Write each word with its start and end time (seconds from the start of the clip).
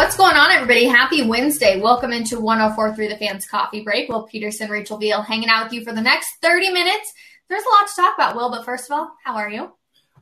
What's 0.00 0.16
going 0.16 0.34
on, 0.34 0.50
everybody? 0.50 0.86
Happy 0.86 1.28
Wednesday. 1.28 1.78
Welcome 1.78 2.10
into 2.10 2.40
one 2.40 2.58
hundred 2.58 2.74
four 2.74 2.88
1043 2.88 3.08
The 3.08 3.26
Fans 3.26 3.46
Coffee 3.46 3.82
Break. 3.82 4.08
Will 4.08 4.22
Petersen, 4.22 4.70
Rachel 4.70 4.96
Vigil 4.96 5.20
hanging 5.20 5.50
out 5.50 5.64
with 5.64 5.74
you 5.74 5.84
for 5.84 5.92
the 5.92 6.00
next 6.00 6.36
30 6.40 6.70
minutes. 6.70 7.12
There's 7.50 7.62
a 7.62 7.68
lot 7.68 7.86
to 7.86 7.94
talk 7.94 8.14
about, 8.14 8.34
Will, 8.34 8.50
but 8.50 8.64
first 8.64 8.90
of 8.90 8.96
all, 8.96 9.12
how 9.22 9.34
are 9.34 9.50
you? 9.50 9.70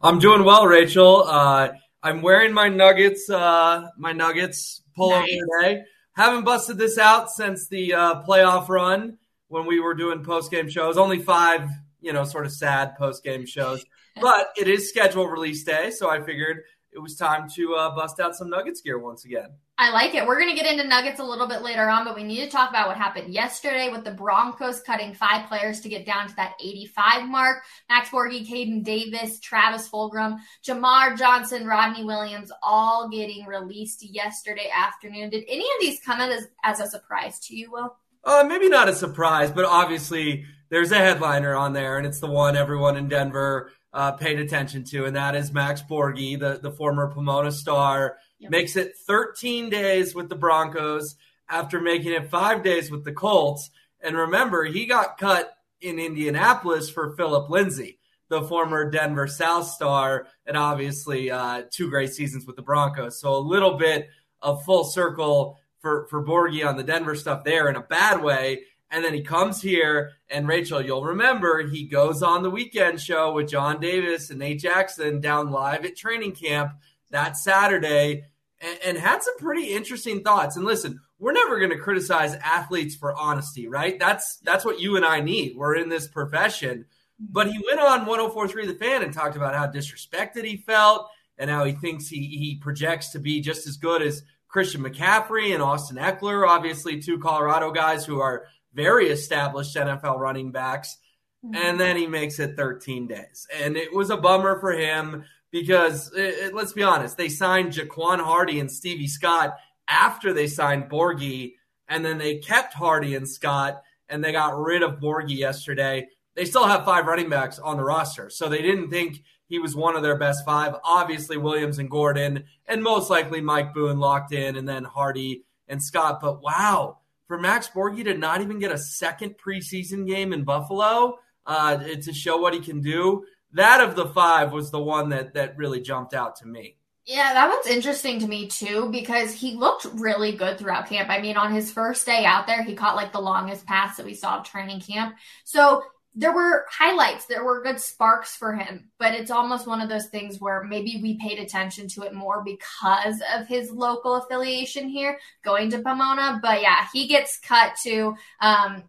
I'm 0.03 0.19
doing 0.19 0.43
well, 0.43 0.67
Rachel. 0.67 1.23
Uh, 1.25 1.69
I'm 2.03 2.23
wearing 2.23 2.53
my 2.53 2.69
Nuggets, 2.69 3.31
uh, 3.31 3.87
my 3.97 4.13
Nuggets 4.13 4.83
pullover 4.99 5.21
nice. 5.21 5.39
today. 5.61 5.83
Haven't 6.13 6.45
busted 6.45 6.77
this 6.77 6.99
out 6.99 7.31
since 7.31 7.69
the 7.69 7.95
uh, 7.95 8.23
playoff 8.25 8.69
run 8.69 9.17
when 9.47 9.65
we 9.65 9.79
were 9.79 9.95
doing 9.95 10.25
post 10.25 10.51
game 10.51 10.69
shows. 10.69 10.99
Only 10.99 11.21
five, 11.21 11.71
you 12.01 12.13
know, 12.13 12.25
sort 12.25 12.47
of 12.47 12.53
sad 12.53 12.97
post 12.99 13.23
game 13.23 13.47
shows, 13.47 13.85
but 14.21 14.49
it 14.57 14.67
is 14.67 14.89
schedule 14.89 15.29
release 15.29 15.63
day, 15.63 15.93
so 15.93 16.11
I 16.11 16.21
figured 16.21 16.65
it 16.93 16.99
was 16.99 17.15
time 17.15 17.49
to 17.51 17.75
uh, 17.75 17.95
bust 17.95 18.19
out 18.21 18.35
some 18.35 18.51
Nuggets 18.51 18.81
gear 18.81 18.99
once 18.99 19.25
again. 19.25 19.51
I 19.81 19.93
like 19.93 20.15
it. 20.15 20.27
We're 20.27 20.41
going 20.41 20.55
to 20.55 20.61
get 20.61 20.71
into 20.71 20.89
Nuggets 20.89 21.21
a 21.21 21.25
little 21.25 21.47
bit 21.47 21.63
later 21.63 21.89
on, 21.89 22.05
but 22.05 22.17
we 22.17 22.25
need 22.25 22.41
to 22.41 22.51
talk 22.51 22.71
about 22.71 22.89
what 22.89 22.97
happened 22.97 23.33
yesterday 23.33 23.91
with 23.91 24.05
the 24.05 24.11
Broncos 24.11 24.81
cutting 24.81 25.15
five 25.15 25.47
players 25.47 25.81
to 25.83 25.89
get 25.89 26.05
down 26.05 26.29
to 26.29 26.37
that 26.37 26.55
85 26.61 27.29
mark. 27.29 27.63
Max 27.89 28.09
Borghi, 28.09 28.49
Caden 28.49 28.83
Davis, 28.83 29.39
Travis 29.39 29.89
Fulgham, 29.89 30.39
Jamar 30.67 31.17
Johnson, 31.17 31.67
Rodney 31.67 32.05
Williams, 32.05 32.51
all 32.63 33.09
getting 33.09 33.47
released 33.47 34.03
yesterday 34.03 34.69
afternoon. 34.75 35.31
Did 35.31 35.45
any 35.47 35.65
of 35.65 35.81
these 35.81 36.01
come 36.01 36.21
as, 36.21 36.49
as 36.65 36.81
a 36.81 36.89
surprise 36.89 37.39
to 37.41 37.57
you, 37.57 37.71
Will? 37.71 37.97
Uh, 38.25 38.45
maybe 38.49 38.69
not 38.69 38.89
a 38.89 38.95
surprise, 38.95 39.53
but 39.53 39.65
obviously 39.65 40.45
there's 40.71 40.91
a 40.91 40.99
headliner 40.99 41.55
on 41.55 41.73
there, 41.73 41.99
and 41.99 42.07
it's 42.07 42.21
the 42.21 42.27
one 42.27 42.57
everyone 42.57 42.97
in 42.97 43.09
Denver 43.09 43.71
uh, 43.93 44.13
paid 44.13 44.39
attention 44.39 44.85
to, 44.85 45.07
and 45.07 45.17
that 45.17 45.35
is 45.35 45.53
Max 45.53 45.83
Borghi, 45.83 46.39
the, 46.39 46.59
the 46.61 46.71
former 46.71 47.13
Pomona 47.13 47.51
star, 47.53 48.19
yep. 48.39 48.51
makes 48.51 48.77
it 48.77 48.97
13 49.07 49.71
days 49.71 50.15
with 50.15 50.29
the 50.29 50.37
Broncos 50.37 51.17
after 51.49 51.81
making 51.81 52.13
it 52.13 52.31
five 52.31 52.63
days 52.63 52.91
with 52.91 53.05
the 53.05 53.13
Colts. 53.13 53.71
And 54.01 54.17
remember, 54.17 54.65
he 54.65 54.87
got 54.87 55.19
cut 55.19 55.53
in 55.81 55.99
Indianapolis 55.99 56.91
for 56.91 57.17
Phillip 57.17 57.49
Lindsay, 57.49 57.99
the 58.29 58.43
former 58.43 58.91
Denver 58.91 59.27
South 59.27 59.67
star, 59.67 60.27
and 60.47 60.57
obviously 60.57 61.31
uh, 61.31 61.63
two 61.71 61.89
great 61.89 62.13
seasons 62.13 62.47
with 62.47 62.57
the 62.57 62.63
Broncos. 62.63 63.21
So 63.21 63.35
a 63.35 63.39
little 63.39 63.79
bit 63.79 64.09
of 64.43 64.65
full 64.65 64.85
circle 64.85 65.59
for, 65.81 66.07
for 66.09 66.25
Borghi 66.25 66.67
on 66.67 66.77
the 66.77 66.83
Denver 66.83 67.15
stuff 67.15 67.45
there 67.45 67.69
in 67.69 67.77
a 67.77 67.83
bad 67.83 68.23
way. 68.23 68.63
And 68.91 69.05
then 69.05 69.13
he 69.13 69.23
comes 69.23 69.61
here, 69.61 70.13
and 70.31 70.49
Rachel, 70.49 70.81
you'll 70.81 71.05
remember 71.05 71.67
he 71.67 71.85
goes 71.85 72.23
on 72.23 72.43
the 72.43 72.51
weekend 72.51 73.01
show 73.01 73.33
with 73.33 73.49
John 73.49 73.81
Davis 73.81 74.31
and 74.31 74.39
Nate 74.39 74.61
Jackson 74.61 75.21
down 75.21 75.51
live 75.51 75.85
at 75.85 75.97
training 75.97 76.33
camp 76.33 76.73
that 77.11 77.37
Saturday 77.37 78.25
and, 78.61 78.79
and 78.85 78.99
had 78.99 79.23
some 79.23 79.37
pretty 79.39 79.75
interesting 79.75 80.23
thoughts. 80.23 80.57
And 80.57 80.65
listen, 80.65 81.01
we're 81.19 81.33
never 81.33 81.59
going 81.59 81.71
to 81.71 81.79
criticize 81.79 82.35
athletes 82.37 82.95
for 82.95 83.15
honesty, 83.15 83.69
right? 83.69 83.99
That's 83.99 84.39
that's 84.39 84.65
what 84.65 84.81
you 84.81 84.97
and 84.97 85.05
I 85.05 85.21
need. 85.21 85.57
We're 85.57 85.77
in 85.77 85.91
this 85.91 86.09
profession. 86.09 86.87
But 87.21 87.49
he 87.49 87.63
went 87.67 87.81
on 87.81 88.07
1043 88.07 88.67
The 88.69 88.75
Fan 88.75 89.03
and 89.03 89.13
talked 89.13 89.37
about 89.37 89.55
how 89.55 89.67
disrespected 89.67 90.45
he 90.45 90.57
felt 90.57 91.11
and 91.37 91.51
how 91.51 91.65
he 91.65 91.73
thinks 91.73 92.09
he, 92.09 92.21
he 92.21 92.59
projects 92.61 93.11
to 93.11 93.19
be 93.19 93.41
just 93.41 93.67
as 93.67 93.77
good 93.77 94.03
as 94.03 94.23
Christian 94.47 94.83
McCaffrey 94.83 95.53
and 95.53 95.63
Austin 95.63 95.99
Ekeler, 95.99 96.49
obviously 96.49 97.03
two 97.03 97.19
Colorado 97.19 97.71
guys 97.71 98.07
who 98.07 98.21
are– 98.21 98.47
very 98.79 99.09
established 99.09 99.75
NFL 99.75 100.19
running 100.19 100.53
backs. 100.53 100.99
Mm-hmm. 101.45 101.57
And 101.57 101.81
then 101.81 101.97
he 101.97 102.07
makes 102.07 102.39
it 102.39 102.57
13 102.57 103.09
days. 103.09 103.47
And 103.61 103.77
it 103.77 103.93
was 103.93 104.11
a 104.11 104.17
bummer 104.17 104.61
for 104.61 104.73
him 104.73 105.25
because 105.51 106.13
it, 106.15 106.35
it, 106.35 106.55
let's 106.55 106.73
be 106.73 106.85
honest, 106.85 107.17
they 107.17 107.29
signed 107.29 107.73
Jaquan 107.73 108.21
Hardy 108.21 108.61
and 108.61 108.71
Stevie 108.71 109.09
Scott 109.09 109.57
after 109.89 110.33
they 110.33 110.47
signed 110.47 110.91
Borghi, 110.91 111.55
and 111.89 112.05
then 112.05 112.19
they 112.19 112.39
kept 112.39 112.75
Hardy 112.75 113.17
and 113.17 113.29
Scott, 113.29 113.83
and 114.09 114.23
they 114.23 114.31
got 114.33 114.59
rid 114.59 114.83
of 114.83 115.01
Borghi 115.01 115.37
yesterday. 115.37 116.07
They 116.37 116.45
still 116.45 116.67
have 116.67 116.85
five 116.85 117.07
running 117.07 117.31
backs 117.31 117.59
on 117.59 117.79
the 117.79 117.85
roster, 117.85 118.31
so 118.31 118.49
they 118.49 118.63
didn't 118.63 118.91
think 118.91 119.23
he 119.47 119.59
was 119.59 119.75
one 119.75 119.97
of 119.97 120.03
their 120.03 120.19
best 120.19 120.45
five. 120.45 120.75
Obviously, 120.85 121.37
Williams 121.39 121.79
and 121.79 121.91
Gordon, 121.91 122.45
and 122.67 122.83
most 122.83 123.11
likely 123.11 123.41
Mike 123.41 123.75
Boone 123.75 123.99
locked 123.99 124.33
in, 124.33 124.57
and 124.57 124.69
then 124.69 124.85
Hardy 124.85 125.45
and 125.67 125.83
Scott. 125.83 126.21
But 126.21 126.43
wow, 126.43 126.98
for 127.29 127.39
Max 127.39 127.69
Borghi 127.69 128.05
to 128.05 128.15
not 128.15 128.41
even 128.41 128.59
get 128.59 128.73
a 128.73 128.79
second 128.79 129.37
preseason 129.39 130.07
game 130.07 130.33
in 130.33 130.43
Buffalo 130.43 131.19
uh, 131.47 131.77
to 131.77 132.13
show 132.13 132.39
what 132.39 132.55
he 132.55 132.61
can 132.61 132.81
do. 132.81 133.25
That 133.53 133.81
of 133.81 133.95
the 133.95 134.07
five 134.07 134.53
was 134.53 134.71
the 134.71 134.83
one 134.83 135.11
that 135.11 135.35
that 135.35 135.57
really 135.57 135.81
jumped 135.81 136.15
out 136.15 136.37
to 136.37 136.47
me. 136.47 136.77
Yeah, 137.07 137.33
that 137.33 137.49
one's 137.49 137.67
interesting 137.67 138.21
to 138.21 138.27
me 138.27 138.49
too 138.49 138.91
because 138.91 139.33
he 139.33 139.55
looked 139.55 139.87
really 139.95 140.33
good 140.33 140.59
throughout 140.59 140.89
camp. 140.89 141.09
I 141.09 141.23
mean, 141.23 141.39
on 141.39 141.55
his 141.55 141.73
first 141.73 142.05
day 142.05 142.27
out 142.27 142.47
there, 142.47 142.63
he 142.63 142.75
caught 142.75 142.97
like 142.97 143.13
the 143.13 143.21
longest 143.21 143.65
pass 143.65 143.97
that 143.97 144.05
we 144.05 144.13
saw 144.13 144.39
of 144.39 144.45
training 144.45 144.81
camp. 144.81 145.17
So 145.45 145.83
there 146.15 146.33
were 146.33 146.67
highlights, 146.71 147.27
there 147.27 147.45
were 147.45 147.63
good 147.63 147.79
sparks 147.79 148.35
for 148.35 148.55
him, 148.55 148.91
but 148.99 149.15
it's 149.15 149.31
almost 149.31 149.67
one 149.67 149.81
of 149.81 149.89
those 149.89 150.07
things 150.07 150.41
where 150.41 150.65
maybe 150.65 150.99
we 151.03 151.19
paid 151.19 151.39
attention 151.39 151.87
to 151.89 152.03
it 152.03 152.15
more 152.15 152.43
because 152.45 153.23
of 153.35 153.47
his 153.47 153.71
local 153.71 154.17
affiliation 154.17 154.89
here, 154.89 155.19
going 155.45 155.71
to 155.71 155.79
Pomona. 155.79 156.41
But 156.43 156.63
yeah, 156.63 156.87
he 156.93 157.07
gets 157.07 157.39
cut 157.39 157.77
to. 157.85 158.17
Um, 158.41 158.85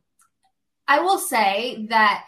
I 0.88 1.02
will 1.02 1.20
say 1.20 1.86
that 1.90 2.26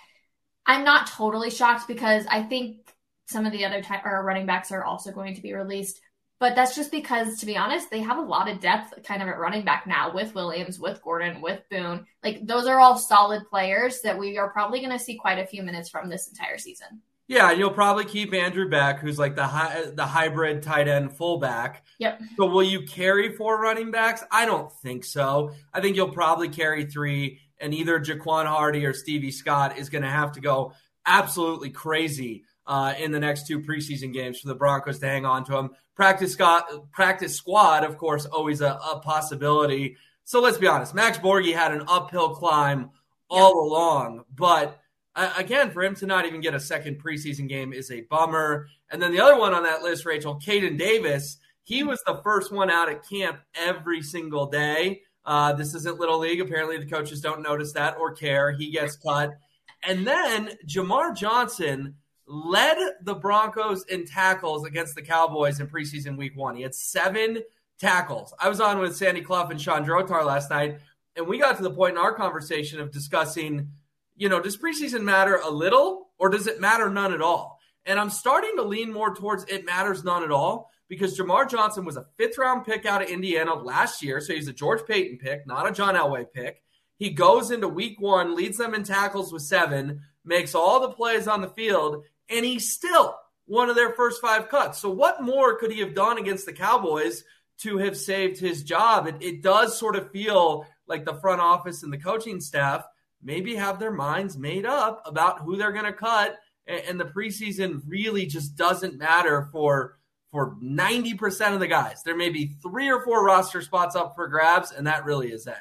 I'm 0.66 0.84
not 0.84 1.08
totally 1.08 1.50
shocked 1.50 1.88
because 1.88 2.26
I 2.30 2.44
think 2.44 2.94
some 3.28 3.46
of 3.46 3.52
the 3.54 3.66
other 3.66 3.82
or 4.06 4.24
running 4.24 4.46
backs 4.46 4.72
are 4.72 4.84
also 4.84 5.12
going 5.12 5.36
to 5.36 5.42
be 5.42 5.54
released. 5.54 6.00
But 6.42 6.56
that's 6.56 6.76
just 6.76 6.90
because, 6.90 7.38
to 7.38 7.46
be 7.46 7.56
honest, 7.56 7.92
they 7.92 8.00
have 8.00 8.18
a 8.18 8.22
lot 8.22 8.50
of 8.50 8.60
depth 8.60 9.04
kind 9.04 9.22
of 9.22 9.28
at 9.28 9.38
running 9.38 9.64
back 9.64 9.86
now 9.86 10.12
with 10.12 10.34
Williams, 10.34 10.80
with 10.80 11.00
Gordon, 11.04 11.40
with 11.40 11.62
Boone. 11.70 12.08
Like 12.24 12.48
those 12.48 12.66
are 12.66 12.80
all 12.80 12.98
solid 12.98 13.44
players 13.48 14.02
that 14.02 14.18
we 14.18 14.40
are 14.40 14.50
probably 14.50 14.80
going 14.80 14.92
to 14.92 14.98
see 14.98 15.18
quite 15.18 15.38
a 15.38 15.46
few 15.46 15.62
minutes 15.62 15.88
from 15.88 16.10
this 16.10 16.28
entire 16.28 16.58
season. 16.58 17.04
Yeah, 17.28 17.52
you'll 17.52 17.70
probably 17.70 18.06
keep 18.06 18.34
Andrew 18.34 18.68
Beck, 18.68 19.02
who's 19.02 19.20
like 19.20 19.36
the 19.36 19.46
high, 19.46 19.84
the 19.94 20.08
hybrid 20.08 20.64
tight 20.64 20.88
end 20.88 21.16
fullback. 21.16 21.86
Yep. 22.00 22.20
So 22.38 22.48
will 22.48 22.64
you 22.64 22.88
carry 22.88 23.36
four 23.36 23.62
running 23.62 23.92
backs? 23.92 24.24
I 24.32 24.48
don't 24.48 24.74
think 24.82 25.06
so. 25.06 25.52
I 25.72 25.80
think 25.80 25.96
you'll 25.96 26.10
probably 26.10 26.50
carry 26.50 26.86
three, 26.86 27.40
and 27.60 27.72
either 27.72 28.00
Jaquan 28.00 28.48
Hardy 28.48 28.84
or 28.88 28.94
Stevie 28.94 29.30
Scott 29.30 29.78
is 29.78 29.90
going 29.90 30.02
to 30.02 30.10
have 30.10 30.32
to 30.32 30.42
go 30.42 30.74
absolutely 31.06 31.70
crazy 31.70 32.46
uh, 32.66 32.94
in 32.98 33.12
the 33.12 33.20
next 33.20 33.48
two 33.48 33.60
preseason 33.60 34.12
games 34.12 34.40
for 34.40 34.48
the 34.48 34.56
Broncos 34.56 35.00
to 35.00 35.08
hang 35.08 35.26
on 35.26 35.44
to 35.46 35.56
him. 35.56 35.70
Practice 36.02 36.34
squad, 36.34 36.64
practice 36.92 37.36
squad, 37.36 37.84
of 37.84 37.96
course, 37.96 38.26
always 38.26 38.62
a, 38.62 38.72
a 38.72 39.00
possibility. 39.04 39.98
So 40.24 40.42
let's 40.42 40.58
be 40.58 40.66
honest, 40.66 40.96
Max 40.96 41.20
Borghi 41.20 41.54
had 41.54 41.72
an 41.72 41.84
uphill 41.88 42.34
climb 42.34 42.90
all 43.30 43.54
yeah. 43.64 43.70
along, 43.70 44.24
but 44.36 44.82
uh, 45.16 45.32
again, 45.38 45.70
for 45.70 45.84
him 45.84 45.94
to 45.98 46.08
not 46.08 46.26
even 46.26 46.42
get 46.42 46.56
a 46.56 46.60
second 46.60 47.00
preseason 47.04 47.48
game 47.48 47.72
is 47.72 47.92
a 47.92 48.02
bummer. 48.02 48.68
And 48.90 49.00
then 49.00 49.12
the 49.12 49.22
other 49.22 49.38
one 49.38 49.54
on 49.54 49.62
that 49.62 49.84
list, 49.84 50.04
Rachel, 50.08 50.40
Caden 50.44 50.80
Davis, 50.80 51.38
he 51.62 51.84
was 51.84 52.02
the 52.08 52.20
first 52.24 52.52
one 52.52 52.72
out 52.72 52.90
at 52.90 53.08
camp 53.08 53.40
every 53.54 54.02
single 54.02 54.48
day. 54.48 55.04
Uh, 55.24 55.54
this 55.54 55.76
isn't 55.76 56.00
Little 56.00 56.18
League. 56.18 56.42
Apparently, 56.42 56.80
the 56.80 56.90
coaches 56.90 57.22
don't 57.22 57.44
notice 57.44 57.74
that 57.74 57.96
or 58.00 58.12
care. 58.16 58.54
He 58.54 58.72
gets 58.72 58.96
cut. 58.96 59.38
And 59.84 60.08
then 60.08 60.50
Jamar 60.66 61.16
Johnson 61.16 61.98
led 62.32 62.78
the 63.02 63.16
Broncos 63.16 63.84
in 63.86 64.06
tackles 64.06 64.66
against 64.66 64.96
the 64.96 65.02
Cowboys 65.02 65.60
in 65.60 65.68
preseason 65.68 66.18
week 66.18 66.36
one. 66.36 66.56
He 66.56 66.62
had 66.62 66.74
seven 66.74 67.40
tackles. 67.78 68.34
I 68.40 68.48
was 68.48 68.62
on 68.62 68.80
with 68.80 68.96
Sandy 68.96 69.22
Clough 69.22 69.50
and 69.50 69.62
Sean 69.62 69.86
Drotar 69.86 70.26
last 70.26 70.50
night, 70.50 70.80
and 71.16 71.28
we 71.28 71.38
got 71.38 71.58
to 71.58 71.64
the 71.64 71.72
point 71.72 71.98
in 71.98 72.02
our 72.02 72.14
conversation 72.14 72.80
of 72.80 72.92
discussing, 72.92 73.70
you 74.16 74.30
know, 74.30 74.40
does 74.40 74.58
preseason 74.58 75.04
matter 75.04 75.42
a 75.44 75.50
little 75.50 76.10
or 76.18 76.30
does 76.30 76.48
it 76.48 76.62
matter 76.62 76.90
none 76.90 77.14
at 77.14 77.22
all? 77.22 77.60
And 77.86 78.00
I'm 78.00 78.10
starting 78.10 78.56
to 78.58 78.64
lean 78.64 78.94
more 78.94 79.14
towards 79.14 79.44
it 79.46 79.66
matters 79.66 80.04
none 80.04 80.24
at 80.24 80.32
all 80.32 80.70
because 80.88 81.18
Jamar 81.18 81.50
Johnson 81.50 81.84
was 81.84 81.98
a 81.98 82.06
fifth 82.18 82.38
round 82.38 82.66
pick 82.66 82.86
out 82.86 83.02
of 83.02 83.10
Indiana 83.10 83.56
last 83.56 84.04
year. 84.04 84.22
So 84.22 84.34
he's 84.34 84.48
a 84.48 84.54
George 84.54 84.86
Paton 84.88 85.18
pick, 85.18 85.48
not 85.48 85.68
a 85.68 85.72
John 85.72 85.96
Elway 85.96 86.32
pick. 86.32 86.62
He 86.98 87.10
goes 87.10 87.50
into 87.50 87.68
week 87.68 88.00
one, 88.00 88.36
leads 88.36 88.58
them 88.58 88.76
in 88.76 88.84
tackles 88.84 89.34
with 89.34 89.42
seven, 89.42 90.02
makes 90.24 90.54
all 90.54 90.80
the 90.80 90.92
plays 90.92 91.28
on 91.28 91.42
the 91.42 91.50
field, 91.50 92.04
and 92.32 92.46
he's 92.46 92.72
still 92.72 93.18
one 93.46 93.70
of 93.70 93.76
their 93.76 93.92
first 93.92 94.22
five 94.22 94.50
cuts. 94.50 94.80
So, 94.80 94.90
what 94.90 95.22
more 95.22 95.58
could 95.58 95.72
he 95.72 95.80
have 95.80 95.96
done 95.96 96.18
against 96.18 96.46
the 96.46 96.54
Cowboys 96.54 97.24
to 97.60 97.78
have 97.78 97.98
saved 97.98 98.40
his 98.40 98.64
job? 98.64 99.08
It, 99.08 99.16
it 99.22 99.42
does 99.42 99.78
sort 99.78 99.96
of 99.96 100.12
feel 100.12 100.66
like 100.88 101.06
the 101.06 101.20
front 101.20 101.42
office 101.42 101.84
and 101.84 101.92
the 101.92 101.98
coaching 101.98 102.40
staff 102.42 102.86
maybe 103.22 103.56
have 103.56 103.80
their 103.80 103.92
minds 103.92 104.38
made 104.38 104.66
up 104.66 105.02
about 105.06 105.42
who 105.42 105.58
they're 105.58 105.72
going 105.72 105.86
to 105.86 105.94
cut, 105.94 106.40
and, 106.68 106.82
and 106.88 107.00
the 107.00 107.06
preseason 107.06 107.82
really 107.86 108.26
just 108.26 108.56
doesn't 108.56 108.98
matter 108.98 109.50
for 109.52 109.98
for 110.32 110.56
90% 110.64 111.54
of 111.54 111.60
the 111.60 111.68
guys. 111.68 112.04
There 112.04 112.16
may 112.16 112.30
be 112.30 112.56
three 112.64 112.90
or 112.90 113.04
four 113.04 113.26
roster 113.26 113.62
spots 113.62 113.98
up 113.98 114.16
for 114.16 114.30
grabs, 114.30 114.72
and 114.72 114.88
that 114.88 115.04
really 115.04 115.30
is 115.30 115.46
it. 115.46 115.58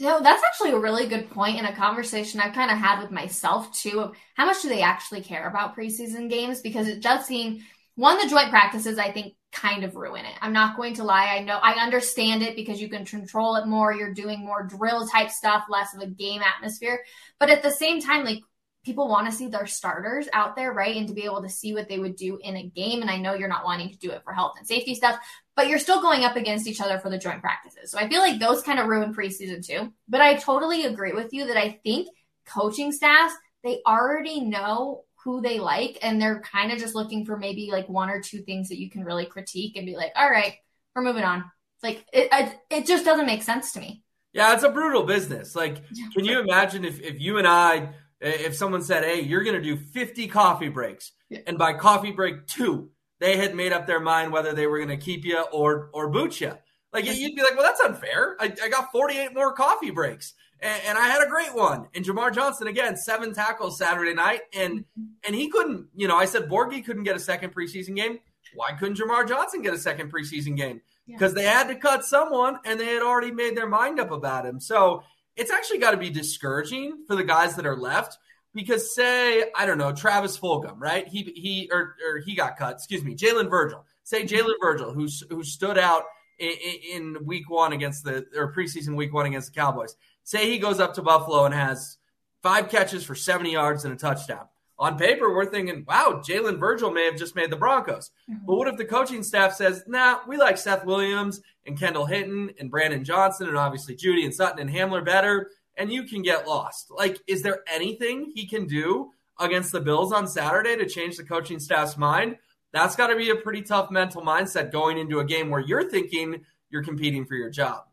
No, 0.00 0.22
that's 0.22 0.42
actually 0.42 0.70
a 0.70 0.78
really 0.78 1.06
good 1.06 1.28
point 1.28 1.58
in 1.58 1.66
a 1.66 1.76
conversation 1.76 2.40
I've 2.40 2.54
kind 2.54 2.70
of 2.70 2.78
had 2.78 3.02
with 3.02 3.10
myself 3.10 3.70
too 3.72 4.00
of 4.00 4.16
how 4.34 4.46
much 4.46 4.62
do 4.62 4.70
they 4.70 4.80
actually 4.80 5.20
care 5.20 5.46
about 5.46 5.76
preseason 5.76 6.30
games? 6.30 6.62
Because 6.62 6.88
it 6.88 7.02
does 7.02 7.26
seem 7.26 7.62
one, 7.96 8.18
the 8.18 8.26
joint 8.26 8.48
practices 8.48 8.98
I 8.98 9.12
think 9.12 9.34
kind 9.52 9.84
of 9.84 9.96
ruin 9.96 10.24
it. 10.24 10.34
I'm 10.40 10.54
not 10.54 10.76
going 10.78 10.94
to 10.94 11.04
lie. 11.04 11.26
I 11.26 11.40
know 11.40 11.58
I 11.58 11.82
understand 11.82 12.42
it 12.42 12.56
because 12.56 12.80
you 12.80 12.88
can 12.88 13.04
control 13.04 13.56
it 13.56 13.66
more. 13.66 13.92
You're 13.92 14.14
doing 14.14 14.42
more 14.42 14.62
drill 14.62 15.06
type 15.06 15.28
stuff, 15.28 15.64
less 15.68 15.94
of 15.94 16.00
a 16.00 16.06
game 16.06 16.40
atmosphere. 16.40 17.00
But 17.38 17.50
at 17.50 17.62
the 17.62 17.70
same 17.70 18.00
time, 18.00 18.24
like 18.24 18.40
people 18.86 19.08
want 19.08 19.30
to 19.30 19.36
see 19.36 19.48
their 19.48 19.66
starters 19.66 20.28
out 20.32 20.56
there, 20.56 20.72
right? 20.72 20.96
And 20.96 21.08
to 21.08 21.14
be 21.14 21.24
able 21.24 21.42
to 21.42 21.48
see 21.50 21.74
what 21.74 21.88
they 21.90 21.98
would 21.98 22.16
do 22.16 22.38
in 22.42 22.56
a 22.56 22.68
game. 22.68 23.02
And 23.02 23.10
I 23.10 23.18
know 23.18 23.34
you're 23.34 23.48
not 23.48 23.66
wanting 23.66 23.90
to 23.90 23.98
do 23.98 24.10
it 24.12 24.22
for 24.24 24.32
health 24.32 24.54
and 24.56 24.66
safety 24.66 24.94
stuff, 24.94 25.18
but 25.60 25.68
you're 25.68 25.78
still 25.78 26.00
going 26.00 26.24
up 26.24 26.36
against 26.36 26.66
each 26.66 26.80
other 26.80 26.98
for 26.98 27.10
the 27.10 27.18
joint 27.18 27.42
practices. 27.42 27.90
So 27.90 27.98
I 27.98 28.08
feel 28.08 28.20
like 28.20 28.40
those 28.40 28.62
kind 28.62 28.78
of 28.78 28.86
ruin 28.86 29.12
preseason 29.12 29.62
too. 29.62 29.92
But 30.08 30.22
I 30.22 30.36
totally 30.36 30.86
agree 30.86 31.12
with 31.12 31.34
you 31.34 31.46
that 31.48 31.56
I 31.58 31.78
think 31.84 32.08
coaching 32.46 32.92
staffs, 32.92 33.34
they 33.62 33.82
already 33.86 34.40
know 34.40 35.04
who 35.22 35.42
they 35.42 35.60
like 35.60 35.98
and 36.00 36.18
they're 36.18 36.40
kind 36.40 36.72
of 36.72 36.78
just 36.78 36.94
looking 36.94 37.26
for 37.26 37.36
maybe 37.36 37.68
like 37.70 37.90
one 37.90 38.08
or 38.08 38.22
two 38.22 38.40
things 38.40 38.70
that 38.70 38.78
you 38.78 38.88
can 38.88 39.04
really 39.04 39.26
critique 39.26 39.76
and 39.76 39.84
be 39.84 39.96
like, 39.96 40.12
all 40.16 40.30
right, 40.30 40.54
we're 40.94 41.02
moving 41.02 41.24
on. 41.24 41.44
Like 41.82 42.06
it, 42.10 42.30
it, 42.32 42.58
it 42.70 42.86
just 42.86 43.04
doesn't 43.04 43.26
make 43.26 43.42
sense 43.42 43.72
to 43.72 43.80
me. 43.80 44.02
Yeah, 44.32 44.54
it's 44.54 44.62
a 44.62 44.70
brutal 44.70 45.02
business. 45.02 45.54
Like, 45.54 45.82
can 46.14 46.24
you 46.24 46.40
imagine 46.40 46.86
if, 46.86 47.02
if 47.02 47.20
you 47.20 47.36
and 47.36 47.46
I 47.46 47.90
if 48.20 48.54
someone 48.54 48.82
said, 48.82 49.02
"Hey, 49.02 49.22
you're 49.22 49.42
going 49.42 49.56
to 49.56 49.62
do 49.62 49.76
50 49.76 50.28
coffee 50.28 50.68
breaks," 50.68 51.12
yeah. 51.30 51.40
and 51.46 51.58
by 51.58 51.72
coffee 51.72 52.12
break 52.12 52.46
two, 52.46 52.90
they 53.20 53.36
had 53.36 53.54
made 53.54 53.72
up 53.72 53.86
their 53.86 54.00
mind 54.00 54.32
whether 54.32 54.52
they 54.52 54.66
were 54.66 54.78
going 54.78 54.88
to 54.88 54.96
keep 54.96 55.24
you 55.24 55.40
or 55.52 55.90
or 55.92 56.08
boot 56.08 56.40
you. 56.40 56.52
Like 56.92 57.04
you'd 57.04 57.36
be 57.36 57.42
like, 57.42 57.54
"Well, 57.54 57.62
that's 57.62 57.80
unfair. 57.80 58.36
I, 58.40 58.52
I 58.62 58.68
got 58.68 58.90
48 58.90 59.32
more 59.32 59.52
coffee 59.52 59.90
breaks, 59.90 60.34
and, 60.58 60.82
and, 60.88 60.98
I 60.98 61.06
had 61.06 61.22
a 61.22 61.30
great 61.30 61.54
one." 61.54 61.86
And 61.94 62.04
Jamar 62.04 62.34
Johnson 62.34 62.66
again, 62.66 62.96
seven 62.96 63.32
tackles 63.32 63.78
Saturday 63.78 64.14
night, 64.14 64.40
and 64.52 64.80
mm-hmm. 64.80 65.04
and 65.24 65.36
he 65.36 65.48
couldn't. 65.48 65.86
You 65.94 66.08
know, 66.08 66.16
I 66.16 66.24
said 66.24 66.48
Borghi 66.48 66.84
couldn't 66.84 67.04
get 67.04 67.14
a 67.14 67.20
second 67.20 67.54
preseason 67.54 67.94
game. 67.94 68.18
Why 68.54 68.72
couldn't 68.72 68.98
Jamar 68.98 69.28
Johnson 69.28 69.62
get 69.62 69.72
a 69.72 69.78
second 69.78 70.12
preseason 70.12 70.56
game? 70.56 70.80
Because 71.06 71.32
yeah. 71.32 71.42
they 71.42 71.48
had 71.48 71.68
to 71.68 71.76
cut 71.76 72.04
someone, 72.04 72.58
and 72.64 72.80
they 72.80 72.86
had 72.86 73.02
already 73.02 73.30
made 73.30 73.56
their 73.56 73.68
mind 73.68 74.00
up 74.00 74.10
about 74.10 74.44
him. 74.44 74.58
So 74.58 75.04
it's 75.36 75.52
actually 75.52 75.78
got 75.78 75.92
to 75.92 75.96
be 75.96 76.10
discouraging 76.10 77.04
for 77.06 77.14
the 77.14 77.24
guys 77.24 77.54
that 77.54 77.66
are 77.66 77.76
left 77.76 78.18
because 78.54 78.94
say 78.94 79.44
I 79.56 79.66
don't 79.66 79.78
know 79.78 79.92
Travis 79.92 80.38
Fulgham, 80.38 80.76
right? 80.78 81.06
He 81.06 81.22
he 81.36 81.70
or, 81.72 81.96
or 82.06 82.18
he 82.18 82.34
got 82.34 82.56
cut. 82.56 82.74
Excuse 82.74 83.04
me, 83.04 83.14
Jalen 83.14 83.50
Virgil. 83.50 83.84
Say 84.02 84.24
Jalen 84.24 84.54
Virgil, 84.60 84.92
who 84.92 85.08
who 85.28 85.44
stood 85.44 85.78
out 85.78 86.04
in, 86.38 86.54
in, 86.92 87.26
week 87.26 87.50
one 87.50 87.72
against 87.72 88.04
the 88.04 88.26
or 88.34 88.52
preseason 88.52 88.96
week 88.96 89.12
one 89.12 89.26
against 89.26 89.52
the 89.52 89.60
Cowboys. 89.60 89.94
Say 90.24 90.50
he 90.50 90.58
goes 90.58 90.80
up 90.80 90.94
to 90.94 91.02
Buffalo 91.02 91.44
and 91.44 91.54
has 91.54 91.98
five 92.42 92.68
catches 92.68 93.04
for 93.04 93.14
seventy 93.14 93.52
yards 93.52 93.84
and 93.84 93.94
a 93.94 93.96
touchdown. 93.96 94.46
On 94.78 94.96
paper, 94.96 95.34
we're 95.34 95.44
thinking, 95.44 95.84
wow, 95.86 96.22
Jalen 96.26 96.58
Virgil 96.58 96.90
may 96.90 97.04
have 97.04 97.18
just 97.18 97.36
made 97.36 97.50
the 97.50 97.56
Broncos. 97.56 98.10
Mm-hmm. 98.30 98.46
But 98.46 98.56
what 98.56 98.68
if 98.68 98.78
the 98.78 98.86
coaching 98.86 99.22
staff 99.22 99.54
says, 99.54 99.84
nah, 99.86 100.20
we 100.26 100.38
like 100.38 100.56
Seth 100.56 100.86
Williams 100.86 101.42
and 101.66 101.78
Kendall 101.78 102.06
Hinton 102.06 102.50
and 102.58 102.70
Brandon 102.70 103.04
Johnson 103.04 103.48
and 103.48 103.58
obviously 103.58 103.94
Jeudy 103.94 104.24
and 104.24 104.34
Sutton 104.34 104.58
and 104.58 104.70
Hamler 104.70 105.04
better, 105.04 105.50
and 105.76 105.92
you 105.92 106.04
can 106.04 106.22
get 106.22 106.46
lost. 106.46 106.90
Like, 106.90 107.18
is 107.26 107.42
there 107.42 107.60
anything 107.66 108.32
he 108.34 108.46
can 108.46 108.66
do 108.66 109.12
against 109.38 109.72
the 109.72 109.80
Bills 109.80 110.12
on 110.12 110.26
Saturday 110.26 110.76
to 110.76 110.86
change 110.86 111.16
the 111.16 111.24
coaching 111.24 111.58
staff's 111.58 111.96
mind? 111.96 112.36
That's 112.72 112.96
got 112.96 113.08
to 113.08 113.16
be 113.16 113.30
a 113.30 113.36
pretty 113.36 113.62
tough 113.62 113.90
mental 113.90 114.22
mindset 114.22 114.70
going 114.70 114.98
into 114.98 115.18
a 115.18 115.24
game 115.24 115.50
where 115.50 115.60
you're 115.60 115.88
thinking 115.90 116.44
you're 116.70 116.84
competing 116.84 117.24
for 117.24 117.34
your 117.34 117.50
job. 117.50 117.84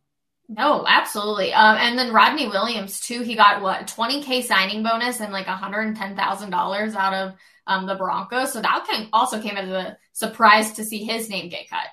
No, 0.49 0.85
absolutely. 0.87 1.53
Um, 1.53 1.77
and 1.77 1.99
then 1.99 2.13
Rodney 2.13 2.47
Williams 2.47 3.01
too. 3.01 3.21
He 3.21 3.35
got 3.35 3.61
what 3.61 3.87
20k 3.87 4.43
signing 4.43 4.81
bonus 4.81 5.19
and 5.19 5.33
like 5.33 5.47
110 5.47 6.15
thousand 6.15 6.51
dollars 6.51 6.95
out 6.95 7.13
of 7.13 7.33
um, 7.65 7.85
the 7.85 7.95
Broncos. 7.95 8.53
So 8.53 8.61
that 8.61 8.87
came, 8.89 9.09
also 9.11 9.41
came 9.41 9.57
as 9.57 9.69
a 9.69 9.97
surprise 10.13 10.71
to 10.73 10.85
see 10.85 11.03
his 11.03 11.29
name 11.29 11.49
get 11.49 11.69
cut. 11.69 11.87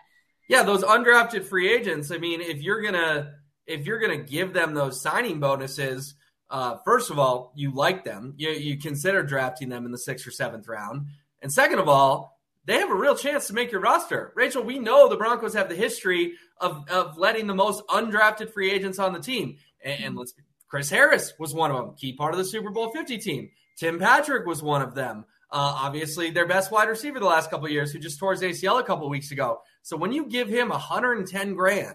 Yeah, 0.48 0.62
those 0.62 0.84
undrafted 0.84 1.44
free 1.44 1.72
agents. 1.72 2.12
I 2.12 2.18
mean, 2.18 2.40
if 2.40 2.62
you're 2.62 2.82
gonna 2.82 3.34
if 3.66 3.86
you're 3.86 3.98
gonna 3.98 4.22
give 4.22 4.52
them 4.52 4.74
those 4.74 5.00
signing 5.00 5.40
bonuses, 5.40 6.14
uh, 6.50 6.76
first 6.84 7.10
of 7.10 7.18
all, 7.18 7.52
you 7.56 7.74
like 7.74 8.04
them. 8.04 8.34
You, 8.36 8.50
you 8.50 8.78
consider 8.78 9.22
drafting 9.22 9.68
them 9.68 9.86
in 9.86 9.92
the 9.92 9.98
sixth 9.98 10.26
or 10.26 10.30
seventh 10.30 10.68
round, 10.68 11.06
and 11.42 11.52
second 11.52 11.78
of 11.78 11.88
all, 11.88 12.34
they 12.66 12.78
have 12.78 12.90
a 12.90 12.94
real 12.94 13.16
chance 13.16 13.46
to 13.48 13.54
make 13.54 13.70
your 13.70 13.80
roster. 13.80 14.32
Rachel, 14.34 14.62
we 14.62 14.78
know 14.78 15.08
the 15.08 15.16
Broncos 15.16 15.54
have 15.54 15.68
the 15.68 15.74
history 15.74 16.34
of, 16.58 16.88
of 16.88 17.18
letting 17.18 17.46
the 17.46 17.54
most 17.54 17.86
undrafted 17.88 18.52
free 18.52 18.70
agents 18.70 18.98
on 18.98 19.12
the 19.12 19.20
team. 19.20 19.58
And, 19.82 20.04
and 20.04 20.16
let's 20.16 20.34
Chris 20.68 20.90
Harris 20.90 21.34
was 21.38 21.54
one 21.54 21.70
of 21.70 21.76
them, 21.76 21.94
key 21.94 22.14
part 22.14 22.34
of 22.34 22.38
the 22.38 22.44
Super 22.44 22.70
Bowl 22.70 22.90
50 22.90 23.18
team. 23.18 23.50
Tim 23.76 23.98
Patrick 23.98 24.46
was 24.46 24.62
one 24.62 24.82
of 24.82 24.94
them. 24.94 25.24
Uh, 25.50 25.72
obviously, 25.76 26.30
their 26.30 26.48
best 26.48 26.72
wide 26.72 26.88
receiver 26.88 27.20
the 27.20 27.26
last 27.26 27.48
couple 27.48 27.68
years, 27.68 27.92
who 27.92 28.00
just 28.00 28.18
tore 28.18 28.32
his 28.32 28.42
ACL 28.42 28.80
a 28.80 28.82
couple 28.82 29.08
weeks 29.08 29.30
ago. 29.30 29.60
So 29.82 29.96
when 29.96 30.10
you 30.10 30.26
give 30.26 30.48
him 30.48 30.70
110 30.70 31.54
grand, 31.54 31.94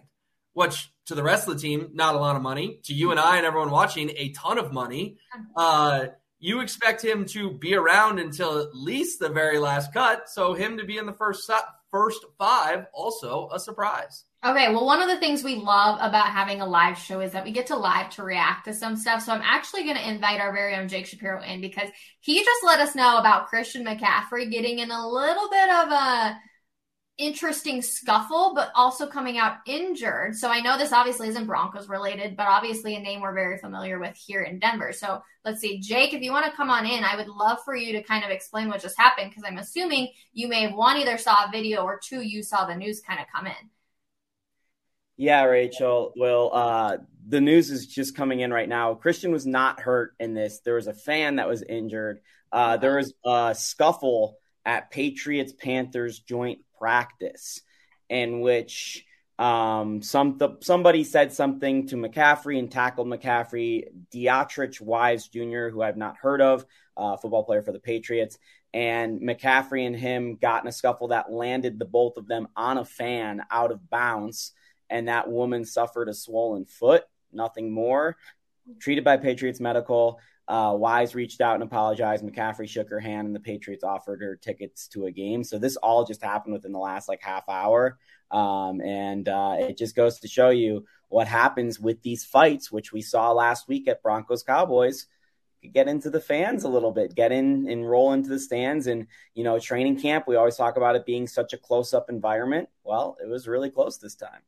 which 0.53 0.89
to 1.09 1.15
the 1.15 1.23
rest 1.23 1.47
of 1.47 1.55
the 1.55 1.59
team, 1.59 1.89
not 1.93 2.15
a 2.15 2.19
lot 2.19 2.35
of 2.35 2.41
money, 2.41 2.79
to 2.83 2.93
you 2.93 3.11
and 3.11 3.19
I 3.19 3.37
and 3.37 3.45
everyone 3.45 3.71
watching, 3.71 4.11
a 4.15 4.29
ton 4.29 4.57
of 4.57 4.71
money. 4.71 5.17
Uh, 5.55 6.05
you 6.39 6.61
expect 6.61 7.03
him 7.03 7.25
to 7.25 7.51
be 7.51 7.75
around 7.75 8.19
until 8.19 8.59
at 8.59 8.75
least 8.75 9.19
the 9.19 9.29
very 9.29 9.57
last 9.57 9.91
cut. 9.91 10.29
So 10.29 10.53
him 10.53 10.77
to 10.77 10.85
be 10.85 10.97
in 10.97 11.05
the 11.05 11.13
first 11.13 11.51
first 11.91 12.23
five, 12.37 12.85
also 12.93 13.49
a 13.51 13.59
surprise. 13.59 14.23
Okay, 14.45 14.69
well, 14.69 14.85
one 14.85 15.01
of 15.01 15.09
the 15.09 15.17
things 15.17 15.43
we 15.43 15.55
love 15.55 15.97
about 15.99 16.27
having 16.27 16.61
a 16.61 16.65
live 16.65 16.97
show 16.97 17.19
is 17.19 17.31
that 17.31 17.43
we 17.43 17.51
get 17.51 17.67
to 17.67 17.75
live 17.75 18.11
to 18.11 18.23
react 18.23 18.65
to 18.65 18.73
some 18.73 18.95
stuff. 18.95 19.23
So 19.23 19.33
I'm 19.33 19.41
actually 19.43 19.83
going 19.83 19.97
to 19.97 20.09
invite 20.09 20.39
our 20.39 20.53
very 20.53 20.75
own 20.75 20.87
Jake 20.87 21.07
Shapiro 21.07 21.41
in 21.41 21.59
because 21.59 21.89
he 22.19 22.37
just 22.45 22.63
let 22.63 22.79
us 22.79 22.95
know 22.95 23.17
about 23.17 23.47
Christian 23.47 23.83
McCaffrey 23.83 24.49
getting 24.49 24.79
in 24.79 24.91
a 24.91 25.07
little 25.07 25.49
bit 25.49 25.69
of 25.69 25.91
a 25.91 26.39
interesting 27.19 27.81
scuffle, 27.81 28.53
but 28.55 28.71
also 28.73 29.05
coming 29.05 29.37
out 29.37 29.57
injured. 29.67 30.35
So 30.35 30.49
I 30.49 30.61
know 30.61 30.77
this 30.77 30.93
obviously 30.93 31.27
isn't 31.27 31.45
Broncos 31.45 31.89
related, 31.89 32.37
but 32.37 32.47
obviously 32.47 32.95
a 32.95 32.99
name 32.99 33.21
we're 33.21 33.33
very 33.33 33.57
familiar 33.57 33.99
with 33.99 34.15
here 34.15 34.41
in 34.41 34.57
Denver. 34.57 34.93
So 34.93 35.21
let's 35.43 35.59
see, 35.59 35.79
Jake, 35.79 36.13
if 36.13 36.21
you 36.21 36.31
want 36.31 36.45
to 36.45 36.55
come 36.55 36.69
on 36.69 36.85
in, 36.85 37.03
I 37.03 37.17
would 37.17 37.27
love 37.27 37.59
for 37.65 37.75
you 37.75 37.91
to 37.93 38.03
kind 38.03 38.23
of 38.23 38.31
explain 38.31 38.69
what 38.69 38.81
just 38.81 38.97
happened 38.97 39.29
because 39.29 39.43
I'm 39.45 39.57
assuming 39.57 40.13
you 40.33 40.47
may 40.47 40.61
have 40.61 40.73
one 40.73 40.97
either 40.97 41.17
saw 41.17 41.35
a 41.45 41.51
video 41.51 41.83
or 41.83 41.99
two 42.01 42.21
you 42.21 42.41
saw 42.41 42.65
the 42.65 42.75
news 42.75 43.01
kind 43.01 43.19
of 43.19 43.27
come 43.35 43.45
in. 43.45 43.69
Yeah, 45.17 45.43
Rachel. 45.43 46.13
Well, 46.15 46.51
uh, 46.53 46.97
the 47.27 47.41
news 47.41 47.69
is 47.69 47.85
just 47.85 48.15
coming 48.15 48.39
in 48.39 48.53
right 48.53 48.69
now. 48.69 48.93
Christian 48.93 49.33
was 49.33 49.45
not 49.45 49.81
hurt 49.81 50.13
in 50.21 50.33
this. 50.33 50.61
There 50.63 50.75
was 50.75 50.87
a 50.87 50.93
fan 50.93 51.35
that 51.35 51.49
was 51.49 51.61
injured. 51.61 52.21
Uh, 52.49 52.77
there 52.77 52.95
was 52.95 53.13
a 53.25 53.53
scuffle 53.53 54.37
at 54.65 54.91
Patriots 54.91 55.51
Panthers 55.51 56.19
joint 56.19 56.59
practice 56.79 57.61
in 58.09 58.41
which 58.41 59.05
um, 59.37 60.01
some 60.01 60.37
th- 60.39 60.61
somebody 60.61 61.03
said 61.03 61.31
something 61.31 61.87
to 61.87 61.95
McCaffrey 61.95 62.59
and 62.59 62.71
tackled 62.71 63.07
McCaffrey. 63.07 63.85
Deatrich 64.13 64.81
Wise 64.81 65.27
Jr., 65.27 65.69
who 65.69 65.81
I've 65.81 65.97
not 65.97 66.17
heard 66.17 66.41
of, 66.41 66.65
uh, 66.97 67.17
football 67.17 67.43
player 67.43 67.61
for 67.61 67.71
the 67.71 67.79
Patriots, 67.79 68.37
and 68.73 69.21
McCaffrey 69.21 69.85
and 69.85 69.95
him 69.95 70.35
got 70.35 70.63
in 70.63 70.67
a 70.67 70.71
scuffle 70.71 71.09
that 71.09 71.31
landed 71.31 71.79
the 71.79 71.85
both 71.85 72.17
of 72.17 72.27
them 72.27 72.47
on 72.55 72.77
a 72.77 72.85
fan 72.85 73.43
out 73.51 73.71
of 73.71 73.89
bounds 73.89 74.53
and 74.89 75.07
that 75.07 75.29
woman 75.29 75.65
suffered 75.65 76.09
a 76.09 76.13
swollen 76.13 76.65
foot, 76.65 77.03
nothing 77.31 77.71
more. 77.71 78.17
Treated 78.79 79.03
by 79.03 79.17
Patriots 79.17 79.59
Medical. 79.59 80.19
Uh, 80.49 80.73
Wise 80.75 81.13
reached 81.13 81.41
out 81.41 81.53
and 81.53 81.63
apologized. 81.63 82.25
McCaffrey 82.25 82.67
shook 82.67 82.89
her 82.89 82.99
hand, 82.99 83.27
and 83.27 83.35
the 83.35 83.39
Patriots 83.39 83.83
offered 83.83 84.21
her 84.21 84.35
tickets 84.35 84.87
to 84.89 85.05
a 85.05 85.11
game. 85.11 85.43
So 85.43 85.59
this 85.59 85.75
all 85.77 86.05
just 86.05 86.23
happened 86.23 86.53
within 86.53 86.71
the 86.71 86.79
last 86.79 87.07
like 87.07 87.21
half 87.21 87.47
hour, 87.47 87.99
um, 88.31 88.81
and 88.81 89.29
uh, 89.29 89.57
it 89.59 89.77
just 89.77 89.95
goes 89.95 90.19
to 90.21 90.27
show 90.27 90.49
you 90.49 90.85
what 91.07 91.27
happens 91.27 91.79
with 91.79 92.01
these 92.01 92.25
fights, 92.25 92.71
which 92.71 92.91
we 92.91 93.01
saw 93.03 93.31
last 93.31 93.67
week 93.67 93.87
at 93.87 94.01
Broncos 94.01 94.41
Cowboys. 94.41 95.05
Get 95.73 95.87
into 95.87 96.09
the 96.09 96.21
fans 96.21 96.63
a 96.63 96.69
little 96.69 96.91
bit, 96.91 97.13
get 97.13 97.31
in 97.31 97.69
and 97.69 97.87
roll 97.87 98.13
into 98.13 98.29
the 98.29 98.39
stands, 98.39 98.87
and 98.87 99.05
you 99.35 99.43
know, 99.43 99.59
training 99.59 99.99
camp. 100.01 100.25
We 100.27 100.35
always 100.35 100.55
talk 100.55 100.77
about 100.77 100.95
it 100.95 101.05
being 101.05 101.27
such 101.27 101.53
a 101.53 101.57
close-up 101.57 102.09
environment. 102.09 102.69
Well, 102.83 103.17
it 103.23 103.27
was 103.27 103.47
really 103.47 103.69
close 103.69 103.99
this 103.99 104.15
time. 104.15 104.41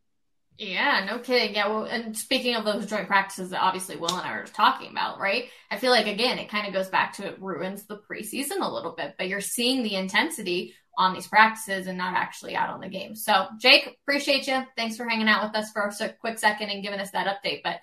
Yeah, 0.62 1.08
no 1.10 1.18
kidding. 1.18 1.56
Yeah, 1.56 1.70
well, 1.70 1.86
and 1.86 2.16
speaking 2.16 2.56
of 2.56 2.64
those 2.64 2.86
joint 2.86 3.08
practices 3.08 3.50
that 3.50 3.64
obviously 3.64 3.96
Will 3.96 4.16
and 4.16 4.28
I 4.28 4.38
were 4.38 4.46
talking 4.46 4.92
about, 4.92 5.20
right? 5.20 5.46
I 5.72 5.78
feel 5.78 5.90
like 5.90 6.06
again, 6.06 6.38
it 6.38 6.50
kind 6.50 6.68
of 6.68 6.74
goes 6.74 6.88
back 6.88 7.14
to 7.14 7.26
it 7.26 7.42
ruins 7.42 7.88
the 7.88 7.98
preseason 7.98 8.62
a 8.62 8.72
little 8.72 8.92
bit, 8.92 9.16
but 9.18 9.28
you're 9.28 9.42
seeing 9.42 9.82
the 9.82 9.96
intensity 9.96 10.76
on 11.00 11.16
these 11.16 11.26
practices 11.26 11.88
and 11.88 11.98
not 11.98 12.14
actually 12.14 12.56
out 12.56 12.70
on 12.70 12.80
the 12.80 12.90
game. 12.90 13.16
So, 13.16 13.48
Jake, 13.60 13.98
appreciate 14.04 14.46
you. 14.46 14.62
Thanks 14.78 14.98
for 14.98 15.10
hanging 15.10 15.28
out 15.28 15.44
with 15.44 15.56
us 15.56 15.72
for 15.72 15.92
a 16.00 16.10
quick 16.10 16.38
second 16.38 16.70
and 16.70 16.84
giving 16.84 17.00
us 17.00 17.10
that 17.10 17.26
update. 17.26 17.64
But 17.64 17.80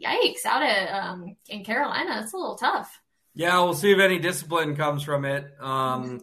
yikes, 0.00 0.46
out 0.46 0.62
at 0.62 0.92
um, 0.92 1.36
in 1.48 1.64
Carolina, 1.64 2.20
it's 2.22 2.34
a 2.34 2.36
little 2.36 2.56
tough. 2.56 3.00
Yeah, 3.34 3.58
we'll 3.64 3.74
see 3.74 3.90
if 3.90 3.98
any 3.98 4.20
discipline 4.20 4.76
comes 4.76 5.02
from 5.02 5.24
it. 5.24 5.44
Um, 5.58 6.20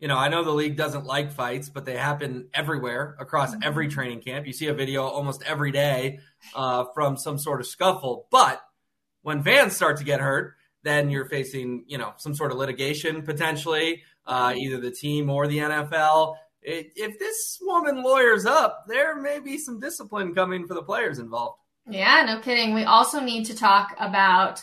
you 0.00 0.08
know, 0.08 0.16
I 0.16 0.28
know 0.28 0.42
the 0.42 0.50
league 0.50 0.76
doesn't 0.76 1.04
like 1.04 1.30
fights, 1.30 1.68
but 1.68 1.84
they 1.84 1.96
happen 1.96 2.48
everywhere 2.54 3.16
across 3.20 3.50
mm-hmm. 3.50 3.62
every 3.62 3.88
training 3.88 4.22
camp. 4.22 4.46
You 4.46 4.52
see 4.54 4.66
a 4.66 4.74
video 4.74 5.04
almost 5.04 5.42
every 5.44 5.72
day 5.72 6.20
uh, 6.54 6.86
from 6.94 7.18
some 7.18 7.38
sort 7.38 7.60
of 7.60 7.66
scuffle. 7.66 8.26
But 8.30 8.62
when 9.22 9.42
fans 9.42 9.76
start 9.76 9.98
to 9.98 10.04
get 10.04 10.20
hurt, 10.20 10.54
then 10.82 11.10
you're 11.10 11.28
facing, 11.28 11.84
you 11.86 11.98
know, 11.98 12.14
some 12.16 12.34
sort 12.34 12.50
of 12.50 12.56
litigation 12.56 13.22
potentially, 13.22 14.02
uh, 14.26 14.54
either 14.56 14.80
the 14.80 14.90
team 14.90 15.28
or 15.28 15.46
the 15.46 15.58
NFL. 15.58 16.36
if 16.62 17.18
this 17.18 17.58
woman 17.60 18.02
lawyers 18.02 18.46
up, 18.46 18.84
there 18.88 19.20
may 19.20 19.38
be 19.38 19.58
some 19.58 19.78
discipline 19.80 20.34
coming 20.34 20.66
for 20.66 20.74
the 20.74 20.82
players 20.82 21.18
involved. 21.18 21.58
Yeah, 21.88 22.24
no 22.26 22.40
kidding. 22.40 22.72
We 22.72 22.84
also 22.84 23.20
need 23.20 23.44
to 23.46 23.54
talk 23.54 23.94
about 23.98 24.62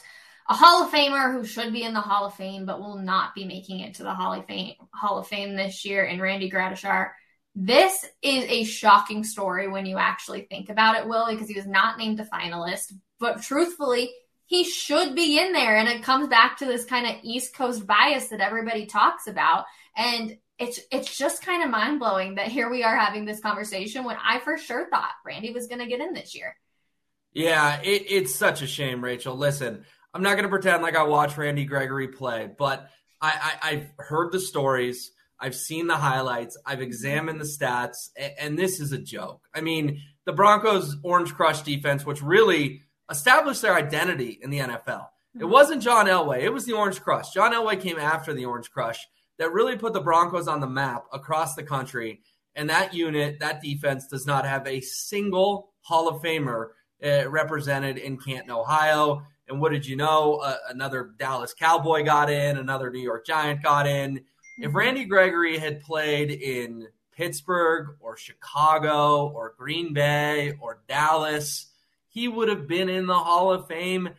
a 0.49 0.53
Hall 0.53 0.83
of 0.83 0.91
Famer 0.91 1.31
who 1.31 1.43
should 1.43 1.73
be 1.73 1.83
in 1.83 1.93
the 1.93 2.01
Hall 2.01 2.25
of 2.25 2.35
Fame 2.35 2.65
but 2.65 2.79
will 2.79 2.97
not 2.97 3.35
be 3.35 3.45
making 3.45 3.81
it 3.81 3.95
to 3.95 4.03
the 4.03 4.13
Hall 4.13 4.33
of 4.33 4.45
Fame 4.45 4.75
Hall 4.93 5.17
of 5.17 5.27
Fame 5.27 5.55
this 5.55 5.83
year 5.85 6.03
in 6.03 6.21
Randy 6.21 6.49
Gradishar. 6.49 7.11
This 7.53 8.05
is 8.21 8.45
a 8.45 8.63
shocking 8.63 9.23
story 9.23 9.67
when 9.67 9.85
you 9.85 9.97
actually 9.97 10.41
think 10.41 10.69
about 10.69 10.95
it, 10.95 11.07
Will, 11.07 11.27
because 11.29 11.47
he 11.47 11.55
was 11.55 11.65
not 11.65 11.97
named 11.97 12.19
a 12.19 12.25
finalist. 12.25 12.93
But 13.19 13.41
truthfully, 13.41 14.11
he 14.45 14.63
should 14.63 15.15
be 15.15 15.39
in 15.39 15.53
there. 15.53 15.75
And 15.75 15.89
it 15.89 16.03
comes 16.03 16.27
back 16.27 16.57
to 16.57 16.65
this 16.65 16.85
kind 16.85 17.07
of 17.07 17.15
East 17.23 17.55
Coast 17.55 17.85
bias 17.85 18.29
that 18.29 18.41
everybody 18.41 18.85
talks 18.85 19.27
about. 19.27 19.65
And 19.95 20.37
it's 20.59 20.79
it's 20.91 21.17
just 21.17 21.45
kind 21.45 21.63
of 21.63 21.69
mind 21.69 21.99
blowing 21.99 22.35
that 22.35 22.47
here 22.47 22.69
we 22.69 22.83
are 22.83 22.95
having 22.95 23.25
this 23.25 23.39
conversation 23.39 24.03
when 24.03 24.17
I 24.23 24.39
for 24.39 24.57
sure 24.57 24.89
thought 24.89 25.11
Randy 25.25 25.51
was 25.51 25.67
going 25.67 25.79
to 25.79 25.87
get 25.87 25.99
in 25.99 26.13
this 26.13 26.35
year. 26.35 26.55
Yeah, 27.33 27.81
it, 27.81 28.05
it's 28.07 28.33
such 28.33 28.61
a 28.61 28.67
shame, 28.67 29.03
Rachel. 29.03 29.35
Listen, 29.35 29.85
I'm 30.17 30.23
not 30.23 30.31
going 30.31 30.45
to 30.45 30.49
pretend 30.49 30.81
like 30.81 30.95
I 30.95 31.03
watch 31.03 31.37
Randy 31.37 31.65
Gregory 31.65 32.07
play, 32.07 32.49
but 32.57 32.89
I, 33.21 33.55
I, 33.61 33.69
I've 33.69 33.87
heard 33.99 34.31
the 34.31 34.39
stories. 34.39 35.11
I've 35.39 35.53
seen 35.53 35.85
the 35.85 35.95
highlights. 35.95 36.57
I've 36.65 36.81
examined 36.81 37.39
the 37.39 37.45
stats, 37.45 38.09
and, 38.17 38.33
and 38.39 38.57
this 38.57 38.79
is 38.79 38.91
a 38.91 38.97
joke. 38.97 39.47
I 39.53 39.61
mean, 39.61 40.01
the 40.25 40.33
Broncos' 40.33 40.97
Orange 41.03 41.35
Crush 41.35 41.61
defense, 41.61 42.03
which 42.03 42.23
really 42.23 42.81
established 43.11 43.61
their 43.61 43.75
identity 43.75 44.39
in 44.41 44.49
the 44.49 44.57
NFL. 44.57 45.05
It 45.35 45.41
mm-hmm. 45.41 45.51
wasn't 45.51 45.83
John 45.83 46.07
Elway, 46.07 46.41
it 46.41 46.51
was 46.51 46.65
the 46.65 46.73
Orange 46.73 46.99
Crush. 46.99 47.31
John 47.31 47.53
Elway 47.53 47.79
came 47.79 47.99
after 47.99 48.33
the 48.33 48.45
Orange 48.45 48.71
Crush 48.71 49.05
that 49.37 49.53
really 49.53 49.77
put 49.77 49.93
the 49.93 50.01
Broncos 50.01 50.47
on 50.47 50.61
the 50.61 50.67
map 50.67 51.05
across 51.13 51.53
the 51.53 51.61
country. 51.61 52.21
And 52.55 52.71
that 52.71 52.95
unit, 52.95 53.37
that 53.41 53.61
defense, 53.61 54.07
does 54.07 54.25
not 54.25 54.47
have 54.47 54.65
a 54.65 54.81
single 54.81 55.73
Hall 55.81 56.07
of 56.07 56.23
Famer 56.23 56.69
uh, 57.05 57.29
represented 57.29 57.99
in 57.99 58.17
Canton, 58.17 58.49
Ohio. 58.49 59.27
And 59.47 59.61
what 59.61 59.71
did 59.71 59.85
you 59.85 59.95
know? 59.95 60.35
Uh, 60.35 60.57
another 60.69 61.11
Dallas 61.17 61.53
Cowboy 61.53 62.03
got 62.03 62.29
in, 62.29 62.57
another 62.57 62.89
New 62.89 63.01
York 63.01 63.25
Giant 63.25 63.63
got 63.63 63.87
in. 63.87 64.17
If 64.57 64.69
mm-hmm. 64.69 64.77
Randy 64.77 65.05
Gregory 65.05 65.57
had 65.57 65.81
played 65.81 66.31
in 66.31 66.87
Pittsburgh 67.15 67.95
or 67.99 68.17
Chicago 68.17 69.27
or 69.27 69.55
Green 69.57 69.93
Bay 69.93 70.53
or 70.59 70.81
Dallas, 70.87 71.67
he 72.09 72.27
would 72.27 72.49
have 72.49 72.67
been 72.67 72.89
in 72.89 73.07
the 73.07 73.13
Hall 73.13 73.51
of 73.51 73.67
Fame 73.67 74.09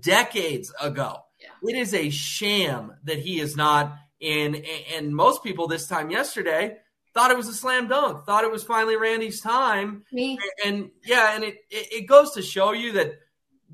decades 0.00 0.72
ago. 0.80 1.24
Yeah. 1.40 1.70
It 1.70 1.76
is 1.76 1.94
a 1.94 2.10
sham 2.10 2.94
that 3.04 3.18
he 3.18 3.40
is 3.40 3.56
not 3.56 3.96
in. 4.20 4.64
And 4.94 5.14
most 5.14 5.42
people 5.42 5.66
this 5.66 5.86
time 5.86 6.10
yesterday 6.10 6.76
thought 7.14 7.30
it 7.30 7.36
was 7.36 7.48
a 7.48 7.54
slam 7.54 7.88
dunk, 7.88 8.24
thought 8.24 8.44
it 8.44 8.50
was 8.50 8.64
finally 8.64 8.96
Randy's 8.96 9.40
time. 9.40 10.04
Me. 10.12 10.38
And 10.64 10.90
yeah, 11.04 11.34
and 11.34 11.44
it, 11.44 11.56
it 11.70 12.06
goes 12.06 12.32
to 12.32 12.42
show 12.42 12.72
you 12.72 12.92
that 12.92 13.14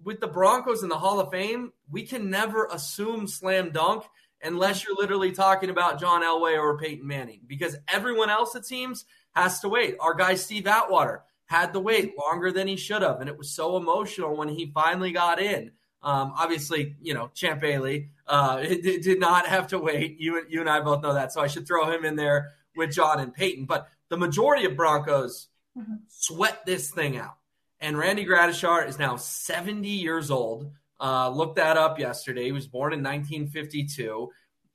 with 0.05 0.21
the 0.21 0.27
Broncos 0.27 0.83
in 0.83 0.89
the 0.89 0.99
Hall 0.99 1.21
of 1.21 1.31
Fame, 1.31 1.73
we 1.91 2.05
can 2.05 2.31
never 2.31 2.67
assume 2.67 3.27
slam 3.27 3.71
dunk 3.71 4.05
unless 4.43 4.85
you're 4.85 4.97
literally 4.97 5.33
talking 5.33 5.71
about 5.71 6.01
John 6.01 6.23
Elway 6.23 6.59
or 6.59 6.79
Peyton 6.79 7.07
Manning, 7.07 7.41
because 7.47 7.77
everyone 7.89 8.31
else, 8.31 8.55
it 8.55 8.67
seems, 8.67 9.05
has 9.33 9.61
to 9.61 9.69
wait. 9.69 9.97
Our 10.01 10.15
guy 10.15 10.35
Steve 10.35 10.67
Atwater 10.67 11.23
had 11.47 11.73
to 11.73 11.81
wait 11.81 12.17
longer 12.19 12.53
than 12.53 12.69
he 12.69 12.77
should 12.77 13.03
have, 13.03 13.21
and 13.21 13.29
it 13.29 13.39
was 13.39 13.51
so 13.51 13.77
emotional 13.77 14.37
when 14.37 14.49
he 14.49 14.71
finally 14.73 15.13
got 15.13 15.41
in. 15.41 15.73
Um, 16.03 16.33
obviously, 16.37 16.97
you 17.01 17.15
know, 17.15 17.31
Champ 17.35 17.61
Bailey 17.61 18.11
uh, 18.27 18.61
did, 18.63 19.03
did 19.03 19.21
not 19.21 19.47
have 19.47 19.69
to 19.69 19.79
wait. 19.79 20.21
You, 20.21 20.45
you 20.49 20.61
and 20.61 20.71
I 20.71 20.81
both 20.81 21.03
know 21.03 21.15
that, 21.15 21.33
so 21.33 21.41
I 21.41 21.49
should 21.49 21.67
throw 21.67 21.91
him 21.91 22.05
in 22.05 22.17
there 22.17 22.53
with 22.77 22.93
John 22.93 23.19
and 23.19 23.35
Peyton. 23.35 23.65
But 23.65 23.89
the 24.09 24.17
majority 24.17 24.65
of 24.67 24.77
Broncos 24.77 25.49
mm-hmm. 25.77 25.95
sweat 26.09 26.65
this 26.65 26.91
thing 26.91 27.17
out. 27.17 27.39
And 27.81 27.97
Randy 27.97 28.25
Gradishar 28.25 28.89
is 28.89 28.99
now 28.99 29.17
70 29.17 29.89
years 29.89 30.31
old. 30.31 30.71
Uh, 31.01 31.31
looked 31.31 31.57
that 31.57 31.77
up 31.77 31.99
yesterday. 31.99 32.45
He 32.47 32.53
was 32.53 32.67
born 32.67 32.93
in 32.93 33.01
1952. 33.01 34.31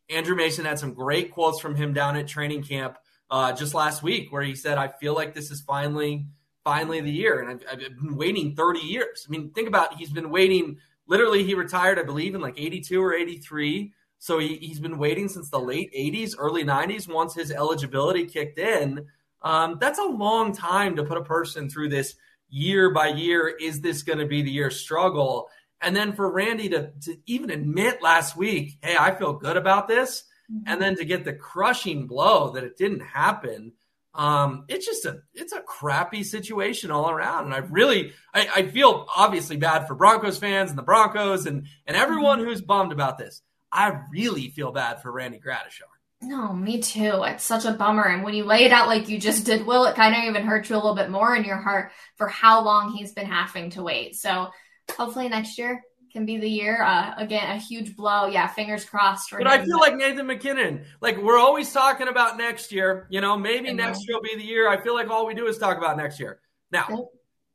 Andrew 0.10 0.36
Mason 0.36 0.66
had 0.66 0.80
some 0.80 0.94
great 0.94 1.32
quotes 1.32 1.60
from 1.60 1.76
him 1.76 1.94
down 1.94 2.16
at 2.16 2.28
training 2.28 2.64
camp 2.64 2.98
uh, 3.30 3.52
just 3.52 3.74
last 3.74 4.04
week, 4.04 4.32
where 4.32 4.44
he 4.44 4.56
said, 4.56 4.78
"I 4.78 4.88
feel 4.88 5.16
like 5.16 5.34
this 5.34 5.52
is 5.52 5.62
finally, 5.62 6.26
finally 6.64 7.02
the 7.02 7.12
year, 7.12 7.42
and 7.42 7.50
I've, 7.50 7.64
I've, 7.72 7.80
been 7.80 8.16
waiting 8.16 8.56
30 8.56 8.80
years. 8.80 9.26
I 9.28 9.32
mean, 9.32 9.52
think 9.52 9.68
about 9.68 9.94
it. 9.94 9.98
he's 9.98 10.12
been 10.12 10.30
waiting. 10.30 10.78
Literally, 11.08 11.44
he 11.44 11.56
retired, 11.56 12.00
I 12.00 12.04
believe, 12.04 12.36
in 12.36 12.42
like 12.42 12.58
82 12.58 13.02
or 13.04 13.14
83. 13.14 13.92
So 14.20 14.40
he, 14.40 14.56
he's 14.56 14.80
been 14.80 14.98
waiting 14.98 15.28
since 15.28 15.50
the 15.50 15.60
late 15.60 15.92
80s, 15.94 16.36
early 16.38 16.64
90s. 16.64 17.12
Once 17.12 17.36
his 17.36 17.52
eligibility 17.52 18.26
kicked 18.26 18.58
in, 18.58 19.06
um, 19.42 19.78
that's 19.82 20.00
a 20.00 20.06
long 20.06 20.56
time 20.56 20.96
to 20.96 21.04
put 21.04 21.18
a 21.18 21.24
person 21.24 21.70
through 21.70 21.90
this 21.90 22.16
year 22.54 22.92
by 22.92 23.08
year. 23.08 23.48
Is 23.48 23.82
this 23.82 24.04
going 24.04 24.20
to 24.20 24.28
be 24.28 24.44
the 24.44 24.52
year 24.52 24.70
struggle? 24.70 25.50
And 25.82 25.96
then 25.96 26.14
for 26.14 26.32
Randy 26.32 26.70
to, 26.70 26.92
to 27.02 27.18
even 27.26 27.50
admit 27.50 28.02
last 28.02 28.38
week, 28.38 28.78
hey, 28.82 28.96
I 28.98 29.14
feel 29.16 29.34
good 29.34 29.58
about 29.58 29.88
this. 29.88 30.24
Mm-hmm. 30.52 30.64
And 30.68 30.82
then 30.82 30.96
to 30.98 31.06
get 31.06 31.26
the 31.26 31.34
crushing 31.34 32.08
blow 32.08 32.52
that 32.52 32.64
it 32.64 32.78
didn't 32.78 33.02
happen. 33.02 33.74
Um, 34.14 34.66
it's 34.68 34.86
just 34.86 35.06
a 35.06 35.22
it's 35.34 35.54
a 35.54 35.62
crappy 35.62 36.24
situation 36.24 36.92
all 36.92 37.10
around. 37.10 37.46
And 37.46 37.54
I 37.54 37.58
really 37.58 38.14
I, 38.34 38.48
I 38.56 38.64
feel 38.68 39.08
obviously 39.16 39.58
bad 39.58 39.88
for 39.88 39.96
Broncos 39.96 40.38
fans 40.38 40.70
and 40.70 40.78
the 40.78 40.84
Broncos 40.84 41.48
and 41.48 41.66
and 41.88 41.98
everyone 41.98 42.40
mm-hmm. 42.40 42.50
who's 42.50 42.62
bummed 42.62 42.92
about 42.92 43.18
this. 43.18 43.42
I 43.72 44.02
really 44.12 44.50
feel 44.50 44.72
bad 44.72 45.02
for 45.02 45.12
Randy 45.12 45.40
Gradishar. 45.40 45.93
No, 46.24 46.54
me 46.54 46.80
too. 46.82 47.22
It's 47.24 47.44
such 47.44 47.66
a 47.66 47.74
bummer. 47.74 48.04
And 48.04 48.24
when 48.24 48.34
you 48.34 48.46
lay 48.46 48.64
it 48.66 48.72
out 48.72 48.88
like 48.88 49.10
you 49.10 49.20
just 49.20 49.46
did, 49.46 49.66
Will, 49.66 49.86
it 49.86 49.96
kind 49.96 50.16
of 50.16 50.24
even 50.24 50.46
hurts 50.46 50.70
you 50.70 50.76
a 50.76 50.78
little 50.78 50.96
bit 50.96 51.10
more 51.10 51.36
in 51.36 51.44
your 51.44 51.58
heart 51.58 51.92
for 52.16 52.28
how 52.28 52.64
long 52.64 52.94
he's 52.94 53.14
been 53.14 53.26
having 53.26 53.72
to 53.72 53.84
wait. 53.84 54.16
So 54.16 54.50
hopefully 54.96 55.28
next 55.30 55.58
year 55.58 55.82
can 56.14 56.26
be 56.26 56.38
the 56.38 56.50
year. 56.50 56.82
Uh, 56.82 57.14
again, 57.18 57.50
a 57.50 57.60
huge 57.60 57.96
blow. 57.96 58.28
Yeah, 58.28 58.48
fingers 58.48 58.86
crossed. 58.86 59.32
but 59.32 59.42
him. 59.42 59.48
I 59.48 59.66
feel 59.66 59.80
like 59.80 59.96
Nathan 59.96 60.28
MacKinnon. 60.28 60.86
Like 61.02 61.18
we're 61.18 61.40
always 61.40 61.72
talking 61.74 62.08
about 62.08 62.38
next 62.38 62.72
year. 62.72 63.08
You 63.10 63.20
know, 63.20 63.38
maybe 63.38 63.74
next 63.74 64.08
year 64.08 64.18
will 64.18 64.24
be 64.24 64.36
the 64.36 64.46
year. 64.46 64.70
I 64.70 64.82
feel 64.82 64.94
like 64.94 65.10
all 65.10 65.26
we 65.26 65.34
do 65.34 65.48
is 65.48 65.58
talk 65.58 65.78
about 65.78 65.98
next 65.98 66.20
year. 66.20 66.40
Now, 66.72 67.10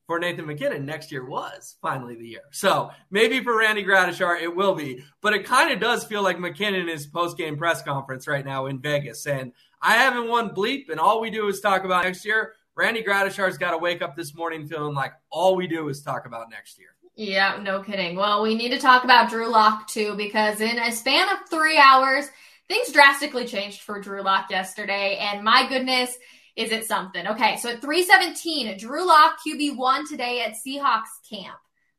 for 0.09 0.19
Nathan 0.19 0.47
MacKinnon, 0.47 0.87
next 0.87 1.13
year 1.13 1.25
was 1.25 1.77
finally 1.83 2.17
the 2.17 2.27
year. 2.27 2.41
So 2.51 2.91
maybe 3.11 3.45
for 3.45 3.59
Randy 3.59 3.85
Gradishar, 3.85 4.41
it 4.41 4.57
will 4.57 4.75
be. 4.75 5.05
But 5.21 5.35
it 5.35 5.45
kind 5.45 5.71
of 5.71 5.81
does 5.81 6.03
feel 6.03 6.23
like 6.23 6.41
MacKinnon 6.41 6.89
is 6.89 7.07
post 7.07 7.37
game 7.37 7.59
press 7.59 7.83
conference 7.83 8.27
right 8.27 8.45
now 8.45 8.67
in 8.67 8.81
Vegas. 8.81 9.27
And 9.27 9.53
I 9.83 9.93
haven't 9.93 10.27
won 10.27 10.55
bleep, 10.55 10.89
and 10.89 10.99
all 10.99 11.21
we 11.21 11.29
do 11.29 11.47
is 11.49 11.61
talk 11.61 11.85
about 11.85 12.05
next 12.05 12.25
year. 12.25 12.55
Randy 12.75 13.03
Gradishar's 13.03 13.59
got 13.59 13.73
to 13.73 13.79
wake 13.79 14.01
up 14.01 14.17
this 14.17 14.35
morning 14.35 14.67
feeling 14.67 14.95
like 14.95 15.13
all 15.31 15.55
we 15.55 15.67
do 15.67 15.91
is 15.91 16.01
talk 16.01 16.25
about 16.25 16.49
next 16.49 16.79
year. 16.79 16.89
Yeah, 17.15 17.61
no 17.63 17.83
kidding. 17.83 18.17
Well, 18.17 18.43
we 18.43 18.55
need 18.55 18.71
to 18.71 18.79
talk 18.79 19.05
about 19.05 19.29
Drew 19.29 19.49
Lock 19.49 19.89
too, 19.89 20.15
because 20.17 20.63
in 20.63 20.79
a 20.79 20.91
span 20.91 21.29
of 21.29 21.51
three 21.51 21.77
hours, 21.77 22.31
things 22.67 22.93
drastically 22.93 23.45
changed 23.45 23.83
for 23.83 24.01
Drew 24.01 24.23
Lock 24.23 24.51
yesterday. 24.51 25.19
And 25.21 25.45
my 25.45 25.69
goodness, 25.69 26.17
is 26.59 26.73
it 26.73 26.85
something? 26.87 27.25
Okay, 27.25 27.57
so 27.59 27.69
at 27.71 27.81
317, 27.81 28.77
Drew 28.79 29.07
Lock 29.07 29.37
QB1 29.47 30.09
today 30.09 30.41
at 30.41 30.57
Seahawks 30.57 31.07
camp. 31.31 31.57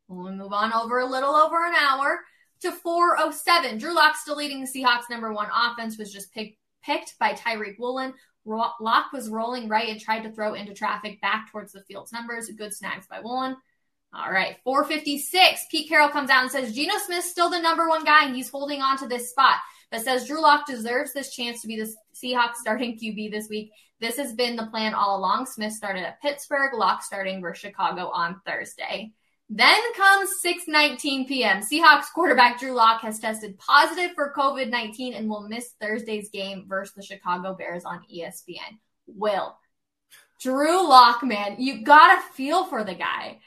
We'll 0.09 0.33
move 0.33 0.51
on 0.51 0.73
over 0.73 0.99
a 0.99 1.05
little 1.05 1.33
over 1.33 1.65
an 1.65 1.75
hour 1.75 2.19
to 2.63 2.73
407. 2.73 3.77
Drew 3.77 3.95
Lock 3.95 4.17
still 4.17 4.35
leading 4.35 4.59
the 4.59 4.67
Seahawks 4.67 5.09
number 5.09 5.31
one 5.31 5.47
offense 5.55 5.97
was 5.97 6.11
just 6.11 6.33
picked 6.33 6.57
picked 6.83 7.17
by 7.19 7.31
Tariq 7.31 7.79
Woolen. 7.79 8.13
Lock 8.45 9.13
was 9.13 9.29
rolling 9.29 9.69
right 9.69 9.87
and 9.87 9.99
tried 9.99 10.23
to 10.23 10.31
throw 10.31 10.55
into 10.55 10.73
traffic 10.73 11.21
back 11.21 11.49
towards 11.51 11.71
the 11.71 11.83
field's 11.83 12.11
numbers. 12.11 12.49
Good 12.49 12.73
snags 12.73 13.07
by 13.07 13.21
Woolen. 13.21 13.55
All 14.13 14.29
right, 14.29 14.57
456. 14.65 15.67
Pete 15.71 15.87
Carroll 15.87 16.09
comes 16.09 16.29
out 16.29 16.43
and 16.43 16.51
says 16.51 16.75
Geno 16.75 16.95
Smith's 17.05 17.29
still 17.29 17.49
the 17.49 17.61
number 17.61 17.87
one 17.87 18.03
guy 18.03 18.25
and 18.25 18.35
he's 18.35 18.49
holding 18.49 18.81
on 18.81 18.97
to 18.97 19.07
this 19.07 19.29
spot, 19.29 19.55
but 19.89 20.01
says 20.01 20.27
Drew 20.27 20.41
Lock 20.41 20.67
deserves 20.67 21.13
this 21.13 21.33
chance 21.33 21.61
to 21.61 21.67
be 21.67 21.77
the 21.79 21.93
Seahawks 22.13 22.55
starting 22.55 22.97
QB 22.97 23.31
this 23.31 23.47
week. 23.47 23.71
This 23.99 24.17
has 24.17 24.33
been 24.33 24.55
the 24.55 24.67
plan 24.67 24.93
all 24.93 25.17
along. 25.17 25.45
Smith 25.45 25.73
started 25.73 26.03
at 26.03 26.21
Pittsburgh, 26.21 26.73
Lock 26.73 27.03
starting 27.03 27.41
versus 27.41 27.61
Chicago 27.61 28.09
on 28.09 28.41
Thursday. 28.45 29.11
Then 29.49 29.79
comes 29.97 30.29
6:19 30.45 31.27
p.m. 31.27 31.61
Seahawks 31.61 32.11
quarterback 32.13 32.59
Drew 32.59 32.73
Lock 32.73 33.01
has 33.01 33.19
tested 33.19 33.57
positive 33.57 34.11
for 34.13 34.33
COVID-19 34.37 35.17
and 35.17 35.27
will 35.27 35.47
miss 35.47 35.73
Thursday's 35.81 36.29
game 36.29 36.65
versus 36.67 36.93
the 36.93 37.01
Chicago 37.01 37.55
Bears 37.55 37.83
on 37.83 38.03
ESPN. 38.13 38.77
Will 39.07 39.57
Drew 40.39 40.87
Lock, 40.87 41.23
man, 41.23 41.55
you 41.57 41.83
gotta 41.83 42.21
feel 42.33 42.65
for 42.65 42.83
the 42.83 42.93
guy. 42.93 43.39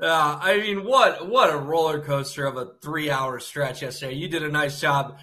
Yeah, 0.00 0.38
I 0.42 0.58
mean, 0.58 0.84
what 0.84 1.28
what 1.28 1.54
a 1.54 1.56
roller 1.56 2.00
coaster 2.00 2.44
of 2.44 2.56
a 2.56 2.72
three 2.82 3.08
hour 3.08 3.38
stretch 3.38 3.82
yesterday. 3.82 4.14
You 4.14 4.28
did 4.28 4.42
a 4.42 4.50
nice 4.50 4.80
job 4.80 5.16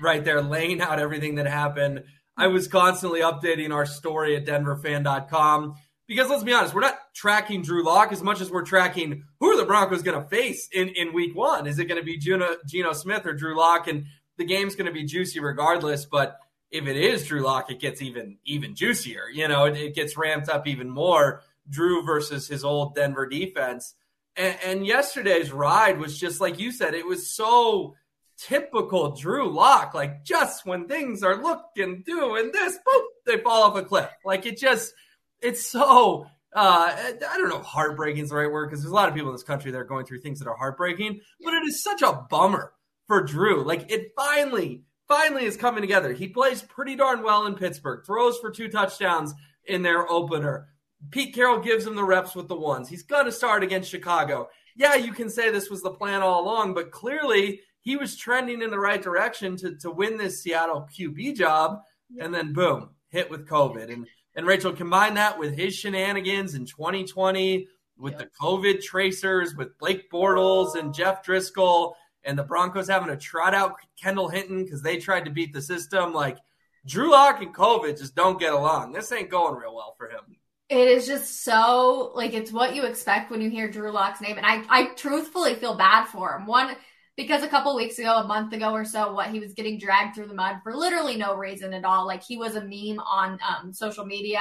right 0.00 0.24
there, 0.24 0.42
laying 0.42 0.80
out 0.80 1.00
everything 1.00 1.36
that 1.36 1.46
happened. 1.46 2.04
I 2.40 2.46
was 2.46 2.68
constantly 2.68 3.20
updating 3.20 3.70
our 3.70 3.84
story 3.84 4.34
at 4.34 4.46
DenverFan.com 4.46 5.74
because 6.06 6.30
let's 6.30 6.42
be 6.42 6.54
honest, 6.54 6.74
we're 6.74 6.80
not 6.80 6.98
tracking 7.14 7.60
Drew 7.60 7.84
Lock 7.84 8.12
as 8.12 8.22
much 8.22 8.40
as 8.40 8.50
we're 8.50 8.64
tracking 8.64 9.24
who 9.38 9.48
are 9.48 9.58
the 9.58 9.66
Broncos 9.66 10.00
going 10.00 10.18
to 10.18 10.26
face 10.26 10.66
in, 10.72 10.88
in 10.88 11.12
Week 11.12 11.36
One. 11.36 11.66
Is 11.66 11.78
it 11.78 11.84
going 11.84 12.00
to 12.00 12.04
be 12.04 12.16
Geno, 12.16 12.56
Geno 12.66 12.94
Smith 12.94 13.26
or 13.26 13.34
Drew 13.34 13.58
Lock? 13.58 13.88
And 13.88 14.06
the 14.38 14.46
game's 14.46 14.74
going 14.74 14.86
to 14.86 14.92
be 14.92 15.04
juicy 15.04 15.38
regardless. 15.38 16.06
But 16.06 16.38
if 16.70 16.86
it 16.86 16.96
is 16.96 17.26
Drew 17.26 17.42
Lock, 17.42 17.70
it 17.70 17.78
gets 17.78 18.00
even 18.00 18.38
even 18.46 18.74
juicier. 18.74 19.28
You 19.30 19.46
know, 19.46 19.66
it, 19.66 19.76
it 19.76 19.94
gets 19.94 20.16
ramped 20.16 20.48
up 20.48 20.66
even 20.66 20.88
more. 20.88 21.42
Drew 21.68 22.02
versus 22.02 22.48
his 22.48 22.64
old 22.64 22.94
Denver 22.94 23.26
defense. 23.26 23.94
And, 24.34 24.56
and, 24.64 24.86
yesterday's 24.86 25.52
ride 25.52 25.98
was 25.98 26.18
just 26.18 26.40
like 26.40 26.58
you 26.58 26.72
said, 26.72 26.94
it 26.94 27.06
was 27.06 27.30
so 27.30 27.96
typical 28.40 29.16
Drew 29.16 29.50
Lock. 29.50 29.94
Like 29.94 30.24
just 30.24 30.66
when 30.66 30.88
things 30.88 31.22
are 31.22 31.42
looking 31.42 32.02
doing 32.04 32.50
this, 32.52 32.76
boop, 32.76 33.02
they 33.26 33.38
fall 33.38 33.64
off 33.64 33.76
a 33.76 33.82
cliff. 33.82 34.10
Like 34.24 34.46
it 34.46 34.58
just, 34.58 34.92
it's 35.40 35.66
so. 35.66 36.26
Uh, 36.52 36.90
I 36.96 37.36
don't 37.38 37.48
know, 37.48 37.62
heartbreaking 37.62 38.24
is 38.24 38.30
the 38.30 38.34
right 38.34 38.50
word 38.50 38.68
because 38.68 38.82
there's 38.82 38.90
a 38.90 38.94
lot 38.94 39.08
of 39.08 39.14
people 39.14 39.30
in 39.30 39.34
this 39.36 39.44
country 39.44 39.70
that 39.70 39.78
are 39.78 39.84
going 39.84 40.04
through 40.04 40.20
things 40.20 40.40
that 40.40 40.48
are 40.48 40.56
heartbreaking, 40.56 41.20
but 41.44 41.54
it 41.54 41.62
is 41.62 41.80
such 41.80 42.02
a 42.02 42.26
bummer 42.28 42.72
for 43.06 43.22
Drew. 43.22 43.62
Like 43.62 43.88
it 43.88 44.10
finally, 44.16 44.82
finally 45.06 45.44
is 45.44 45.56
coming 45.56 45.80
together. 45.80 46.12
He 46.12 46.26
plays 46.26 46.60
pretty 46.60 46.96
darn 46.96 47.22
well 47.22 47.46
in 47.46 47.54
Pittsburgh, 47.54 48.04
throws 48.04 48.36
for 48.38 48.50
two 48.50 48.68
touchdowns 48.68 49.32
in 49.64 49.82
their 49.82 50.10
opener. 50.10 50.66
Pete 51.12 51.34
Carroll 51.36 51.60
gives 51.60 51.86
him 51.86 51.94
the 51.94 52.02
reps 52.02 52.34
with 52.34 52.48
the 52.48 52.56
ones. 52.56 52.88
He's 52.88 53.04
going 53.04 53.26
to 53.26 53.32
start 53.32 53.62
against 53.62 53.88
Chicago. 53.88 54.48
Yeah, 54.76 54.96
you 54.96 55.12
can 55.12 55.30
say 55.30 55.50
this 55.50 55.70
was 55.70 55.82
the 55.82 55.90
plan 55.90 56.20
all 56.20 56.42
along, 56.42 56.74
but 56.74 56.90
clearly 56.90 57.60
he 57.82 57.96
was 57.96 58.16
trending 58.16 58.62
in 58.62 58.70
the 58.70 58.78
right 58.78 59.02
direction 59.02 59.56
to, 59.56 59.76
to 59.76 59.90
win 59.90 60.16
this 60.16 60.42
Seattle 60.42 60.88
QB 60.96 61.36
job. 61.36 61.80
And 62.18 62.34
then 62.34 62.52
boom, 62.52 62.90
hit 63.08 63.30
with 63.30 63.48
COVID. 63.48 63.92
And 63.92 64.06
and 64.34 64.46
Rachel, 64.46 64.72
combine 64.72 65.14
that 65.14 65.38
with 65.38 65.56
his 65.56 65.74
shenanigans 65.74 66.54
in 66.54 66.64
2020 66.64 67.66
with 68.00 68.14
yep. 68.14 68.20
the 68.20 68.30
COVID 68.40 68.82
tracers, 68.82 69.54
with 69.54 69.76
Blake 69.78 70.10
Bortles 70.10 70.74
and 70.74 70.94
Jeff 70.94 71.24
Driskel, 71.24 71.92
and 72.24 72.38
the 72.38 72.42
Broncos 72.42 72.88
having 72.88 73.08
to 73.08 73.16
trot 73.16 73.54
out 73.54 73.76
Kendall 74.00 74.28
Hinton 74.28 74.64
because 74.64 74.82
they 74.82 74.98
tried 74.98 75.24
to 75.26 75.30
beat 75.30 75.52
the 75.52 75.62
system. 75.62 76.12
Like 76.12 76.38
Drew 76.86 77.10
Lock 77.10 77.42
and 77.42 77.54
COVID 77.54 77.98
just 77.98 78.14
don't 78.14 78.40
get 78.40 78.52
along. 78.52 78.92
This 78.92 79.12
ain't 79.12 79.30
going 79.30 79.54
real 79.54 79.74
well 79.74 79.94
for 79.96 80.08
him. 80.08 80.20
It 80.68 80.86
is 80.86 81.06
just 81.06 81.42
so 81.42 82.12
like 82.14 82.32
it's 82.32 82.52
what 82.52 82.74
you 82.74 82.84
expect 82.84 83.30
when 83.30 83.40
you 83.40 83.50
hear 83.50 83.70
Drew 83.70 83.90
Lock's 83.90 84.20
name, 84.20 84.36
and 84.36 84.46
I 84.46 84.62
I 84.68 84.94
truthfully 84.94 85.54
feel 85.54 85.76
bad 85.76 86.06
for 86.06 86.36
him. 86.36 86.46
One 86.46 86.76
because 87.20 87.42
a 87.42 87.48
couple 87.48 87.74
weeks 87.76 87.98
ago, 87.98 88.16
a 88.16 88.26
month 88.26 88.52
ago 88.52 88.72
or 88.72 88.84
so, 88.84 89.12
what 89.12 89.30
he 89.30 89.40
was 89.40 89.54
getting 89.54 89.78
dragged 89.78 90.14
through 90.14 90.28
the 90.28 90.34
mud 90.34 90.56
for 90.62 90.74
literally 90.74 91.16
no 91.16 91.36
reason 91.36 91.74
at 91.74 91.84
all. 91.84 92.06
Like 92.06 92.22
he 92.22 92.36
was 92.36 92.56
a 92.56 92.60
meme 92.60 93.00
on 93.00 93.38
um, 93.48 93.72
social 93.72 94.04
media. 94.04 94.40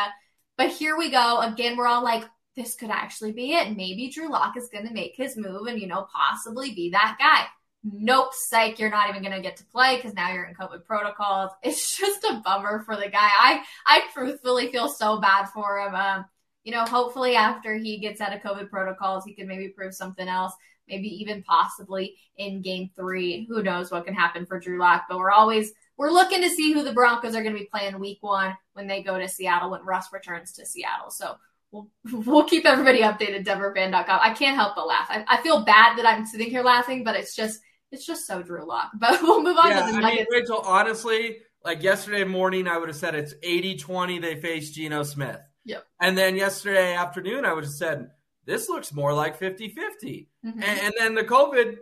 But 0.57 0.71
here 0.71 0.97
we 0.97 1.09
go 1.09 1.39
again. 1.41 1.77
We're 1.77 1.87
all 1.87 2.03
like, 2.03 2.25
this 2.55 2.75
could 2.75 2.89
actually 2.89 3.31
be 3.31 3.53
it. 3.53 3.75
Maybe 3.75 4.09
Drew 4.09 4.29
Lock 4.29 4.57
is 4.57 4.69
going 4.69 4.87
to 4.87 4.93
make 4.93 5.15
his 5.15 5.37
move 5.37 5.67
and 5.67 5.79
you 5.79 5.87
know 5.87 6.07
possibly 6.13 6.73
be 6.73 6.89
that 6.91 7.17
guy 7.19 7.47
nope, 7.83 8.31
psych, 8.33 8.79
you're 8.79 8.89
not 8.89 9.09
even 9.09 9.21
going 9.21 9.35
to 9.35 9.41
get 9.41 9.57
to 9.57 9.65
play 9.65 9.95
because 9.95 10.13
now 10.13 10.31
you're 10.31 10.45
in 10.45 10.55
COVID 10.55 10.85
protocols. 10.85 11.51
It's 11.63 11.97
just 11.97 12.23
a 12.23 12.41
bummer 12.43 12.83
for 12.83 12.95
the 12.95 13.09
guy. 13.09 13.29
I, 13.29 13.63
I 13.85 14.01
truthfully 14.13 14.71
feel 14.71 14.89
so 14.89 15.19
bad 15.19 15.45
for 15.49 15.79
him. 15.79 15.95
Um, 15.95 16.25
you 16.63 16.73
know, 16.73 16.83
hopefully 16.85 17.35
after 17.35 17.75
he 17.75 17.99
gets 17.99 18.21
out 18.21 18.33
of 18.33 18.41
COVID 18.41 18.69
protocols, 18.69 19.23
he 19.25 19.33
can 19.33 19.47
maybe 19.47 19.69
prove 19.69 19.93
something 19.93 20.27
else, 20.27 20.53
maybe 20.89 21.07
even 21.07 21.43
possibly 21.43 22.15
in 22.37 22.61
game 22.61 22.89
three. 22.95 23.45
Who 23.49 23.63
knows 23.63 23.91
what 23.91 24.05
can 24.05 24.13
happen 24.13 24.45
for 24.45 24.59
Drew 24.59 24.79
Lock, 24.79 25.05
but 25.09 25.17
we're 25.17 25.31
always, 25.31 25.71
we're 25.97 26.11
looking 26.11 26.41
to 26.41 26.49
see 26.49 26.73
who 26.73 26.83
the 26.83 26.93
Broncos 26.93 27.35
are 27.35 27.43
going 27.43 27.53
to 27.53 27.59
be 27.59 27.69
playing 27.71 27.99
week 27.99 28.19
one 28.21 28.55
when 28.73 28.87
they 28.87 29.03
go 29.03 29.17
to 29.19 29.27
Seattle, 29.27 29.71
when 29.71 29.85
Russ 29.85 30.07
returns 30.11 30.53
to 30.53 30.65
Seattle. 30.65 31.11
So 31.11 31.35
we'll, 31.71 31.89
we'll 32.11 32.45
keep 32.45 32.65
everybody 32.65 33.01
updated, 33.01 33.45
denverfan.com. 33.45 34.19
I 34.21 34.33
can't 34.33 34.55
help 34.55 34.75
but 34.75 34.87
laugh. 34.87 35.07
I, 35.09 35.25
I 35.27 35.41
feel 35.41 35.63
bad 35.63 35.97
that 35.97 36.05
I'm 36.05 36.25
sitting 36.25 36.49
here 36.49 36.63
laughing, 36.63 37.03
but 37.03 37.15
it's 37.15 37.35
just, 37.35 37.59
it's 37.91 38.05
just 38.05 38.27
so 38.27 38.41
Drew 38.41 38.67
Lock. 38.67 38.91
But 38.99 39.21
we'll 39.21 39.43
move 39.43 39.57
on 39.57 39.69
yeah, 39.69 39.85
to 39.85 39.91
the 39.91 39.97
I 39.97 40.01
Nuggets. 40.01 40.27
Mean, 40.29 40.41
Rachel, 40.41 40.61
honestly, 40.65 41.37
like 41.63 41.83
yesterday 41.83 42.23
morning, 42.23 42.67
I 42.67 42.77
would 42.77 42.89
have 42.89 42.97
said 42.97 43.15
it's 43.15 43.33
80 43.43 43.77
20 43.77 44.19
they 44.19 44.35
face 44.39 44.71
Geno 44.71 45.03
Smith. 45.03 45.39
Yep. 45.65 45.83
And 46.01 46.17
then 46.17 46.35
yesterday 46.35 46.95
afternoon, 46.95 47.45
I 47.45 47.53
would 47.53 47.63
have 47.63 47.73
said, 47.73 48.09
this 48.45 48.69
looks 48.69 48.93
more 48.93 49.13
like 49.13 49.37
50 49.37 49.69
50. 49.69 50.29
Mm-hmm. 50.45 50.63
And, 50.63 50.79
and, 50.79 50.93
then 50.97 51.15
the 51.15 51.23
COVID 51.23 51.77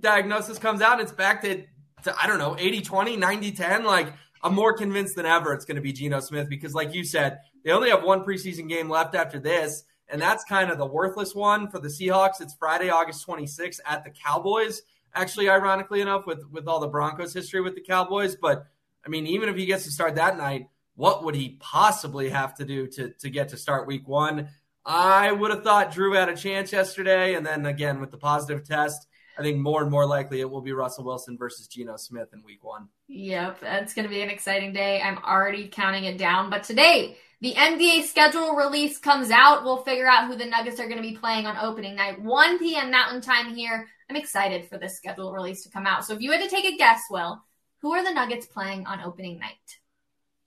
diagnosis 0.00 0.58
comes 0.58 0.80
out, 0.80 1.00
it's 1.00 1.12
back 1.12 1.42
to, 1.42 1.64
to 2.04 2.14
I 2.20 2.26
don't 2.26 2.38
know, 2.38 2.56
80 2.58 2.82
20, 2.82 3.16
90 3.16 3.52
10. 3.52 3.84
Like, 3.84 4.12
I'm 4.42 4.54
more 4.54 4.72
convinced 4.72 5.16
than 5.16 5.26
ever 5.26 5.52
it's 5.52 5.64
going 5.64 5.76
to 5.76 5.82
be 5.82 5.92
Geno 5.92 6.20
Smith 6.20 6.48
because, 6.48 6.74
like 6.74 6.94
you 6.94 7.04
said, 7.04 7.40
they 7.64 7.72
only 7.72 7.90
have 7.90 8.02
one 8.02 8.24
preseason 8.24 8.68
game 8.68 8.88
left 8.88 9.14
after 9.14 9.38
this. 9.38 9.84
And 10.08 10.22
that's 10.22 10.44
kind 10.44 10.70
of 10.70 10.78
the 10.78 10.86
worthless 10.86 11.34
one 11.34 11.68
for 11.68 11.80
the 11.80 11.88
Seahawks. 11.88 12.40
It's 12.40 12.54
Friday, 12.54 12.90
August 12.90 13.26
26th 13.26 13.80
at 13.84 14.04
the 14.04 14.10
Cowboys 14.10 14.82
actually, 15.16 15.48
ironically 15.48 16.00
enough, 16.00 16.26
with 16.26 16.44
with 16.50 16.68
all 16.68 16.78
the 16.78 16.86
Broncos 16.86 17.32
history 17.32 17.60
with 17.60 17.74
the 17.74 17.80
Cowboys. 17.80 18.36
But 18.36 18.66
I 19.04 19.08
mean, 19.08 19.26
even 19.26 19.48
if 19.48 19.56
he 19.56 19.66
gets 19.66 19.84
to 19.84 19.90
start 19.90 20.14
that 20.16 20.36
night, 20.36 20.68
what 20.94 21.24
would 21.24 21.34
he 21.34 21.56
possibly 21.60 22.28
have 22.28 22.54
to 22.56 22.64
do 22.64 22.86
to 22.88 23.10
to 23.10 23.30
get 23.30 23.48
to 23.48 23.56
start 23.56 23.86
Week 23.86 24.06
One? 24.06 24.48
I 24.86 25.32
would 25.32 25.50
have 25.50 25.64
thought 25.64 25.92
Drew 25.92 26.12
had 26.12 26.28
a 26.28 26.36
chance 26.36 26.72
yesterday, 26.72 27.34
and 27.34 27.44
then 27.44 27.66
again 27.66 28.00
with 28.00 28.12
the 28.12 28.18
positive 28.18 28.66
test. 28.66 29.08
I 29.36 29.42
think 29.42 29.58
more 29.58 29.82
and 29.82 29.90
more 29.90 30.06
likely 30.06 30.40
it 30.40 30.48
will 30.48 30.62
be 30.62 30.72
Russell 30.72 31.04
Wilson 31.04 31.36
versus 31.36 31.66
Geno 31.66 31.96
Smith 31.96 32.28
in 32.32 32.42
week 32.42 32.64
one. 32.64 32.88
Yep, 33.08 33.60
that's 33.60 33.92
going 33.92 34.04
to 34.04 34.08
be 34.08 34.22
an 34.22 34.30
exciting 34.30 34.72
day. 34.72 35.02
I'm 35.02 35.18
already 35.18 35.68
counting 35.68 36.04
it 36.04 36.16
down. 36.16 36.48
But 36.48 36.62
today, 36.62 37.18
the 37.42 37.52
NBA 37.52 38.04
schedule 38.04 38.54
release 38.54 38.96
comes 38.96 39.30
out. 39.30 39.64
We'll 39.64 39.82
figure 39.82 40.06
out 40.06 40.28
who 40.28 40.36
the 40.36 40.46
Nuggets 40.46 40.80
are 40.80 40.86
going 40.88 41.02
to 41.02 41.06
be 41.06 41.16
playing 41.16 41.46
on 41.46 41.58
opening 41.58 41.96
night, 41.96 42.22
1 42.22 42.58
p.m. 42.58 42.90
Mountain 42.90 43.20
Time 43.20 43.54
here. 43.54 43.88
I'm 44.08 44.16
excited 44.16 44.68
for 44.68 44.78
this 44.78 44.96
schedule 44.96 45.32
release 45.32 45.64
to 45.64 45.70
come 45.70 45.86
out. 45.86 46.06
So 46.06 46.14
if 46.14 46.20
you 46.20 46.30
had 46.32 46.42
to 46.42 46.48
take 46.48 46.64
a 46.64 46.78
guess, 46.78 47.02
Will, 47.10 47.42
who 47.82 47.92
are 47.92 48.04
the 48.04 48.14
Nuggets 48.14 48.46
playing 48.46 48.86
on 48.86 49.02
opening 49.02 49.38
night? 49.38 49.56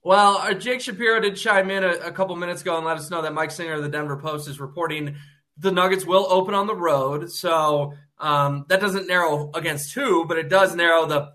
Well, 0.02 0.38
uh, 0.38 0.54
Jake 0.54 0.80
Shapiro 0.80 1.20
did 1.20 1.36
chime 1.36 1.70
in 1.70 1.84
a, 1.84 1.90
a, 1.90 2.12
couple 2.12 2.34
minutes 2.36 2.62
ago 2.62 2.76
and 2.76 2.86
let 2.86 2.96
us 2.96 3.10
know 3.10 3.22
that 3.22 3.34
Mike 3.34 3.50
Singer 3.50 3.74
of 3.74 3.82
the 3.82 3.88
Denver 3.88 4.16
Post 4.16 4.48
is 4.48 4.58
reporting 4.58 5.16
the 5.58 5.70
Nuggets 5.70 6.06
will 6.06 6.26
open 6.30 6.54
on 6.54 6.66
the 6.66 6.74
road. 6.74 7.30
So 7.30 7.92
um, 8.18 8.64
that 8.68 8.80
doesn't 8.80 9.08
narrow 9.08 9.50
against 9.54 9.92
who, 9.92 10.24
but 10.24 10.38
it 10.38 10.48
does 10.48 10.74
narrow 10.74 11.04
the 11.04 11.32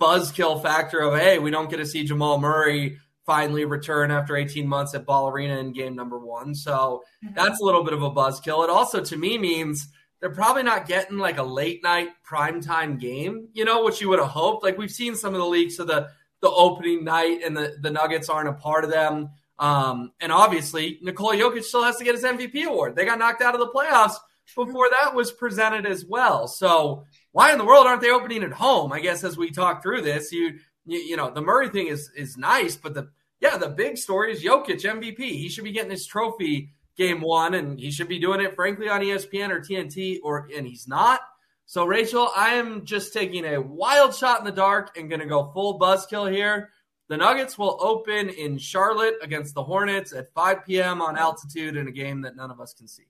buzzkill 0.00 0.62
factor 0.62 1.00
of, 1.00 1.18
hey, 1.18 1.40
we 1.40 1.50
don't 1.50 1.68
get 1.68 1.78
to 1.78 1.86
see 1.86 2.04
Jamal 2.04 2.38
Murray 2.38 2.98
finally 3.26 3.64
return 3.64 4.12
after 4.12 4.36
18 4.36 4.68
months 4.68 4.94
at 4.94 5.06
Ball 5.06 5.28
Arena 5.28 5.58
in 5.58 5.72
game 5.72 5.96
number 5.96 6.18
one. 6.18 6.54
So 6.54 7.02
mm-hmm. 7.24 7.34
that's 7.34 7.60
a 7.60 7.64
little 7.64 7.82
bit 7.82 7.94
of 7.94 8.02
a 8.02 8.10
buzzkill. 8.10 8.62
It 8.62 8.70
also, 8.70 9.02
to 9.02 9.16
me, 9.16 9.38
means– 9.38 9.88
they're 10.24 10.30
probably 10.30 10.62
not 10.62 10.88
getting 10.88 11.18
like 11.18 11.36
a 11.36 11.42
late 11.42 11.82
night 11.82 12.08
primetime 12.26 12.98
game, 12.98 13.48
you 13.52 13.66
know, 13.66 13.84
which 13.84 14.00
you 14.00 14.08
would 14.08 14.18
have 14.18 14.28
hoped. 14.28 14.64
Like 14.64 14.78
we've 14.78 14.90
seen 14.90 15.16
some 15.16 15.34
of 15.34 15.38
the 15.38 15.46
leaks 15.46 15.78
of 15.78 15.86
the 15.86 16.08
the 16.44 16.50
opening 16.50 17.04
night 17.04 17.40
and 17.44 17.56
the, 17.56 17.76
the 17.80 17.90
Nuggets 17.90 18.28
aren't 18.28 18.48
a 18.48 18.52
part 18.52 18.84
of 18.84 18.90
them. 18.90 19.30
Um, 19.58 20.12
and 20.20 20.30
obviously 20.30 20.98
Nikola 21.02 21.36
Jokic 21.36 21.64
still 21.64 21.82
has 21.82 21.96
to 21.96 22.04
get 22.04 22.14
his 22.14 22.24
MVP 22.24 22.64
award. 22.66 22.94
They 22.94 23.04
got 23.04 23.18
knocked 23.18 23.42
out 23.42 23.54
of 23.54 23.60
the 23.60 23.68
playoffs 23.68 24.16
before 24.54 24.88
that 24.90 25.14
was 25.14 25.32
presented 25.32 25.86
as 25.86 26.04
well. 26.04 26.46
So 26.46 27.04
why 27.32 27.52
in 27.52 27.58
the 27.58 27.64
world 27.64 27.86
aren't 27.86 28.02
they 28.02 28.10
opening 28.10 28.42
at 28.42 28.52
home? 28.52 28.92
I 28.92 29.00
guess 29.00 29.24
as 29.24 29.36
we 29.38 29.50
talk 29.50 29.82
through 29.82 30.02
this, 30.02 30.30
you 30.32 30.58
you, 30.86 30.98
you 30.98 31.16
know, 31.16 31.30
the 31.30 31.40
Murray 31.40 31.70
thing 31.70 31.86
is 31.86 32.10
is 32.14 32.36
nice, 32.36 32.76
but 32.76 32.94
the 32.94 33.08
yeah, 33.40 33.56
the 33.56 33.68
big 33.68 33.96
story 33.96 34.32
is 34.32 34.44
Jokic 34.44 34.82
MVP. 34.82 35.18
He 35.18 35.48
should 35.48 35.64
be 35.64 35.72
getting 35.72 35.90
his 35.90 36.06
trophy 36.06 36.72
game 36.96 37.20
one, 37.20 37.54
and 37.54 37.78
he 37.78 37.90
should 37.90 38.08
be 38.08 38.18
doing 38.18 38.40
it, 38.40 38.54
frankly, 38.54 38.88
on 38.88 39.00
ESPN 39.00 39.50
or 39.50 39.60
TNT, 39.60 40.18
or 40.22 40.48
and 40.54 40.66
he's 40.66 40.86
not. 40.86 41.20
So, 41.74 41.84
Rachel, 41.86 42.30
I 42.36 42.50
am 42.54 42.84
just 42.84 43.12
taking 43.12 43.44
a 43.44 43.60
wild 43.60 44.14
shot 44.14 44.38
in 44.38 44.44
the 44.44 44.52
dark 44.52 44.96
and 44.96 45.08
going 45.08 45.18
to 45.18 45.26
go 45.26 45.50
full 45.52 45.76
buzzkill 45.80 46.32
here. 46.32 46.70
The 47.08 47.16
Nuggets 47.16 47.58
will 47.58 47.78
open 47.80 48.28
in 48.28 48.58
Charlotte 48.58 49.16
against 49.20 49.56
the 49.56 49.64
Hornets 49.64 50.12
at 50.12 50.32
5 50.34 50.64
p.m. 50.64 51.02
on 51.02 51.18
altitude 51.18 51.74
in 51.74 51.88
a 51.88 51.90
game 51.90 52.20
that 52.20 52.36
none 52.36 52.52
of 52.52 52.60
us 52.60 52.74
can 52.74 52.86
see. 52.86 53.08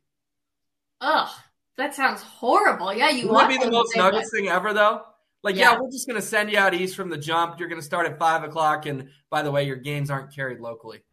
Ugh, 1.03 1.29
that 1.77 1.94
sounds 1.94 2.22
horrible. 2.22 2.94
Yeah, 2.94 3.11
you 3.11 3.29
would 3.29 3.48
be 3.48 3.59
the 3.59 3.70
most 3.70 3.94
Nuggets 3.98 4.31
thing 4.31 4.48
ever, 4.48 4.72
though. 4.72 5.03
Like, 5.42 5.57
yeah. 5.57 5.72
yeah, 5.72 5.79
we're 5.79 5.90
just 5.90 6.09
going 6.09 6.18
to 6.18 6.27
send 6.27 6.50
you 6.50 6.57
out 6.57 6.72
east 6.72 6.96
from 6.96 7.11
the 7.11 7.18
jump. 7.18 7.61
You're 7.61 7.68
going 7.68 7.83
to 7.83 7.87
start 7.87 8.07
at 8.07 8.18
five 8.18 8.44
o'clock, 8.44 8.87
and 8.87 9.11
by 9.29 9.42
the 9.42 9.50
way, 9.50 9.64
your 9.64 9.77
games 9.77 10.11
aren't 10.11 10.35
carried 10.35 10.61
locally. 10.61 11.05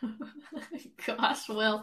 Gosh, 1.04 1.48
Will, 1.48 1.82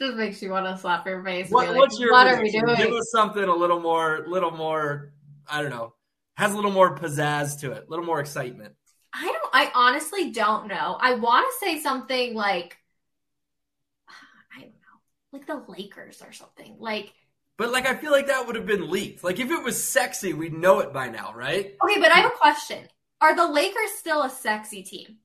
just 0.00 0.16
makes 0.16 0.42
you 0.42 0.50
want 0.50 0.66
to 0.66 0.78
slap 0.78 1.06
your 1.06 1.22
face. 1.22 1.50
What, 1.50 1.68
like, 1.68 1.76
what's 1.76 1.98
your 1.98 2.12
what 2.12 2.26
are 2.26 2.40
we 2.40 2.50
doing? 2.50 2.76
Give 2.76 2.92
us 2.92 3.10
something 3.10 3.44
a 3.44 3.54
little 3.54 3.80
more, 3.80 4.24
little 4.26 4.50
more. 4.50 5.12
I 5.48 5.60
don't 5.60 5.70
know. 5.70 5.94
Has 6.36 6.52
a 6.52 6.56
little 6.56 6.70
more 6.70 6.96
pizzazz 6.96 7.60
to 7.60 7.72
it, 7.72 7.84
a 7.86 7.90
little 7.90 8.04
more 8.04 8.20
excitement. 8.20 8.74
I 9.12 9.24
don't. 9.24 9.50
I 9.52 9.70
honestly 9.74 10.30
don't 10.30 10.68
know. 10.68 10.96
I 10.98 11.14
want 11.14 11.46
to 11.46 11.66
say 11.66 11.80
something 11.80 12.34
like, 12.34 12.78
I 14.56 14.60
don't 14.60 14.70
know, 14.70 15.32
like 15.32 15.46
the 15.46 15.62
Lakers 15.70 16.22
or 16.22 16.32
something. 16.32 16.76
Like, 16.78 17.12
but 17.58 17.70
like 17.70 17.86
I 17.86 17.94
feel 17.94 18.12
like 18.12 18.28
that 18.28 18.46
would 18.46 18.56
have 18.56 18.66
been 18.66 18.90
leaked. 18.90 19.22
Like 19.22 19.38
if 19.38 19.50
it 19.50 19.62
was 19.62 19.82
sexy, 19.82 20.32
we'd 20.32 20.54
know 20.54 20.80
it 20.80 20.94
by 20.94 21.08
now, 21.08 21.34
right? 21.34 21.76
Okay, 21.84 22.00
but 22.00 22.10
I 22.10 22.20
have 22.20 22.32
a 22.32 22.36
question. 22.36 22.88
Are 23.20 23.36
the 23.36 23.46
Lakers 23.46 23.90
still 23.98 24.22
a 24.22 24.30
sexy 24.30 24.82
team? 24.82 25.18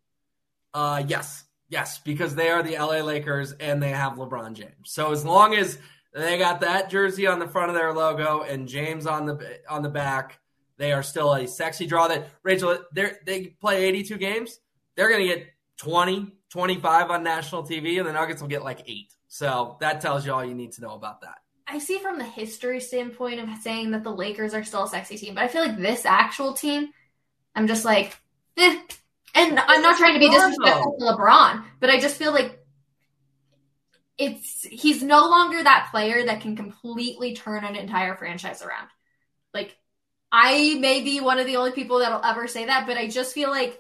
Uh, 0.74 1.02
yes. 1.08 1.46
Yes, 1.70 2.00
because 2.00 2.36
they 2.36 2.50
are 2.50 2.62
the 2.62 2.78
LA 2.78 3.02
Lakers 3.02 3.54
and 3.54 3.82
they 3.82 3.90
have 3.90 4.14
LeBron 4.14 4.54
James. 4.54 4.72
So 4.84 5.12
as 5.12 5.26
long 5.26 5.56
as 5.56 5.78
they 6.14 6.38
got 6.38 6.62
that 6.62 6.90
jersey 6.90 7.28
on 7.28 7.40
the 7.40 7.48
front 7.48 7.70
of 7.70 7.76
their 7.76 7.92
logo 7.92 8.42
and 8.42 8.68
James 8.68 9.08
on 9.08 9.26
the 9.26 9.60
on 9.70 9.82
the 9.82 9.90
back, 9.90 10.40
they 10.78 10.92
are 10.92 11.04
still 11.04 11.34
a 11.34 11.48
sexy 11.48 11.88
draw. 11.88 12.08
That 12.08 12.30
Rachel, 12.44 12.78
they 12.94 13.12
they 13.26 13.42
play 13.48 13.86
82 13.86 14.18
games. 14.18 14.60
they're 14.96 15.10
going 15.10 15.28
to 15.28 15.36
get 15.36 15.48
20, 15.78 16.32
25 16.50 17.12
on 17.12 17.24
national 17.24 17.64
TV, 17.64 17.98
and 17.98 18.08
the 18.08 18.14
Nuggets 18.14 18.42
will 18.42 18.48
get 18.48 18.64
like 18.64 18.84
eight. 18.88 19.14
So 19.28 19.78
that 19.82 20.00
tells 20.02 20.26
you 20.26 20.34
all 20.34 20.46
you 20.46 20.56
need 20.56 20.72
to 20.74 20.82
know 20.82 20.94
about 20.94 21.22
that. 21.22 21.40
I 21.68 21.80
see 21.80 21.98
from 21.98 22.20
the 22.20 22.26
history 22.26 22.80
standpoint 22.80 23.40
of 23.40 23.50
saying 23.58 23.92
that 23.92 24.04
the 24.04 24.12
Lakers 24.12 24.54
are 24.54 24.64
still 24.64 24.84
a 24.84 24.88
sexy 24.88 25.18
team, 25.18 25.36
but 25.36 25.44
I 25.44 25.48
feel 25.48 25.66
like 25.66 25.78
this 25.78 26.06
actual 26.06 26.54
team, 26.54 26.92
I'm 27.56 27.68
just 27.68 27.84
like, 27.84 28.16
eh. 28.58 28.80
And 29.36 29.60
I'm 29.60 29.82
not 29.82 29.98
trying 29.98 30.14
to 30.14 30.20
be 30.20 30.30
disrespectful 30.30 30.98
to 30.98 31.06
LeBron, 31.06 31.64
but 31.80 31.90
I 31.90 32.00
just 32.00 32.16
feel 32.16 32.32
like 32.32 32.60
it's 34.18 34.64
he's 34.64 35.04
no 35.04 35.28
longer 35.28 35.62
that 35.62 35.90
player 35.92 36.26
that 36.26 36.40
can 36.40 36.56
completely 36.56 37.36
turn 37.36 37.66
an 37.66 37.76
entire 37.76 38.16
franchise 38.16 38.62
around. 38.62 38.88
Like 39.54 39.76
I 40.32 40.78
may 40.80 41.02
be 41.02 41.20
one 41.20 41.40
of 41.40 41.48
the 41.48 41.58
only 41.58 41.72
people 41.72 42.00
that'll 42.00 42.24
ever 42.24 42.48
say 42.48 42.66
that, 42.66 42.88
but 42.88 42.98
I 42.98 43.10
just 43.10 43.34
feel 43.34 43.50
like 43.50 43.78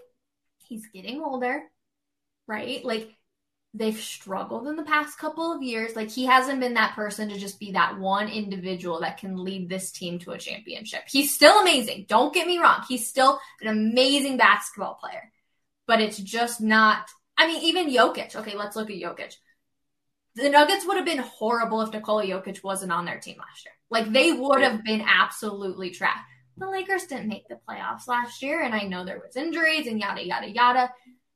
he's 0.65 0.87
getting 0.87 1.21
older, 1.21 1.63
right? 2.47 2.83
Like 2.83 3.15
they've 3.73 3.97
struggled 3.99 4.67
in 4.67 4.75
the 4.75 4.83
past 4.83 5.17
couple 5.17 5.51
of 5.51 5.61
years. 5.61 5.95
Like 5.95 6.09
he 6.09 6.25
hasn't 6.25 6.59
been 6.59 6.75
that 6.75 6.95
person 6.95 7.29
to 7.29 7.37
just 7.37 7.59
be 7.59 7.71
that 7.71 7.99
one 7.99 8.27
individual 8.27 9.01
that 9.01 9.17
can 9.17 9.43
lead 9.43 9.69
this 9.69 9.91
team 9.91 10.19
to 10.19 10.31
a 10.31 10.37
championship. 10.37 11.03
He's 11.07 11.33
still 11.33 11.61
amazing. 11.61 12.05
Don't 12.07 12.33
get 12.33 12.47
me 12.47 12.57
wrong. 12.57 12.83
He's 12.87 13.07
still 13.07 13.39
an 13.61 13.67
amazing 13.67 14.37
basketball 14.37 14.95
player, 14.95 15.31
but 15.87 16.01
it's 16.01 16.17
just 16.17 16.61
not. 16.61 17.09
I 17.37 17.47
mean, 17.47 17.61
even 17.63 17.89
Jokic. 17.89 18.35
Okay, 18.35 18.55
let's 18.55 18.75
look 18.75 18.89
at 18.89 18.97
Jokic. 18.97 19.35
The 20.35 20.49
Nuggets 20.49 20.85
would 20.85 20.97
have 20.97 21.05
been 21.05 21.19
horrible 21.19 21.81
if 21.81 21.93
Nikola 21.93 22.25
Jokic 22.25 22.63
wasn't 22.63 22.91
on 22.91 23.05
their 23.05 23.19
team 23.19 23.37
last 23.37 23.65
year. 23.65 23.73
Like 23.89 24.11
they 24.11 24.33
would 24.33 24.61
have 24.61 24.83
been 24.83 25.01
absolutely 25.01 25.91
trash. 25.91 26.17
The 26.57 26.69
Lakers 26.69 27.05
didn't 27.05 27.27
make 27.27 27.47
the 27.47 27.59
playoffs 27.67 28.07
last 28.07 28.41
year, 28.41 28.61
and 28.61 28.73
I 28.73 28.83
know 28.83 29.03
there 29.03 29.21
was 29.25 29.35
injuries 29.35 29.87
and 29.87 29.99
yada 29.99 30.25
yada 30.25 30.49
yada. 30.49 30.91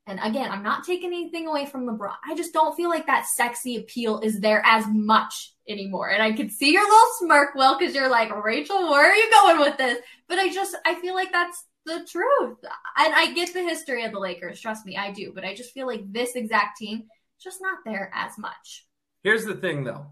And 0.06 0.18
again, 0.22 0.50
I'm 0.50 0.62
not 0.62 0.84
taking 0.84 1.12
anything 1.12 1.46
away 1.46 1.66
from 1.66 1.86
LeBron. 1.86 2.14
I 2.28 2.34
just 2.34 2.52
don't 2.52 2.74
feel 2.74 2.88
like 2.88 3.06
that 3.06 3.26
sexy 3.26 3.76
appeal 3.76 4.20
is 4.20 4.40
there 4.40 4.62
as 4.64 4.84
much 4.88 5.54
anymore. 5.68 6.10
And 6.10 6.22
I 6.22 6.32
can 6.32 6.50
see 6.50 6.72
your 6.72 6.82
little 6.82 7.08
smirk, 7.18 7.54
Will, 7.54 7.78
because 7.78 7.94
you're 7.94 8.08
like, 8.08 8.34
Rachel, 8.44 8.90
where 8.90 9.10
are 9.10 9.14
you 9.14 9.30
going 9.30 9.60
with 9.60 9.76
this? 9.76 9.98
But 10.26 10.38
I 10.38 10.48
just, 10.48 10.76
I 10.84 10.96
feel 10.96 11.14
like 11.14 11.30
that's 11.30 11.64
the 11.98 12.06
truth. 12.06 12.58
And 12.96 13.14
I 13.14 13.32
get 13.32 13.52
the 13.52 13.62
history 13.62 14.04
of 14.04 14.12
the 14.12 14.18
Lakers. 14.18 14.60
Trust 14.60 14.86
me, 14.86 14.96
I 14.96 15.12
do. 15.12 15.32
But 15.34 15.44
I 15.44 15.54
just 15.54 15.72
feel 15.72 15.86
like 15.86 16.12
this 16.12 16.34
exact 16.34 16.78
team 16.78 17.04
just 17.42 17.60
not 17.60 17.78
there 17.84 18.10
as 18.14 18.38
much. 18.38 18.86
Here's 19.22 19.44
the 19.44 19.54
thing, 19.54 19.84
though. 19.84 20.06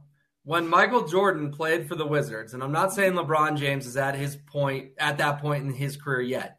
When 0.45 0.67
Michael 0.67 1.07
Jordan 1.07 1.51
played 1.53 1.89
for 1.89 1.95
the 1.95 2.07
Wizards, 2.07 2.55
and 2.55 2.63
I'm 2.63 2.73
not 2.73 2.93
saying 2.93 3.13
LeBron 3.13 3.59
James 3.59 3.87
is 3.87 3.97
at 3.97 4.15
his 4.15 4.37
point, 4.37 4.93
at 4.99 5.19
that 5.19 5.41
point 5.41 5.65
in 5.65 5.73
his 5.73 5.97
career 5.97 6.23
yet 6.23 6.59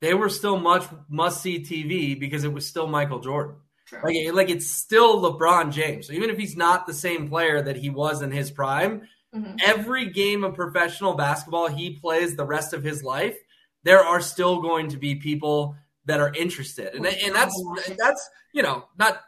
they 0.00 0.14
were 0.14 0.28
still 0.28 0.58
much 0.58 0.84
must 1.08 1.42
see 1.42 1.60
TV 1.60 2.18
because 2.18 2.44
it 2.44 2.52
was 2.52 2.66
still 2.66 2.86
Michael 2.86 3.20
Jordan. 3.20 3.56
True. 3.86 4.00
Like, 4.02 4.34
like 4.34 4.50
it's 4.50 4.66
still 4.66 5.20
LeBron 5.20 5.72
James. 5.72 6.06
So 6.06 6.12
even 6.12 6.30
if 6.30 6.38
he's 6.38 6.56
not 6.56 6.86
the 6.86 6.94
same 6.94 7.28
player 7.28 7.60
that 7.60 7.76
he 7.76 7.90
was 7.90 8.22
in 8.22 8.30
his 8.30 8.50
prime, 8.50 9.02
mm-hmm. 9.34 9.56
every 9.64 10.10
game 10.10 10.44
of 10.44 10.54
professional 10.54 11.14
basketball 11.14 11.66
he 11.66 11.98
plays 11.98 12.34
the 12.34 12.44
rest 12.44 12.72
of 12.72 12.82
his 12.82 13.02
life, 13.02 13.36
there 13.84 14.02
are 14.04 14.20
still 14.20 14.60
going 14.60 14.88
to 14.90 14.96
be 14.96 15.14
people 15.14 15.76
that 16.06 16.20
are 16.20 16.32
interested. 16.34 16.94
And, 16.94 17.06
and 17.06 17.34
that's 17.34 17.62
that's 17.98 18.30
you 18.52 18.62
know 18.62 18.84
not 18.98 19.20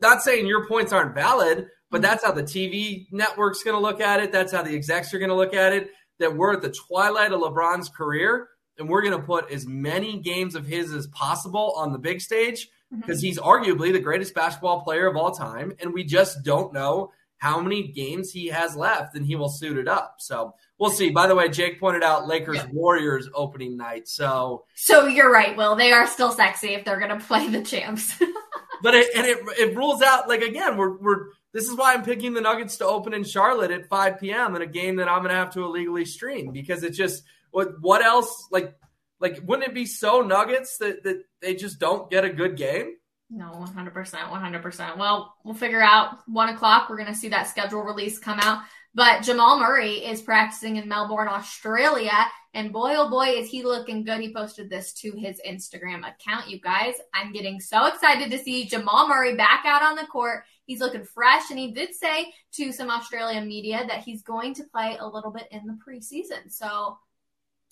not 0.00 0.22
saying 0.22 0.46
your 0.46 0.66
points 0.66 0.92
aren't 0.92 1.14
valid, 1.14 1.68
but 1.90 2.02
that's 2.02 2.24
how 2.24 2.32
the 2.32 2.42
TV 2.42 3.06
network's 3.12 3.62
going 3.62 3.76
to 3.76 3.80
look 3.82 4.00
at 4.00 4.20
it. 4.20 4.32
That's 4.32 4.52
how 4.52 4.62
the 4.62 4.74
execs 4.74 5.12
are 5.14 5.18
going 5.18 5.30
to 5.30 5.36
look 5.36 5.54
at 5.54 5.72
it. 5.72 5.90
That 6.18 6.36
we're 6.36 6.54
at 6.54 6.62
the 6.62 6.74
twilight 6.88 7.32
of 7.32 7.40
LeBron's 7.40 7.88
career 7.88 8.48
and 8.78 8.88
we're 8.88 9.02
going 9.02 9.18
to 9.18 9.24
put 9.24 9.50
as 9.50 9.66
many 9.66 10.18
games 10.18 10.54
of 10.54 10.66
his 10.66 10.92
as 10.92 11.06
possible 11.08 11.74
on 11.76 11.92
the 11.92 11.98
big 11.98 12.20
stage 12.20 12.68
because 12.90 13.18
mm-hmm. 13.18 13.26
he's 13.26 13.38
arguably 13.38 13.92
the 13.92 14.00
greatest 14.00 14.34
basketball 14.34 14.82
player 14.82 15.06
of 15.06 15.16
all 15.16 15.30
time. 15.30 15.72
And 15.80 15.94
we 15.94 16.04
just 16.04 16.42
don't 16.42 16.72
know 16.72 17.12
how 17.40 17.58
many 17.58 17.88
games 17.88 18.30
he 18.30 18.48
has 18.48 18.76
left 18.76 19.16
and 19.16 19.24
he 19.24 19.34
will 19.34 19.48
suit 19.48 19.78
it 19.78 19.88
up. 19.88 20.16
So 20.18 20.54
we'll 20.78 20.90
see. 20.90 21.08
By 21.08 21.26
the 21.26 21.34
way, 21.34 21.48
Jake 21.48 21.80
pointed 21.80 22.02
out 22.02 22.28
Lakers 22.28 22.58
yeah. 22.58 22.66
Warriors 22.70 23.30
opening 23.34 23.78
night. 23.78 24.08
So 24.08 24.66
So 24.74 25.06
you're 25.06 25.32
right, 25.32 25.56
Will. 25.56 25.74
They 25.74 25.90
are 25.90 26.06
still 26.06 26.32
sexy 26.32 26.74
if 26.74 26.84
they're 26.84 27.00
gonna 27.00 27.18
play 27.18 27.48
the 27.48 27.62
champs. 27.62 28.14
but 28.82 28.94
it 28.94 29.08
and 29.16 29.26
it 29.26 29.38
it 29.58 29.74
rules 29.74 30.02
out 30.02 30.28
like 30.28 30.42
again, 30.42 30.76
we're 30.76 30.98
we're 30.98 31.26
this 31.54 31.66
is 31.66 31.74
why 31.74 31.94
I'm 31.94 32.04
picking 32.04 32.34
the 32.34 32.42
Nuggets 32.42 32.76
to 32.76 32.86
open 32.86 33.14
in 33.14 33.24
Charlotte 33.24 33.70
at 33.70 33.88
5 33.88 34.20
p.m. 34.20 34.54
in 34.54 34.60
a 34.60 34.66
game 34.66 34.96
that 34.96 35.08
I'm 35.08 35.22
gonna 35.22 35.34
have 35.34 35.54
to 35.54 35.64
illegally 35.64 36.04
stream 36.04 36.52
because 36.52 36.82
it 36.82 36.90
just 36.90 37.22
what 37.52 37.80
what 37.80 38.04
else? 38.04 38.48
Like 38.50 38.76
like 39.18 39.40
wouldn't 39.46 39.66
it 39.66 39.74
be 39.74 39.86
so 39.86 40.20
Nuggets 40.20 40.76
that 40.76 41.04
that 41.04 41.22
they 41.40 41.54
just 41.54 41.78
don't 41.78 42.10
get 42.10 42.26
a 42.26 42.30
good 42.30 42.58
game? 42.58 42.96
No, 43.32 43.52
one 43.52 43.72
hundred 43.72 43.94
percent, 43.94 44.28
one 44.30 44.40
hundred 44.40 44.62
percent. 44.62 44.98
Well, 44.98 45.36
we'll 45.44 45.54
figure 45.54 45.80
out 45.80 46.18
one 46.26 46.48
o'clock. 46.48 46.90
We're 46.90 46.98
gonna 46.98 47.14
see 47.14 47.28
that 47.28 47.48
schedule 47.48 47.82
release 47.82 48.18
come 48.18 48.40
out. 48.40 48.64
But 48.92 49.22
Jamal 49.22 49.60
Murray 49.60 50.04
is 50.04 50.20
practicing 50.20 50.74
in 50.74 50.88
Melbourne, 50.88 51.28
Australia, 51.28 52.26
and 52.54 52.72
boy 52.72 52.94
oh 52.96 53.08
boy 53.08 53.28
is 53.28 53.48
he 53.48 53.62
looking 53.62 54.02
good. 54.02 54.20
He 54.20 54.34
posted 54.34 54.68
this 54.68 54.92
to 54.94 55.12
his 55.12 55.40
Instagram 55.48 55.98
account. 55.98 56.50
You 56.50 56.60
guys, 56.60 56.94
I'm 57.14 57.32
getting 57.32 57.60
so 57.60 57.86
excited 57.86 58.32
to 58.32 58.38
see 58.38 58.66
Jamal 58.66 59.06
Murray 59.06 59.36
back 59.36 59.64
out 59.64 59.82
on 59.82 59.94
the 59.94 60.06
court. 60.06 60.42
He's 60.66 60.80
looking 60.80 61.04
fresh, 61.04 61.50
and 61.50 61.58
he 61.58 61.70
did 61.70 61.94
say 61.94 62.32
to 62.54 62.72
some 62.72 62.90
Australian 62.90 63.46
media 63.46 63.84
that 63.86 64.02
he's 64.02 64.22
going 64.22 64.54
to 64.54 64.64
play 64.64 64.96
a 64.98 65.06
little 65.06 65.30
bit 65.30 65.46
in 65.52 65.66
the 65.66 65.78
preseason. 65.86 66.50
So 66.50 66.98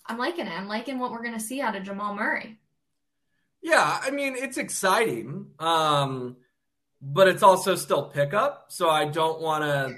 I'm 0.05 0.17
liking 0.17 0.47
it. 0.47 0.57
I'm 0.57 0.69
liking 0.69 0.99
what 0.99 1.11
we're 1.11 1.23
going 1.23 1.37
to 1.37 1.39
see 1.41 1.59
out 1.59 1.75
of 1.75 1.83
Jamal 1.83 2.15
Murray. 2.15 2.57
Yeah, 3.61 3.99
I 4.01 4.11
mean 4.11 4.35
it's 4.37 4.57
exciting, 4.57 5.47
um, 5.59 6.37
but 7.01 7.27
it's 7.27 7.43
also 7.43 7.75
still 7.75 8.03
pickup. 8.09 8.67
So 8.69 8.89
I 8.89 9.05
don't 9.05 9.41
want 9.41 9.63
to. 9.63 9.95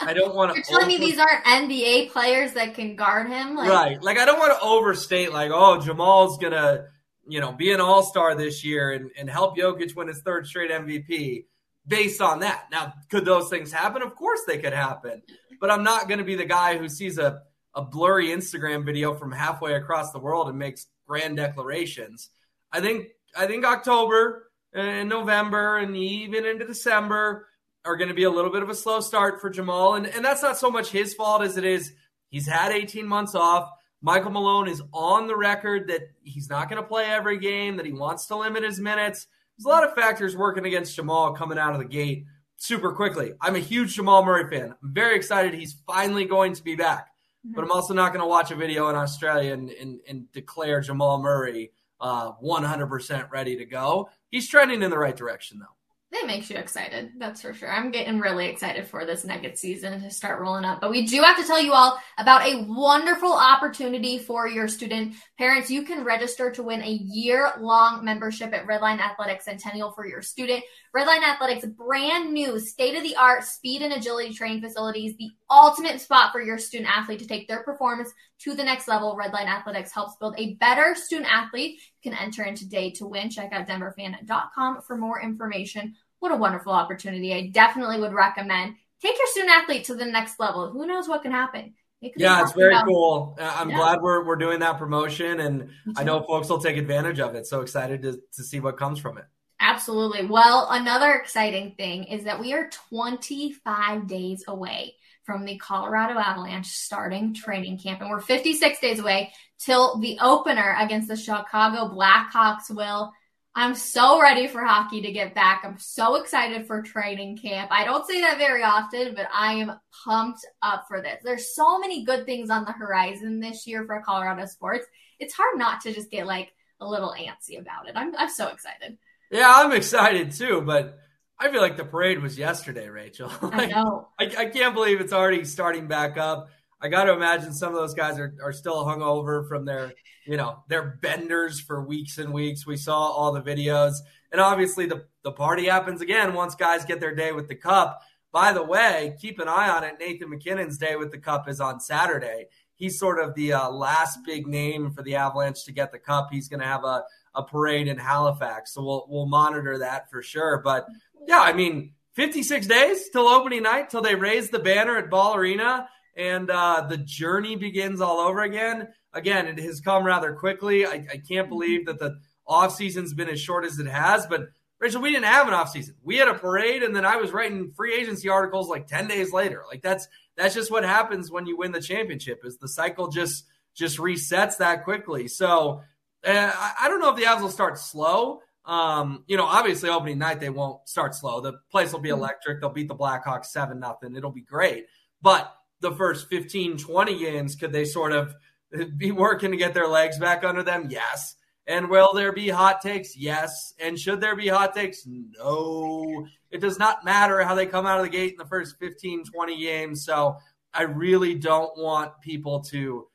I 0.00 0.14
don't 0.14 0.34
want 0.34 0.52
to. 0.52 0.56
You're 0.56 0.64
telling 0.64 0.84
over- 0.84 0.98
me 0.98 0.98
these 0.98 1.18
aren't 1.18 1.44
NBA 1.44 2.10
players 2.10 2.54
that 2.54 2.74
can 2.74 2.96
guard 2.96 3.28
him, 3.28 3.54
like- 3.54 3.68
right? 3.70 4.02
Like 4.02 4.18
I 4.18 4.24
don't 4.24 4.38
want 4.38 4.52
to 4.52 4.60
overstate. 4.64 5.32
Like, 5.32 5.50
oh, 5.52 5.80
Jamal's 5.80 6.38
gonna, 6.38 6.86
you 7.28 7.40
know, 7.40 7.52
be 7.52 7.72
an 7.72 7.80
All 7.80 8.02
Star 8.02 8.34
this 8.34 8.64
year 8.64 8.92
and, 8.92 9.10
and 9.18 9.28
help 9.28 9.56
Jokic 9.58 9.94
win 9.94 10.08
his 10.08 10.22
third 10.22 10.46
straight 10.46 10.70
MVP 10.70 11.44
based 11.86 12.22
on 12.22 12.40
that. 12.40 12.68
Now, 12.70 12.94
could 13.10 13.24
those 13.24 13.50
things 13.50 13.70
happen? 13.70 14.00
Of 14.02 14.14
course, 14.16 14.40
they 14.46 14.58
could 14.58 14.72
happen. 14.72 15.22
But 15.60 15.70
I'm 15.70 15.84
not 15.84 16.08
going 16.08 16.18
to 16.18 16.24
be 16.24 16.34
the 16.34 16.44
guy 16.46 16.78
who 16.78 16.88
sees 16.88 17.18
a 17.18 17.42
a 17.74 17.82
blurry 17.82 18.28
Instagram 18.28 18.84
video 18.84 19.14
from 19.14 19.32
halfway 19.32 19.74
across 19.74 20.12
the 20.12 20.18
world 20.18 20.48
and 20.48 20.58
makes 20.58 20.86
grand 21.06 21.36
declarations. 21.36 22.28
I 22.72 22.80
think 22.80 23.08
I 23.36 23.46
think 23.46 23.64
October 23.64 24.50
and 24.72 25.08
November 25.08 25.78
and 25.78 25.96
even 25.96 26.46
into 26.46 26.66
December 26.66 27.48
are 27.84 27.96
going 27.96 28.08
to 28.08 28.14
be 28.14 28.24
a 28.24 28.30
little 28.30 28.50
bit 28.50 28.62
of 28.62 28.70
a 28.70 28.74
slow 28.74 29.00
start 29.00 29.40
for 29.40 29.50
Jamal. 29.50 29.94
And, 29.94 30.06
and 30.06 30.24
that's 30.24 30.42
not 30.42 30.56
so 30.56 30.70
much 30.70 30.90
his 30.90 31.14
fault 31.14 31.42
as 31.42 31.56
it 31.56 31.64
is 31.64 31.92
he's 32.30 32.46
had 32.46 32.72
18 32.72 33.06
months 33.06 33.34
off. 33.34 33.70
Michael 34.00 34.30
Malone 34.30 34.68
is 34.68 34.82
on 34.92 35.26
the 35.26 35.36
record 35.36 35.88
that 35.88 36.02
he's 36.22 36.50
not 36.50 36.68
going 36.68 36.82
to 36.82 36.88
play 36.88 37.04
every 37.04 37.38
game, 37.38 37.76
that 37.76 37.86
he 37.86 37.92
wants 37.92 38.26
to 38.26 38.36
limit 38.36 38.64
his 38.64 38.80
minutes. 38.80 39.26
There's 39.56 39.66
a 39.66 39.68
lot 39.68 39.84
of 39.84 39.94
factors 39.94 40.36
working 40.36 40.66
against 40.66 40.96
Jamal 40.96 41.34
coming 41.34 41.58
out 41.58 41.72
of 41.72 41.78
the 41.78 41.84
gate 41.84 42.24
super 42.56 42.92
quickly. 42.92 43.32
I'm 43.40 43.54
a 43.54 43.60
huge 43.60 43.94
Jamal 43.94 44.24
Murray 44.24 44.48
fan. 44.50 44.74
I'm 44.82 44.94
very 44.94 45.16
excited 45.16 45.54
he's 45.54 45.76
finally 45.86 46.24
going 46.24 46.54
to 46.54 46.62
be 46.62 46.74
back. 46.74 47.08
Mm-hmm. 47.46 47.54
But 47.54 47.64
I'm 47.64 47.72
also 47.72 47.94
not 47.94 48.12
going 48.12 48.22
to 48.22 48.28
watch 48.28 48.50
a 48.50 48.56
video 48.56 48.88
in 48.88 48.96
Australia 48.96 49.52
and, 49.52 49.70
and, 49.70 50.00
and 50.08 50.32
declare 50.32 50.80
Jamal 50.80 51.20
Murray 51.20 51.70
uh, 52.02 52.32
100% 52.42 53.30
ready 53.30 53.56
to 53.56 53.64
go. 53.64 54.10
He's 54.30 54.48
trending 54.48 54.82
in 54.82 54.90
the 54.90 54.98
right 54.98 55.16
direction, 55.16 55.58
though. 55.60 55.66
That 56.12 56.26
makes 56.26 56.50
you 56.50 56.56
excited, 56.56 57.12
that's 57.16 57.40
for 57.40 57.54
sure. 57.54 57.72
I'm 57.72 57.90
getting 57.90 58.20
really 58.20 58.46
excited 58.46 58.86
for 58.86 59.06
this 59.06 59.24
Nugget 59.24 59.58
season 59.58 60.02
to 60.02 60.10
start 60.10 60.42
rolling 60.42 60.66
up. 60.66 60.78
But 60.78 60.90
we 60.90 61.06
do 61.06 61.22
have 61.22 61.38
to 61.38 61.46
tell 61.46 61.62
you 61.62 61.72
all 61.72 61.98
about 62.18 62.42
a 62.42 62.66
wonderful 62.68 63.32
opportunity 63.32 64.18
for 64.18 64.46
your 64.46 64.68
student 64.68 65.14
parents. 65.38 65.70
You 65.70 65.84
can 65.84 66.04
register 66.04 66.50
to 66.50 66.62
win 66.62 66.82
a 66.82 66.90
year 66.90 67.52
long 67.58 68.04
membership 68.04 68.52
at 68.52 68.66
Redline 68.66 69.00
Athletic 69.00 69.40
Centennial 69.40 69.92
for 69.92 70.06
your 70.06 70.20
student. 70.20 70.62
Redline 70.94 71.22
Athletics, 71.22 71.64
brand 71.64 72.34
new, 72.34 72.60
state 72.60 72.94
of 72.96 73.02
the 73.02 73.16
art 73.16 73.44
speed 73.44 73.80
and 73.80 73.94
agility 73.94 74.34
training 74.34 74.60
facilities, 74.60 75.16
the 75.16 75.30
ultimate 75.50 76.00
spot 76.00 76.32
for 76.32 76.42
your 76.42 76.58
student 76.58 76.90
athlete 76.94 77.18
to 77.20 77.26
take 77.26 77.48
their 77.48 77.62
performance 77.62 78.10
to 78.40 78.54
the 78.54 78.62
next 78.62 78.88
level. 78.88 79.16
Redline 79.16 79.46
Athletics 79.46 79.90
helps 79.90 80.16
build 80.16 80.34
a 80.36 80.54
better 80.54 80.94
student 80.94 81.32
athlete. 81.32 81.80
You 82.02 82.10
can 82.10 82.18
enter 82.20 82.42
in 82.42 82.54
today 82.54 82.90
to 82.92 83.06
win. 83.06 83.30
Check 83.30 83.52
out 83.52 83.66
denverfan.com 83.66 84.82
for 84.82 84.98
more 84.98 85.22
information. 85.22 85.94
What 86.18 86.30
a 86.30 86.36
wonderful 86.36 86.72
opportunity. 86.72 87.32
I 87.32 87.48
definitely 87.48 87.98
would 87.98 88.12
recommend 88.12 88.74
take 89.00 89.16
your 89.18 89.26
student 89.28 89.52
athlete 89.52 89.84
to 89.84 89.94
the 89.94 90.04
next 90.04 90.38
level. 90.38 90.70
Who 90.70 90.86
knows 90.86 91.08
what 91.08 91.22
can 91.22 91.32
happen? 91.32 91.74
It 92.00 92.12
yeah, 92.16 92.42
it's 92.42 92.52
very 92.52 92.74
about- 92.74 92.86
cool. 92.86 93.36
Uh, 93.40 93.54
I'm 93.56 93.70
yeah. 93.70 93.76
glad 93.76 94.02
we're, 94.02 94.24
we're 94.24 94.36
doing 94.36 94.58
that 94.60 94.76
promotion, 94.76 95.40
and 95.40 95.70
I 95.96 96.02
know 96.02 96.22
folks 96.22 96.48
will 96.48 96.60
take 96.60 96.76
advantage 96.76 97.20
of 97.20 97.34
it. 97.34 97.46
So 97.46 97.60
excited 97.60 98.02
to, 98.02 98.20
to 98.34 98.42
see 98.42 98.60
what 98.60 98.76
comes 98.76 98.98
from 98.98 99.18
it. 99.18 99.24
Absolutely. 99.72 100.26
Well, 100.26 100.68
another 100.70 101.12
exciting 101.12 101.74
thing 101.78 102.04
is 102.04 102.24
that 102.24 102.38
we 102.38 102.52
are 102.52 102.68
25 102.90 104.06
days 104.06 104.44
away 104.46 104.96
from 105.24 105.46
the 105.46 105.56
Colorado 105.56 106.18
Avalanche 106.18 106.66
starting 106.66 107.32
training 107.32 107.78
camp. 107.78 108.02
And 108.02 108.10
we're 108.10 108.20
56 108.20 108.80
days 108.80 108.98
away 108.98 109.32
till 109.58 109.98
the 109.98 110.18
opener 110.20 110.76
against 110.78 111.08
the 111.08 111.16
Chicago 111.16 111.88
Blackhawks 111.88 112.70
will. 112.70 113.12
I'm 113.54 113.74
so 113.74 114.20
ready 114.20 114.46
for 114.46 114.62
hockey 114.62 115.00
to 115.02 115.12
get 115.12 115.34
back. 115.34 115.62
I'm 115.64 115.78
so 115.78 116.16
excited 116.16 116.66
for 116.66 116.82
training 116.82 117.38
camp. 117.38 117.70
I 117.72 117.84
don't 117.84 118.06
say 118.06 118.20
that 118.20 118.36
very 118.36 118.62
often, 118.62 119.14
but 119.14 119.28
I 119.32 119.54
am 119.54 119.72
pumped 120.04 120.44
up 120.60 120.84
for 120.86 121.00
this. 121.00 121.20
There's 121.24 121.54
so 121.54 121.78
many 121.78 122.04
good 122.04 122.26
things 122.26 122.50
on 122.50 122.66
the 122.66 122.72
horizon 122.72 123.40
this 123.40 123.66
year 123.66 123.86
for 123.86 124.02
Colorado 124.04 124.44
sports. 124.44 124.84
It's 125.18 125.34
hard 125.34 125.58
not 125.58 125.80
to 125.82 125.94
just 125.94 126.10
get 126.10 126.26
like 126.26 126.52
a 126.80 126.86
little 126.86 127.14
antsy 127.18 127.58
about 127.58 127.88
it. 127.88 127.92
I'm 127.96 128.14
I'm 128.16 128.28
so 128.28 128.48
excited. 128.48 128.98
Yeah, 129.32 129.50
I'm 129.50 129.72
excited 129.72 130.32
too, 130.32 130.60
but 130.60 130.98
I 131.40 131.50
feel 131.50 131.62
like 131.62 131.78
the 131.78 131.86
parade 131.86 132.20
was 132.20 132.36
yesterday, 132.38 132.88
Rachel. 132.88 133.32
I 133.42 133.66
know. 133.66 134.08
I, 134.20 134.24
I 134.36 134.46
can't 134.46 134.74
believe 134.74 135.00
it's 135.00 135.12
already 135.12 135.44
starting 135.46 135.88
back 135.88 136.18
up. 136.18 136.50
I 136.82 136.88
got 136.88 137.04
to 137.04 137.14
imagine 137.14 137.54
some 137.54 137.72
of 137.72 137.80
those 137.80 137.94
guys 137.94 138.18
are, 138.18 138.34
are 138.42 138.52
still 138.52 138.84
hungover 138.84 139.48
from 139.48 139.64
their, 139.64 139.94
you 140.26 140.36
know, 140.36 140.62
their 140.68 140.98
benders 141.00 141.60
for 141.60 141.82
weeks 141.82 142.18
and 142.18 142.34
weeks. 142.34 142.66
We 142.66 142.76
saw 142.76 142.98
all 142.98 143.32
the 143.32 143.40
videos. 143.40 143.94
And 144.32 144.40
obviously 144.40 144.84
the, 144.84 145.06
the 145.24 145.32
party 145.32 145.66
happens 145.66 146.02
again 146.02 146.34
once 146.34 146.54
guys 146.54 146.84
get 146.84 147.00
their 147.00 147.14
day 147.14 147.32
with 147.32 147.48
the 147.48 147.54
cup. 147.54 148.02
By 148.32 148.52
the 148.52 148.62
way, 148.62 149.16
keep 149.18 149.38
an 149.38 149.48
eye 149.48 149.70
on 149.70 149.82
it. 149.82 149.94
Nathan 149.98 150.28
MacKinnon's 150.28 150.76
day 150.76 150.96
with 150.96 151.10
the 151.10 151.18
cup 151.18 151.48
is 151.48 151.60
on 151.60 151.80
Saturday. 151.80 152.46
He's 152.74 152.98
sort 152.98 153.18
of 153.18 153.34
the 153.34 153.54
uh, 153.54 153.70
last 153.70 154.18
big 154.26 154.46
name 154.46 154.90
for 154.90 155.02
the 155.02 155.14
Avalanche 155.14 155.64
to 155.64 155.72
get 155.72 155.92
the 155.92 155.98
cup. 155.98 156.28
He's 156.30 156.48
going 156.48 156.60
to 156.60 156.66
have 156.66 156.84
a, 156.84 157.04
a 157.34 157.42
parade 157.42 157.88
in 157.88 157.98
Halifax. 157.98 158.74
So 158.74 158.82
we'll, 158.82 159.06
we'll 159.08 159.26
monitor 159.26 159.78
that 159.78 160.10
for 160.10 160.22
sure. 160.22 160.60
But 160.62 160.86
yeah, 161.26 161.40
I 161.40 161.52
mean, 161.52 161.92
56 162.14 162.66
days 162.66 163.08
till 163.10 163.26
opening 163.26 163.62
night, 163.62 163.90
till 163.90 164.02
they 164.02 164.14
raise 164.14 164.50
the 164.50 164.58
banner 164.58 164.96
at 164.98 165.10
Ball 165.10 165.36
Arena 165.36 165.88
and 166.16 166.50
uh, 166.50 166.86
the 166.88 166.98
journey 166.98 167.56
begins 167.56 168.00
all 168.00 168.18
over 168.18 168.42
again. 168.42 168.88
Again, 169.12 169.46
it 169.46 169.58
has 169.60 169.80
come 169.80 170.04
rather 170.04 170.34
quickly. 170.34 170.86
I, 170.86 171.06
I 171.10 171.22
can't 171.26 171.48
believe 171.48 171.86
that 171.86 171.98
the 171.98 172.18
off 172.46 172.74
season's 172.74 173.14
been 173.14 173.28
as 173.28 173.40
short 173.40 173.64
as 173.64 173.78
it 173.78 173.86
has, 173.86 174.26
but 174.26 174.48
Rachel, 174.78 175.00
we 175.00 175.12
didn't 175.12 175.26
have 175.26 175.46
an 175.46 175.54
off 175.54 175.70
season. 175.70 175.94
We 176.02 176.16
had 176.16 176.26
a 176.26 176.34
parade, 176.34 176.82
and 176.82 176.94
then 176.94 177.04
I 177.04 177.14
was 177.14 177.30
writing 177.30 177.72
free 177.76 177.94
agency 177.94 178.28
articles 178.28 178.68
like 178.68 178.88
ten 178.88 179.06
days 179.06 179.32
later. 179.32 179.62
Like 179.68 179.80
that's 179.80 180.08
that's 180.36 180.56
just 180.56 180.72
what 180.72 180.82
happens 180.82 181.30
when 181.30 181.46
you 181.46 181.56
win 181.56 181.70
the 181.70 181.80
championship. 181.80 182.40
Is 182.42 182.58
the 182.58 182.68
cycle 182.68 183.06
just 183.06 183.44
just 183.74 183.98
resets 183.98 184.56
that 184.56 184.82
quickly? 184.82 185.28
So 185.28 185.82
uh, 186.24 186.52
I 186.80 186.88
don't 186.88 187.00
know 187.00 187.10
if 187.10 187.16
the 187.16 187.22
Avs 187.22 187.40
will 187.40 187.50
start 187.50 187.78
slow. 187.78 188.40
Um, 188.64 189.24
you 189.26 189.36
know, 189.36 189.44
obviously 189.44 189.90
opening 189.90 190.18
night 190.18 190.38
they 190.38 190.50
won't 190.50 190.88
start 190.88 191.14
slow. 191.14 191.40
The 191.40 191.54
place 191.70 191.92
will 191.92 192.00
be 192.00 192.10
electric. 192.10 192.60
They'll 192.60 192.70
beat 192.70 192.88
the 192.88 192.94
Blackhawks 192.94 193.46
seven 193.46 193.80
nothing. 193.80 194.14
It'll 194.14 194.30
be 194.30 194.42
great, 194.42 194.86
but 195.20 195.52
the 195.82 195.92
first 195.92 196.28
15, 196.28 196.78
20 196.78 197.18
games, 197.18 197.56
could 197.56 197.72
they 197.72 197.84
sort 197.84 198.12
of 198.12 198.34
be 198.96 199.12
working 199.12 199.50
to 199.50 199.56
get 199.56 199.74
their 199.74 199.88
legs 199.88 200.18
back 200.18 200.44
under 200.44 200.62
them? 200.62 200.86
Yes. 200.88 201.34
And 201.66 201.88
will 201.88 202.12
there 202.14 202.32
be 202.32 202.48
hot 202.48 202.80
takes? 202.80 203.16
Yes. 203.16 203.74
And 203.78 203.98
should 203.98 204.20
there 204.20 204.34
be 204.34 204.48
hot 204.48 204.74
takes? 204.74 205.06
No. 205.06 206.26
It 206.50 206.60
does 206.60 206.78
not 206.78 207.04
matter 207.04 207.42
how 207.42 207.54
they 207.54 207.66
come 207.66 207.86
out 207.86 207.98
of 207.98 208.04
the 208.04 208.10
gate 208.10 208.32
in 208.32 208.38
the 208.38 208.46
first 208.46 208.78
15, 208.78 209.24
20 209.24 209.60
games. 209.60 210.04
So 210.04 210.36
I 210.74 210.82
really 210.82 211.34
don't 211.34 211.76
want 211.76 212.20
people 212.20 212.60
to 212.64 213.06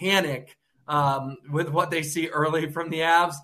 panic 0.00 0.56
um, 0.88 1.36
with 1.50 1.68
what 1.68 1.90
they 1.90 2.02
see 2.02 2.28
early 2.28 2.70
from 2.70 2.90
the 2.90 3.00
Avs. 3.00 3.34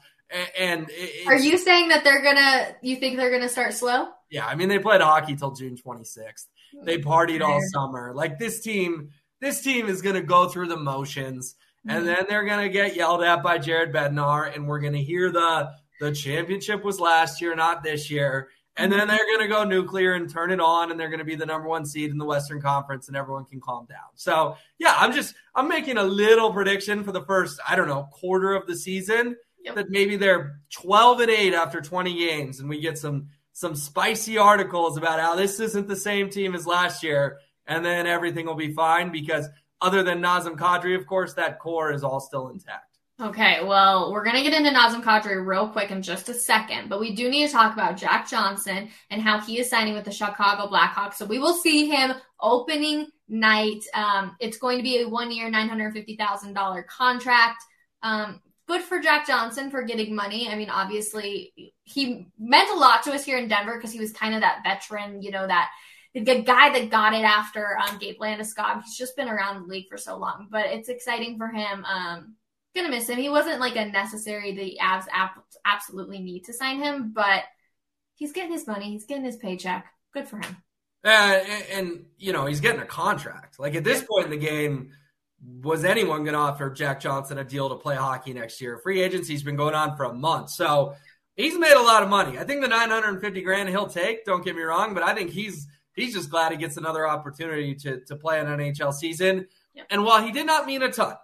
And 0.58 0.90
are 1.26 1.36
you 1.36 1.56
saying 1.56 1.88
that 1.88 2.04
they're 2.04 2.22
gonna? 2.22 2.74
You 2.82 2.96
think 2.96 3.16
they're 3.16 3.30
gonna 3.30 3.48
start 3.48 3.72
slow? 3.72 4.08
Yeah, 4.30 4.46
I 4.46 4.56
mean 4.56 4.68
they 4.68 4.78
played 4.78 5.00
hockey 5.00 5.36
till 5.36 5.52
June 5.52 5.76
26th. 5.76 6.46
They 6.82 6.98
partied 6.98 7.40
all 7.40 7.62
summer. 7.72 8.12
Like 8.14 8.38
this 8.38 8.60
team, 8.60 9.10
this 9.40 9.62
team 9.62 9.88
is 9.88 10.02
to 10.16 10.20
go 10.20 10.48
through 10.48 10.68
the 10.68 10.76
motions, 10.76 11.54
and 11.88 11.98
mm-hmm. 11.98 12.06
then 12.06 12.26
they're 12.28 12.44
to 12.60 12.68
get 12.68 12.94
yelled 12.94 13.22
at 13.22 13.42
by 13.42 13.56
Jared 13.56 13.92
Bednar, 13.92 14.54
and 14.54 14.68
we're 14.68 14.80
to 14.92 15.02
hear 15.02 15.32
the 15.32 15.70
the 16.00 16.12
championship 16.12 16.84
was 16.84 17.00
last 17.00 17.40
year, 17.40 17.56
not 17.56 17.82
this 17.82 18.10
year. 18.10 18.50
And 18.78 18.92
then 18.92 19.08
they're 19.08 19.26
going 19.26 19.40
to 19.40 19.48
go 19.48 19.64
nuclear 19.64 20.14
and 20.14 20.30
turn 20.30 20.52
it 20.52 20.60
on, 20.60 20.90
and 20.90 20.98
they're 20.98 21.08
going 21.08 21.18
to 21.18 21.24
be 21.24 21.34
the 21.34 21.44
number 21.44 21.68
one 21.68 21.84
seed 21.84 22.10
in 22.10 22.18
the 22.18 22.24
Western 22.24 22.62
Conference, 22.62 23.08
and 23.08 23.16
everyone 23.16 23.44
can 23.44 23.60
calm 23.60 23.86
down. 23.86 24.08
So, 24.14 24.56
yeah, 24.78 24.94
I'm 24.96 25.12
just 25.12 25.34
I'm 25.54 25.68
making 25.68 25.98
a 25.98 26.04
little 26.04 26.52
prediction 26.52 27.02
for 27.02 27.12
the 27.12 27.24
first 27.24 27.58
I 27.68 27.74
don't 27.74 27.88
know 27.88 28.08
quarter 28.12 28.54
of 28.54 28.66
the 28.66 28.76
season 28.76 29.36
yep. 29.64 29.74
that 29.74 29.90
maybe 29.90 30.16
they're 30.16 30.60
12 30.70 31.20
and 31.20 31.30
eight 31.30 31.54
after 31.54 31.80
20 31.80 32.16
games, 32.16 32.60
and 32.60 32.68
we 32.68 32.80
get 32.80 32.98
some 32.98 33.28
some 33.52 33.74
spicy 33.74 34.38
articles 34.38 34.96
about 34.96 35.18
how 35.18 35.34
this 35.34 35.58
isn't 35.58 35.88
the 35.88 35.96
same 35.96 36.30
team 36.30 36.54
as 36.54 36.66
last 36.66 37.02
year, 37.02 37.38
and 37.66 37.84
then 37.84 38.06
everything 38.06 38.46
will 38.46 38.54
be 38.54 38.72
fine 38.72 39.10
because 39.10 39.48
other 39.80 40.02
than 40.02 40.20
Nazem 40.20 40.56
Kadri, 40.56 40.96
of 40.96 41.06
course, 41.06 41.34
that 41.34 41.58
core 41.58 41.92
is 41.92 42.04
all 42.04 42.20
still 42.20 42.48
intact. 42.48 42.87
Okay, 43.20 43.64
well, 43.64 44.12
we're 44.12 44.22
going 44.22 44.36
to 44.36 44.48
get 44.48 44.54
into 44.54 44.70
Nazem 44.70 45.02
Kadri 45.02 45.44
real 45.44 45.68
quick 45.68 45.90
in 45.90 46.02
just 46.02 46.28
a 46.28 46.34
second, 46.34 46.88
but 46.88 47.00
we 47.00 47.16
do 47.16 47.28
need 47.28 47.48
to 47.48 47.52
talk 47.52 47.72
about 47.72 47.96
Jack 47.96 48.30
Johnson 48.30 48.90
and 49.10 49.20
how 49.20 49.40
he 49.40 49.58
is 49.58 49.68
signing 49.68 49.94
with 49.94 50.04
the 50.04 50.12
Chicago 50.12 50.70
Blackhawks. 50.70 51.14
So 51.14 51.26
we 51.26 51.40
will 51.40 51.54
see 51.54 51.88
him 51.88 52.12
opening 52.40 53.08
night. 53.28 53.82
Um, 53.92 54.36
it's 54.38 54.58
going 54.58 54.76
to 54.76 54.84
be 54.84 55.02
a 55.02 55.08
one 55.08 55.32
year, 55.32 55.50
$950,000 55.50 56.86
contract. 56.86 57.64
Um, 58.04 58.40
good 58.68 58.82
for 58.82 59.00
Jack 59.00 59.26
Johnson 59.26 59.68
for 59.68 59.82
getting 59.82 60.14
money. 60.14 60.48
I 60.48 60.54
mean, 60.54 60.70
obviously, 60.70 61.74
he 61.82 62.28
meant 62.38 62.70
a 62.70 62.78
lot 62.78 63.02
to 63.02 63.12
us 63.12 63.24
here 63.24 63.38
in 63.38 63.48
Denver 63.48 63.74
because 63.74 63.90
he 63.90 63.98
was 63.98 64.12
kind 64.12 64.36
of 64.36 64.42
that 64.42 64.62
veteran, 64.62 65.22
you 65.22 65.32
know, 65.32 65.44
that 65.44 65.70
the 66.14 66.42
guy 66.42 66.70
that 66.70 66.90
got 66.90 67.14
it 67.14 67.24
after 67.24 67.76
um, 67.78 67.98
Gabe 67.98 68.18
Landeskog. 68.20 68.82
He's 68.84 68.96
just 68.96 69.16
been 69.16 69.28
around 69.28 69.62
the 69.62 69.68
league 69.68 69.88
for 69.88 69.98
so 69.98 70.16
long, 70.16 70.46
but 70.50 70.66
it's 70.66 70.88
exciting 70.88 71.36
for 71.36 71.48
him. 71.48 71.84
Um, 71.84 72.36
gonna 72.78 72.94
miss 72.94 73.08
him. 73.08 73.18
He 73.18 73.28
wasn't 73.28 73.60
like 73.60 73.76
a 73.76 73.86
necessary 73.86 74.54
the 74.54 74.78
Avs 74.82 75.06
absolutely 75.64 76.20
need 76.20 76.44
to 76.44 76.52
sign 76.52 76.78
him, 76.82 77.12
but 77.12 77.44
he's 78.14 78.32
getting 78.32 78.52
his 78.52 78.66
money. 78.66 78.90
He's 78.90 79.06
getting 79.06 79.24
his 79.24 79.36
paycheck. 79.36 79.86
Good 80.12 80.28
for 80.28 80.36
him. 80.36 80.56
Uh, 81.04 81.08
and, 81.08 81.64
and, 81.72 82.04
you 82.18 82.32
know 82.32 82.46
he's 82.46 82.60
getting 82.60 82.80
a 82.80 82.86
contract. 82.86 83.58
Like 83.58 83.74
at 83.74 83.84
this 83.84 84.02
point 84.02 84.26
in 84.26 84.30
the 84.32 84.46
game, 84.46 84.90
was 85.62 85.84
anyone 85.84 86.24
going 86.24 86.34
to 86.34 86.40
offer 86.40 86.70
Jack 86.70 87.00
Johnson 87.00 87.38
a 87.38 87.44
deal 87.44 87.68
to 87.68 87.76
play 87.76 87.94
hockey 87.94 88.32
next 88.32 88.60
year? 88.60 88.78
Free 88.78 89.00
agency's 89.00 89.44
been 89.44 89.54
going 89.54 89.74
on 89.74 89.96
for 89.96 90.04
a 90.04 90.12
month, 90.12 90.50
so 90.50 90.94
he's 91.36 91.56
made 91.56 91.74
a 91.74 91.82
lot 91.82 92.02
of 92.02 92.08
money. 92.08 92.38
I 92.38 92.44
think 92.44 92.60
the 92.60 92.68
950 92.68 93.40
grand 93.42 93.68
he'll 93.68 93.86
take. 93.86 94.24
Don't 94.24 94.44
get 94.44 94.56
me 94.56 94.62
wrong, 94.62 94.94
but 94.94 95.02
I 95.02 95.14
think 95.14 95.30
he's 95.30 95.68
he's 95.94 96.14
just 96.14 96.30
glad 96.30 96.52
he 96.52 96.58
gets 96.58 96.76
another 96.76 97.08
opportunity 97.08 97.74
to 97.76 98.00
to 98.06 98.16
play 98.16 98.40
an 98.40 98.46
NHL 98.46 98.92
season. 98.92 99.46
Yep. 99.74 99.86
And 99.90 100.04
while 100.04 100.22
he 100.22 100.32
did 100.32 100.46
not 100.46 100.66
mean 100.66 100.82
a 100.82 100.90
ton, 100.90 101.14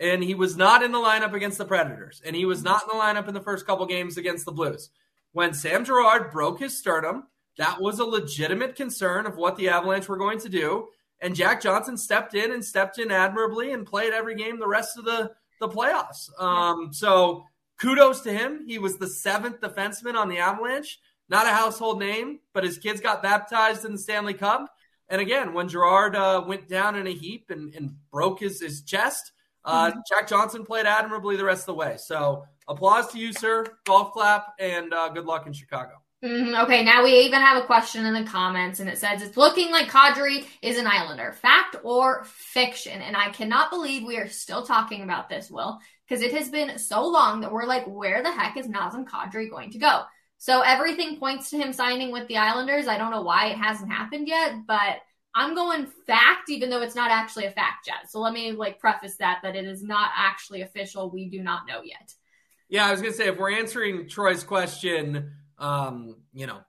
and 0.00 0.24
he 0.24 0.34
was 0.34 0.56
not 0.56 0.82
in 0.82 0.90
the 0.90 0.98
lineup 0.98 1.34
against 1.34 1.58
the 1.58 1.64
Predators, 1.64 2.20
and 2.24 2.34
he 2.34 2.46
was 2.46 2.64
not 2.64 2.82
in 2.82 2.88
the 2.88 3.02
lineup 3.02 3.28
in 3.28 3.34
the 3.34 3.40
first 3.40 3.66
couple 3.66 3.86
games 3.86 4.16
against 4.16 4.46
the 4.46 4.52
Blues, 4.52 4.90
when 5.32 5.54
Sam 5.54 5.84
Girard 5.84 6.32
broke 6.32 6.58
his 6.58 6.76
sternum, 6.76 7.24
that 7.58 7.80
was 7.80 7.98
a 7.98 8.04
legitimate 8.04 8.74
concern 8.74 9.26
of 9.26 9.36
what 9.36 9.56
the 9.56 9.68
Avalanche 9.68 10.08
were 10.08 10.16
going 10.16 10.40
to 10.40 10.48
do. 10.48 10.88
And 11.20 11.36
Jack 11.36 11.60
Johnson 11.62 11.96
stepped 11.96 12.34
in 12.34 12.50
and 12.50 12.64
stepped 12.64 12.98
in 12.98 13.10
admirably 13.10 13.72
and 13.72 13.86
played 13.86 14.12
every 14.12 14.34
game 14.34 14.58
the 14.58 14.66
rest 14.66 14.96
of 14.96 15.04
the, 15.04 15.32
the 15.60 15.68
playoffs. 15.68 16.30
Um, 16.40 16.92
so 16.92 17.44
kudos 17.78 18.22
to 18.22 18.32
him. 18.32 18.64
He 18.66 18.78
was 18.78 18.96
the 18.96 19.06
seventh 19.06 19.60
defenseman 19.60 20.14
on 20.14 20.28
the 20.28 20.38
Avalanche. 20.38 20.98
Not 21.28 21.46
a 21.46 21.50
household 21.50 22.00
name, 22.00 22.40
but 22.54 22.64
his 22.64 22.78
kids 22.78 23.00
got 23.00 23.22
baptized 23.22 23.84
in 23.84 23.92
the 23.92 23.98
Stanley 23.98 24.34
Cup. 24.34 24.66
And 25.08 25.20
again, 25.20 25.52
when 25.52 25.68
Girard 25.68 26.16
uh, 26.16 26.42
went 26.46 26.68
down 26.68 26.96
in 26.96 27.06
a 27.06 27.12
heap 27.12 27.50
and, 27.50 27.74
and 27.74 27.96
broke 28.10 28.40
his, 28.40 28.60
his 28.60 28.82
chest, 28.82 29.32
uh, 29.64 29.90
mm-hmm. 29.90 29.98
Jack 30.08 30.28
Johnson 30.28 30.64
played 30.64 30.86
admirably 30.86 31.36
the 31.36 31.44
rest 31.44 31.62
of 31.62 31.66
the 31.66 31.74
way. 31.74 31.96
So 31.98 32.44
applause 32.68 33.08
to 33.12 33.18
you, 33.18 33.32
sir. 33.32 33.66
Golf 33.84 34.12
clap, 34.12 34.54
and 34.58 34.92
uh, 34.92 35.08
good 35.10 35.26
luck 35.26 35.46
in 35.46 35.52
Chicago. 35.52 36.00
Mm-hmm. 36.22 36.54
Okay, 36.64 36.84
now 36.84 37.02
we 37.02 37.20
even 37.20 37.40
have 37.40 37.62
a 37.62 37.66
question 37.66 38.04
in 38.04 38.12
the 38.12 38.28
comments, 38.28 38.80
and 38.80 38.90
it 38.90 38.98
says 38.98 39.22
it's 39.22 39.38
looking 39.38 39.70
like 39.70 39.88
Kadri 39.88 40.44
is 40.60 40.76
an 40.76 40.86
Islander. 40.86 41.32
Fact 41.32 41.76
or 41.82 42.24
fiction? 42.24 43.00
And 43.00 43.16
I 43.16 43.30
cannot 43.30 43.70
believe 43.70 44.02
we 44.02 44.18
are 44.18 44.28
still 44.28 44.66
talking 44.66 45.02
about 45.02 45.30
this, 45.30 45.50
Will, 45.50 45.78
because 46.06 46.22
it 46.22 46.34
has 46.34 46.50
been 46.50 46.78
so 46.78 47.06
long 47.06 47.40
that 47.40 47.50
we're 47.50 47.64
like, 47.64 47.86
where 47.86 48.22
the 48.22 48.30
heck 48.30 48.58
is 48.58 48.66
Nazem 48.66 49.06
Kadri 49.06 49.48
going 49.48 49.70
to 49.70 49.78
go? 49.78 50.02
So 50.36 50.60
everything 50.60 51.18
points 51.18 51.50
to 51.50 51.58
him 51.58 51.72
signing 51.72 52.12
with 52.12 52.28
the 52.28 52.36
Islanders. 52.36 52.86
I 52.86 52.98
don't 52.98 53.10
know 53.10 53.22
why 53.22 53.48
it 53.48 53.56
hasn't 53.56 53.90
happened 53.90 54.28
yet, 54.28 54.66
but 54.66 54.98
I'm 55.34 55.54
going 55.54 55.86
fact, 56.06 56.50
even 56.50 56.70
though 56.70 56.82
it's 56.82 56.94
not 56.94 57.10
actually 57.10 57.46
a 57.46 57.50
fact 57.50 57.86
yet. 57.86 58.10
So 58.10 58.20
let 58.20 58.32
me 58.32 58.52
like 58.52 58.78
preface 58.80 59.16
that 59.18 59.40
that 59.42 59.56
it 59.56 59.64
is 59.64 59.82
not 59.82 60.10
actually 60.16 60.62
official. 60.62 61.10
We 61.10 61.28
do 61.28 61.42
not 61.42 61.66
know 61.68 61.82
yet. 61.82 62.14
Yeah, 62.68 62.86
I 62.86 62.90
was 62.90 63.00
gonna 63.00 63.14
say 63.14 63.28
if 63.28 63.38
we're 63.38 63.52
answering 63.52 64.08
Troy's 64.08 64.44
question 64.44 65.32
um, 65.60 66.16
you 66.32 66.46
know, 66.46 66.60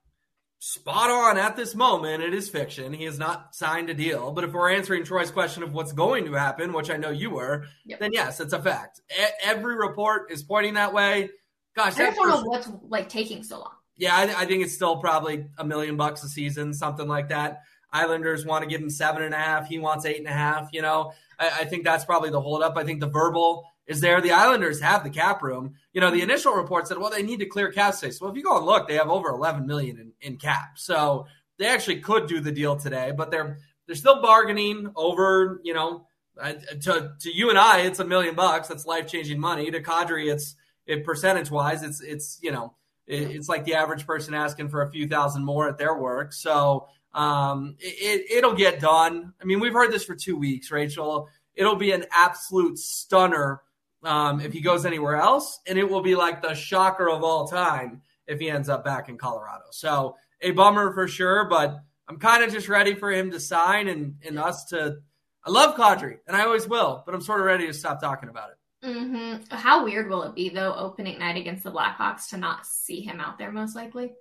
spot 0.60 1.10
on 1.10 1.38
at 1.38 1.56
this 1.56 1.74
moment. 1.74 2.22
It 2.22 2.34
is 2.34 2.50
fiction. 2.50 2.94
He 2.94 3.06
has 3.06 3.18
not 3.18 3.56
signed 3.56 3.90
a 3.90 3.94
deal. 3.94 4.32
But 4.32 4.44
if 4.44 4.52
we're 4.52 4.72
answering 4.72 5.04
Troy's 5.06 5.32
question 5.32 5.64
of 5.64 5.74
what's 5.74 5.94
going 5.94 6.26
to 6.26 6.34
happen, 6.34 6.74
which 6.74 6.92
I 6.92 6.98
know 6.98 7.10
you 7.10 7.32
were, 7.32 7.66
yep. 7.86 8.00
then 8.00 8.12
yes, 8.14 8.40
it's 8.40 8.54
a 8.54 8.62
fact. 8.62 9.02
every 9.42 9.76
report 9.76 10.32
is 10.32 10.44
pointing 10.44 10.76
that 10.76 10.94
way. 10.94 11.30
Gosh, 11.76 11.98
I 11.98 12.12
don't 12.12 12.28
know 12.28 12.42
what's 12.42 12.70
like 12.90 13.08
taking 13.10 13.44
so 13.44 13.60
long. 13.60 13.72
Yeah, 13.98 14.16
I, 14.16 14.42
I, 14.42 14.46
think 14.46 14.64
it's 14.64 14.74
still 14.74 14.98
probably 14.98 15.46
a 15.58 15.64
million 15.64 15.96
bucks 15.96 16.24
a 16.24 16.28
season, 16.28 16.74
something 16.74 17.08
like 17.08 17.30
that. 17.30 17.62
Islanders 17.94 18.46
want 18.46 18.64
to 18.64 18.70
give 18.70 18.82
him 18.82 18.90
seven 18.90 19.24
and 19.24 19.34
a 19.34 19.38
half. 19.38 19.68
He 19.68 19.80
wants 19.80 20.06
eight 20.06 20.18
and 20.18 20.28
a 20.28 20.32
half. 20.32 20.70
You 20.72 20.82
know, 20.82 21.14
I, 21.40 21.50
I 21.62 21.66
think 21.66 21.84
that's 21.84 22.06
probably 22.06 22.30
the 22.30 22.42
holdup. 22.42 22.78
I 22.78 22.84
think 22.84 23.00
the 23.00 23.10
verbal 23.10 23.66
is 23.88 24.02
there. 24.02 24.22
The 24.22 24.32
Islanders 24.32 24.80
have 24.82 25.04
the 25.04 25.10
cap 25.10 25.42
room. 25.42 25.76
You 25.94 26.02
know, 26.02 26.12
the 26.12 26.22
initial 26.22 26.54
report 26.54 26.88
said, 26.88 26.98
well, 26.98 27.10
they 27.10 27.24
need 27.24 27.40
to 27.40 27.46
clear 27.46 27.72
cap 27.72 27.96
space. 27.96 28.22
Well, 28.22 28.32
if 28.32 28.38
you 28.38 28.44
go 28.44 28.58
and 28.58 28.66
look, 28.66 28.88
they 28.88 28.96
have 28.96 29.10
over 29.10 29.30
11 29.30 29.66
million 29.66 29.98
in, 29.98 30.12
in 30.22 30.38
cap. 30.38 30.78
So 30.78 31.28
they 31.58 31.68
actually 31.68 32.00
could 32.00 32.28
do 32.28 32.40
the 32.40 32.52
deal 32.52 32.76
today, 32.76 33.12
but 33.16 33.32
they're 33.32 33.58
they're 33.88 33.96
still 33.96 34.22
bargaining 34.22 34.92
over, 34.96 35.60
you 35.64 35.74
know, 35.74 36.08
uh, 36.40 36.54
to 36.82 37.12
to 37.20 37.32
you 37.32 37.50
and 37.50 37.60
I, 37.60 37.82
it's 37.82 38.00
a 38.00 38.06
million 38.06 38.36
bucks. 38.36 38.68
That's 38.68 38.86
life 38.86 39.08
changing 39.08 39.40
money. 39.40 39.70
To 39.70 39.82
Kadri, 39.82 40.32
it's 40.32 40.56
it 40.86 41.04
percentage 41.04 41.52
wise, 41.52 41.84
it's 41.84 42.02
it's 42.02 42.40
you 42.42 42.52
know, 42.52 42.74
it, 43.06 43.32
it's 43.32 43.50
like 43.50 43.66
the 43.66 43.76
average 43.76 44.08
person 44.08 44.34
asking 44.34 44.70
for 44.70 44.82
a 44.82 44.90
few 44.90 45.08
thousand 45.08 45.44
more 45.44 45.68
at 45.68 45.78
their 45.78 45.96
work. 45.96 46.34
So 46.34 46.88
um, 47.14 47.76
it, 47.80 48.32
it'll 48.32 48.56
get 48.56 48.80
done. 48.80 49.34
I 49.42 49.46
mean, 49.46 49.60
we've 49.60 49.74
heard 49.74 49.92
this 49.92 50.06
for 50.06 50.16
two 50.16 50.38
weeks, 50.38 50.72
Rachel. 50.72 51.30
It'll 51.56 51.76
be 51.76 51.92
an 51.92 52.06
absolute 52.12 52.80
stunner 52.80 53.62
um, 54.04 54.40
if 54.40 54.54
he 54.54 54.62
goes 54.62 54.86
anywhere 54.86 55.18
else, 55.18 55.60
and 55.68 55.78
it 55.78 55.90
will 55.90 56.02
be 56.02 56.16
like 56.16 56.42
the 56.42 56.54
shocker 56.54 57.10
of 57.10 57.24
all 57.24 57.48
time 57.48 58.02
if 58.28 58.40
he 58.40 58.50
ends 58.50 58.70
up 58.70 58.84
back 58.84 59.10
in 59.10 59.18
Colorado. 59.18 59.66
So 59.72 60.16
a 60.42 60.52
bummer 60.52 60.94
for 60.94 61.08
sure, 61.08 61.46
but 61.46 61.84
I'm 62.08 62.18
kind 62.18 62.44
of 62.44 62.52
just 62.52 62.70
ready 62.70 62.96
for 62.96 63.12
him 63.12 63.32
to 63.32 63.40
sign 63.40 63.88
and, 63.88 64.16
and 64.26 64.40
us 64.40 64.66
to. 64.66 64.98
I 65.44 65.50
love 65.50 65.76
Kadri, 65.76 66.18
and 66.28 66.36
I 66.36 66.46
always 66.46 66.68
will, 66.68 67.04
but 67.06 67.16
I'm 67.16 67.22
sort 67.22 67.40
of 67.40 67.46
ready 67.46 67.66
to 67.68 67.74
stop 67.74 68.00
talking 68.00 68.30
about 68.30 68.52
it. 68.52 68.58
Mm-hmm. 68.88 69.56
How 69.56 69.84
weird 69.84 70.10
will 70.10 70.24
it 70.24 70.36
be 70.36 70.50
though, 70.50 70.74
opening 70.76 71.20
night 71.20 71.38
against 71.38 71.64
the 71.64 71.72
Blackhawks, 71.72 72.30
to 72.30 72.38
not 72.38 72.66
see 72.66 73.02
him 73.02 73.20
out 73.20 73.38
there? 73.38 73.52
Most 73.52 73.76
likely. 73.76 74.14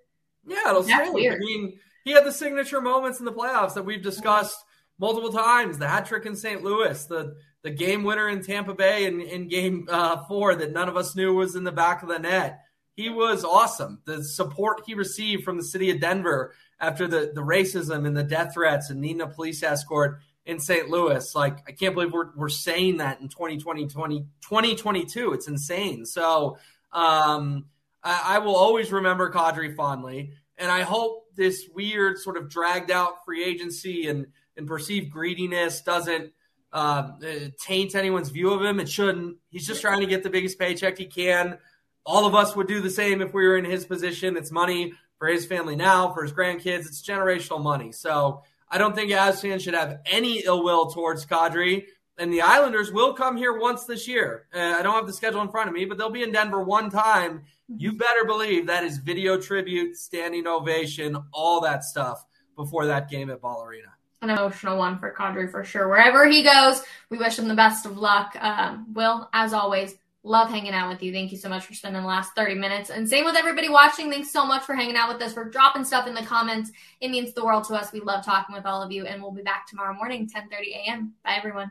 Yeah, 0.47 0.71
it'll 0.71 0.83
That's 0.83 1.13
weird. 1.13 1.37
I 1.37 1.39
mean, 1.39 1.79
he 2.05 2.13
had 2.13 2.25
the 2.25 2.33
signature 2.33 2.81
moments 2.81 3.19
in 3.19 3.25
the 3.25 3.33
playoffs 3.33 3.75
that 3.75 3.85
we've 3.85 4.03
discussed 4.03 4.57
multiple 4.99 5.33
times. 5.33 5.79
The 5.79 5.89
hat 5.89 6.07
trick 6.07 6.27
in 6.27 6.37
St. 6.37 6.63
Louis, 6.63 7.05
the 7.07 7.37
the 7.63 7.71
game 7.71 8.05
winner 8.05 8.29
in 8.29 8.43
Tampa 8.43 8.75
Bay 8.75 9.05
in, 9.05 9.21
in 9.21 9.49
game 9.49 9.87
uh, 9.91 10.25
four 10.25 10.55
that 10.55 10.73
none 10.73 10.89
of 10.89 10.97
us 10.97 11.15
knew 11.15 11.35
was 11.35 11.57
in 11.57 11.65
the 11.65 11.73
back 11.73 12.03
of 12.03 12.09
the 12.09 12.19
net. 12.19 12.61
He 12.97 13.11
was 13.11 13.45
awesome. 13.45 14.01
The 14.05 14.25
support 14.25 14.83
he 14.87 14.95
received 14.95 15.45
from 15.45 15.57
the 15.57 15.65
city 15.65 15.91
of 15.91 16.01
Denver 16.01 16.55
after 16.81 17.07
the, 17.07 17.33
the 17.35 17.43
racism 17.43 18.07
and 18.07 18.17
the 18.17 18.23
death 18.23 18.55
threats 18.55 18.91
and 18.91 19.01
needing 19.01 19.21
a 19.21 19.27
police 19.27 19.63
escort 19.63 20.21
in 20.47 20.59
St. 20.59 20.89
Louis. 20.89 21.35
Like, 21.35 21.59
I 21.69 21.73
can't 21.73 21.95
believe 21.95 22.13
we're, 22.13 22.31
we're 22.35 22.49
saying 22.49 22.99
that 22.99 23.21
in 23.21 23.29
2020, 23.29 23.87
2022. 23.87 25.33
It's 25.33 25.49
insane. 25.49 26.07
So 26.07 26.59
um, 26.93 27.67
I, 28.03 28.37
I 28.37 28.39
will 28.39 28.57
always 28.57 28.91
remember 28.91 29.31
Kadri 29.31 29.75
fondly. 29.75 30.33
And 30.57 30.71
I 30.71 30.83
hope 30.83 31.20
this 31.37 31.69
weird 31.75 32.19
sort 32.19 32.37
of 32.37 32.49
dragged 32.49 32.91
out 32.91 33.25
free 33.25 33.45
agency 33.45 34.09
and, 34.09 34.27
and 34.57 34.67
perceived 34.67 35.11
greediness 35.11 35.83
doesn't 35.83 36.33
uh, 36.73 37.13
taint 37.61 37.95
anyone's 37.95 38.31
view 38.31 38.53
of 38.53 38.63
him. 38.63 38.81
It 38.81 38.89
shouldn't. 38.89 39.37
He's 39.51 39.67
just 39.67 39.81
trying 39.81 40.01
to 40.01 40.07
get 40.07 40.23
the 40.23 40.31
biggest 40.31 40.59
paycheck 40.59 40.99
he 40.99 41.07
can. 41.07 41.59
All 42.07 42.27
of 42.27 42.35
us 42.35 42.57
would 42.57 42.69
do 42.69 42.81
the 42.81 42.91
same 42.91 43.21
if 43.21 43.35
we 43.35 43.47
were 43.47 43.57
in 43.57 43.65
his 43.65 43.85
position. 43.85 44.37
It's 44.37 44.51
money 44.51 44.93
for 45.19 45.29
his 45.29 45.47
family 45.47 45.77
now, 45.77 46.13
for 46.13 46.23
his 46.23 46.33
grandkids. 46.33 46.87
It's 46.87 47.03
generational 47.03 47.63
money. 47.63 47.93
So 47.93 48.43
I 48.71 48.79
don't 48.79 48.95
think 48.95 49.11
Avs 49.11 49.61
should 49.61 49.75
have 49.75 50.01
any 50.07 50.45
ill 50.45 50.65
will 50.65 50.91
towards 50.91 51.27
Kadri. 51.27 51.87
And 52.19 52.33
the 52.33 52.43
Islanders 52.43 52.93
will 52.93 53.15
come 53.15 53.37
here 53.37 53.59
once 53.59 53.85
this 53.85 54.07
year. 54.07 54.47
Uh, 54.55 54.59
I 54.59 54.83
don't 54.83 54.95
have 54.95 55.07
the 55.07 55.13
schedule 55.13 55.41
in 55.41 55.49
front 55.49 55.69
of 55.69 55.75
me, 55.75 55.87
but 55.87 55.99
they'll 55.99 56.11
be 56.11 56.23
in 56.23 56.33
Denver 56.33 56.63
one 56.63 56.91
time 56.91 57.45
you 57.77 57.93
better 57.93 58.25
believe 58.25 58.67
that 58.67 58.85
is 58.85 58.99
video 58.99 59.41
tribute, 59.41 59.97
standing 59.97 60.47
ovation, 60.47 61.17
all 61.33 61.61
that 61.63 61.85
stuff 61.85 62.25
before 62.57 62.87
that 62.87 63.09
game 63.09 63.31
at 63.31 63.41
Ball 63.41 63.65
Arena. 63.65 63.89
An 64.23 64.31
emotional 64.31 64.77
one 64.77 64.99
for 64.99 65.15
Kadri 65.15 65.51
for 65.51 65.65
sure. 65.65 65.89
Wherever 65.89 66.29
he 66.29 66.43
goes, 66.43 66.83
we 67.09 67.17
wish 67.17 67.39
him 67.39 67.49
the 67.49 67.55
best 67.55 67.87
of 67.87 67.97
luck. 67.97 68.37
Um, 68.39 68.93
Will, 68.93 69.29
as 69.33 69.55
always, 69.55 69.95
love 70.23 70.51
hanging 70.51 70.73
out 70.73 70.91
with 70.91 71.03
you. 71.03 71.13
Thank 71.13 71.33
you 71.33 71.39
so 71.39 71.49
much 71.49 71.65
for 71.65 71.73
spending 71.73 72.03
the 72.03 72.09
last 72.09 72.35
30 72.35 72.57
minutes. 72.57 72.91
And 72.91 73.09
same 73.09 73.25
with 73.25 73.37
everybody 73.37 73.71
watching. 73.71 74.11
Thanks 74.11 74.31
so 74.31 74.45
much 74.45 74.65
for 74.65 74.75
hanging 74.75 74.97
out 74.97 75.11
with 75.11 75.23
us, 75.23 75.33
for 75.33 75.49
dropping 75.49 75.85
stuff 75.85 76.07
in 76.07 76.15
the 76.15 76.23
comments. 76.23 76.71
It 77.01 77.11
means 77.11 77.33
the 77.33 77.45
world 77.45 77.65
to 77.69 77.75
us. 77.75 77.93
We 77.93 78.01
love 78.01 78.25
talking 78.25 78.55
with 78.55 78.67
all 78.67 78.83
of 78.83 78.93
you. 78.93 79.07
And 79.07 79.23
we'll 79.23 79.33
be 79.33 79.43
back 79.43 79.67
tomorrow 79.67 79.95
morning, 79.95 80.29
10 80.29 80.51
30 80.51 80.75
a.m. 80.87 81.15
Bye, 81.25 81.37
everyone. 81.39 81.71